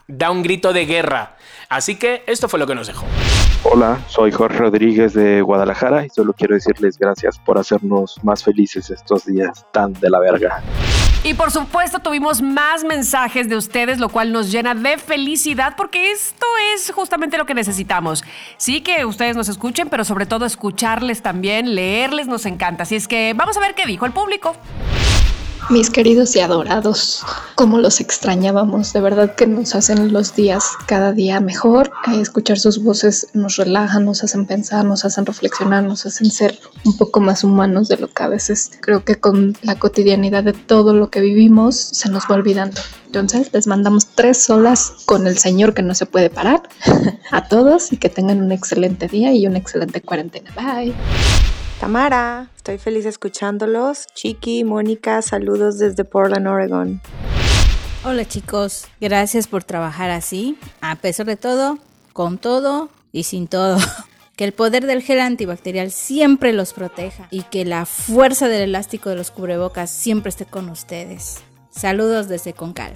[0.09, 1.37] da un grito de guerra.
[1.69, 3.05] Así que esto fue lo que nos dejó.
[3.63, 8.89] Hola, soy Jorge Rodríguez de Guadalajara y solo quiero decirles gracias por hacernos más felices
[8.89, 10.63] estos días tan de la verga.
[11.25, 16.13] Y por supuesto tuvimos más mensajes de ustedes, lo cual nos llena de felicidad porque
[16.13, 18.25] esto es justamente lo que necesitamos.
[18.57, 22.85] Sí que ustedes nos escuchen, pero sobre todo escucharles también, leerles nos encanta.
[22.85, 24.57] Así es que vamos a ver qué dijo el público.
[25.71, 27.23] Mis queridos y adorados,
[27.55, 31.93] cómo los extrañábamos, de verdad que nos hacen los días cada día mejor.
[32.11, 36.59] Eh, escuchar sus voces nos relajan, nos hacen pensar, nos hacen reflexionar, nos hacen ser
[36.87, 40.55] un poco más humanos de lo que a veces creo que con la cotidianidad de
[40.55, 42.81] todo lo que vivimos se nos va olvidando.
[43.05, 46.62] Entonces les mandamos tres solas con el Señor que no se puede parar
[47.31, 50.51] a todos y que tengan un excelente día y una excelente cuarentena.
[50.57, 50.95] Bye.
[51.81, 54.07] Tamara, estoy feliz escuchándolos.
[54.12, 57.01] Chiqui, Mónica, saludos desde Portland, Oregon.
[58.05, 61.79] Hola chicos, gracias por trabajar así, a pesar de todo,
[62.12, 63.79] con todo y sin todo.
[64.37, 69.11] Que el poder del gel antibacterial siempre los proteja y que la fuerza del elástico
[69.11, 71.39] de los cubrebocas siempre esté con ustedes.
[71.70, 72.93] Saludos desde Concal.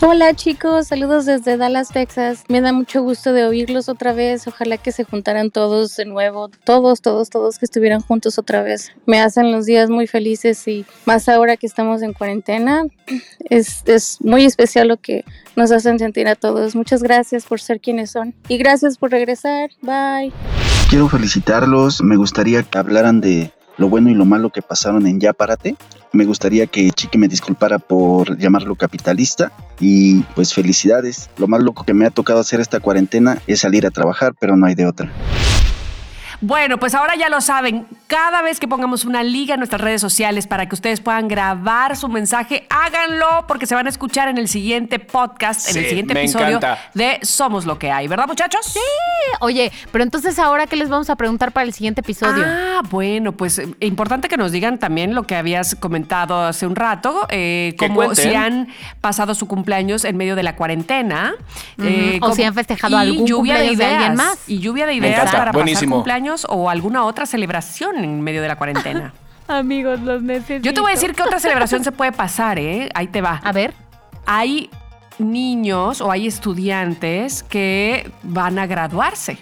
[0.00, 2.44] Hola chicos, saludos desde Dallas, Texas.
[2.48, 4.46] Me da mucho gusto de oírlos otra vez.
[4.46, 8.92] Ojalá que se juntaran todos de nuevo, todos, todos, todos que estuvieran juntos otra vez.
[9.06, 12.84] Me hacen los días muy felices y más ahora que estamos en cuarentena.
[13.50, 16.74] Es, muy especial lo que nos hacen sentir a todos.
[16.74, 19.70] Muchas gracias por ser quienes son y gracias por regresar.
[19.82, 20.32] Bye.
[20.88, 22.02] Quiero felicitarlos.
[22.02, 25.76] Me gustaría que hablaran de lo bueno y lo malo que pasaron en Ya Párate.
[26.12, 31.28] Me gustaría que Chiqui me disculpara por llamarlo capitalista y pues felicidades.
[31.38, 34.56] Lo más loco que me ha tocado hacer esta cuarentena es salir a trabajar, pero
[34.56, 35.10] no hay de otra.
[36.46, 37.86] Bueno, pues ahora ya lo saben.
[38.06, 41.96] Cada vez que pongamos una liga en nuestras redes sociales para que ustedes puedan grabar
[41.96, 46.12] su mensaje, háganlo porque se van a escuchar en el siguiente podcast, en el siguiente
[46.12, 46.78] episodio encanta.
[46.92, 48.60] de Somos lo que hay, ¿verdad, muchachos?
[48.66, 48.78] Sí.
[49.40, 52.44] Oye, pero entonces ahora qué les vamos a preguntar para el siguiente episodio.
[52.46, 56.76] Ah, bueno, pues eh, importante que nos digan también lo que habías comentado hace un
[56.76, 58.16] rato, eh, como cuenten.
[58.30, 58.68] si han
[59.00, 61.32] pasado su cumpleaños en medio de la cuarentena.
[61.78, 64.38] eh, o como- si han festejado y algún lluvia cumpleaños de alguien más.
[64.46, 65.80] Y lluvia de ideas para buenísimo.
[65.80, 69.12] pasar cumpleaños o alguna otra celebración en medio de la cuarentena.
[69.48, 70.64] Amigos, los necesito.
[70.64, 72.88] Yo te voy a decir que otra celebración se puede pasar, ¿eh?
[72.94, 73.40] Ahí te va.
[73.44, 73.74] A ver.
[74.26, 74.70] Hay
[75.18, 79.38] niños o hay estudiantes que van a graduarse.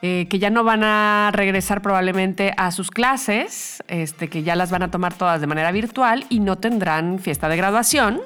[0.00, 4.70] eh, que ya no van a regresar probablemente a sus clases, este, que ya las
[4.70, 8.20] van a tomar todas de manera virtual y no tendrán fiesta de graduación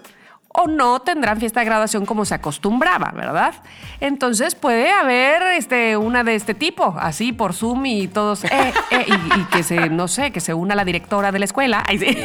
[0.55, 3.55] o no tendrán fiesta de graduación como se acostumbraba, ¿verdad?
[4.01, 8.51] Entonces puede haber este, una de este tipo, así por Zoom y todos, eh,
[8.91, 11.83] eh, y, y que se, no sé, que se una la directora de la escuela
[11.87, 12.19] ay, sí,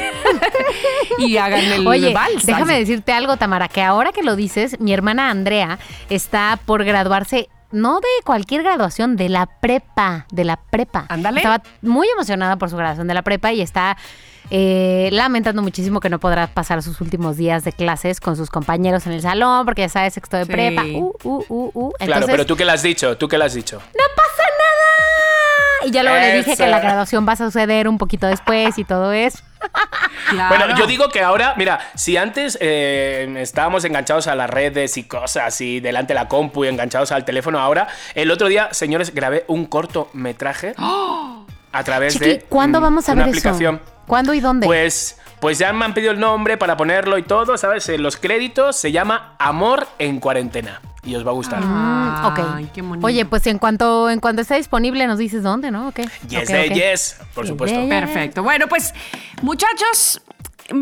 [1.19, 2.45] y hagan el Oye, vals.
[2.45, 5.79] déjame ay, decirte algo, Tamara, que ahora que lo dices, mi hermana Andrea
[6.09, 7.49] está por graduarse.
[7.69, 11.05] No de cualquier graduación, de la prepa, de la prepa.
[11.09, 11.41] Ándale.
[11.41, 13.97] Estaba muy emocionada por su graduación de la prepa y está
[14.49, 19.05] eh, lamentando muchísimo que no podrá pasar sus últimos días de clases con sus compañeros
[19.07, 20.51] en el salón, porque ya sabes, sexto de Sí.
[20.51, 20.83] prepa.
[20.83, 21.91] Uh, uh, uh, uh.
[21.97, 23.77] Claro, Entonces, pero tú qué le has dicho, tú qué le has dicho.
[23.77, 25.87] ¡No pasa nada!
[25.87, 28.83] Y ya luego le dije que la graduación va a suceder un poquito después y
[28.83, 29.39] todo eso.
[30.29, 30.57] Claro.
[30.57, 35.03] Bueno, yo digo que ahora, mira, si antes eh, estábamos enganchados a las redes y
[35.05, 39.13] cosas y delante de la compu y enganchados al teléfono, ahora, el otro día, señores,
[39.15, 40.73] grabé un cortometraje
[41.71, 43.75] a través Chiqui, de ¿cuándo mm, vamos a una ver aplicación.
[43.85, 43.96] eso?
[44.07, 44.65] ¿Cuándo y dónde?
[44.65, 47.87] Pues, pues ya me han pedido el nombre para ponerlo y todo, ¿sabes?
[47.89, 51.61] En los créditos se llama Amor en cuarentena y os va a gustar.
[51.63, 52.39] Mm, ok.
[52.55, 53.05] Ay, qué bonito.
[53.05, 55.89] Oye, pues en cuanto, en cuanto esté disponible nos dices dónde, ¿no?
[55.89, 55.99] Ok.
[56.27, 56.73] Yes, Ok, de ok.
[56.73, 57.87] yes, por Yes, supuesto.
[57.89, 58.43] Perfecto.
[58.43, 58.93] Bueno, pues,
[59.41, 60.21] muchachos.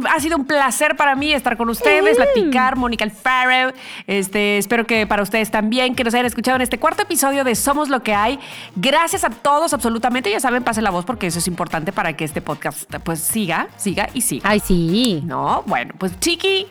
[0.10, 3.74] Ha sido un placer para mí estar con ustedes, platicar, Mónica Alfaro.
[4.08, 7.56] Este, espero que para ustedes también, que nos hayan escuchado en este cuarto episodio de
[7.56, 8.40] Somos lo que hay.
[8.76, 10.32] Gracias a todos, absolutamente.
[10.32, 13.68] Ya saben, pasen la voz porque eso es importante para que este podcast pues siga,
[13.78, 14.50] siga y siga.
[14.50, 15.22] Ay, sí.
[15.26, 16.68] No, bueno, pues Chiqui,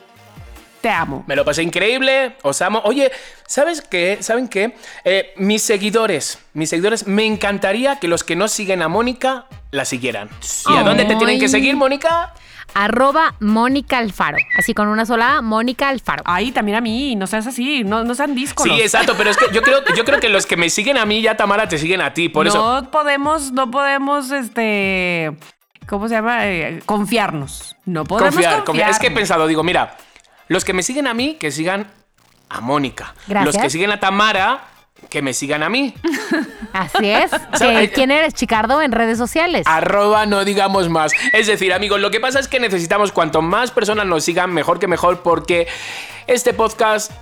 [0.85, 1.25] te amo.
[1.27, 2.83] Me lo pasé increíble, os amo.
[2.85, 3.11] Oye,
[3.47, 4.19] ¿sabes qué?
[4.21, 4.77] ¿Saben qué?
[5.05, 9.87] Eh, mis seguidores, mis seguidores, me encantaría que los que no siguen a Mónica la
[9.87, 10.29] siguieran.
[10.69, 12.35] ¿Y a dónde te tienen que seguir, Mónica?
[12.75, 14.37] Arroba Mónica Alfaro.
[14.59, 16.23] Así con una sola A, Mónica Alfaro.
[16.27, 18.65] Ay, también a mí, no seas así, no, no sean discos.
[18.65, 21.07] Sí, exacto, pero es que yo creo, yo creo que los que me siguen a
[21.07, 22.29] mí ya, Tamara, te siguen a ti.
[22.29, 22.91] Por no eso.
[22.91, 25.37] podemos, no podemos, este,
[25.87, 26.47] ¿cómo se llama?
[26.47, 27.77] Eh, confiarnos.
[27.85, 28.91] No podemos Confiar, confiar.
[28.91, 29.97] Es que he pensado, digo, mira,
[30.49, 31.87] los que me siguen a mí, que sigan
[32.49, 33.15] a Mónica.
[33.27, 33.55] Gracias.
[33.55, 34.65] Los que siguen a Tamara,
[35.09, 35.95] que me sigan a mí.
[36.73, 37.31] Así es.
[37.55, 37.89] ¿Sabes?
[37.89, 39.67] Que, ¿Quién eres, Chicardo, en redes sociales?
[39.67, 41.13] Arroba no digamos más.
[41.33, 44.79] Es decir, amigos, lo que pasa es que necesitamos cuanto más personas nos sigan, mejor
[44.79, 45.69] que mejor, porque
[46.27, 47.13] este podcast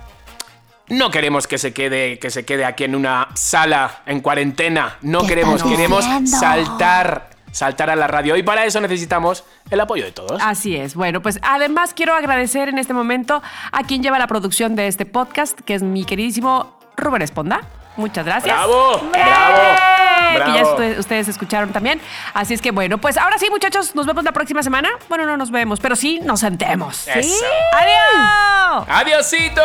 [0.87, 4.97] no queremos que se quede, que se quede aquí en una sala en cuarentena.
[5.01, 6.31] No ¿Qué queremos, queremos diciendo?
[6.37, 8.35] saltar, saltar a la radio.
[8.37, 10.41] Y para eso necesitamos el apoyo de todos.
[10.43, 10.95] Así es.
[10.95, 13.41] Bueno, pues además quiero agradecer en este momento
[13.71, 17.61] a quien lleva la producción de este podcast, que es mi queridísimo Rubén Esponda.
[17.95, 18.55] Muchas gracias.
[18.55, 18.97] ¡Bravo!
[18.97, 19.11] ¡Bravo!
[19.11, 20.31] ¡Bravo!
[20.31, 20.71] Que ya ¡Bravo!
[20.71, 22.01] ustedes, ustedes escucharon también.
[22.33, 24.89] Así es que bueno, pues ahora sí, muchachos, nos vemos la próxima semana.
[25.09, 27.07] Bueno, no nos vemos, pero sí nos sentemos.
[27.07, 27.45] Eso.
[27.73, 28.87] ¡Adiós!
[28.89, 29.61] ¡Adiosito!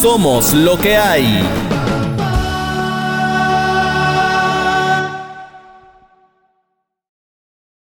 [0.00, 1.42] Somos lo que hay.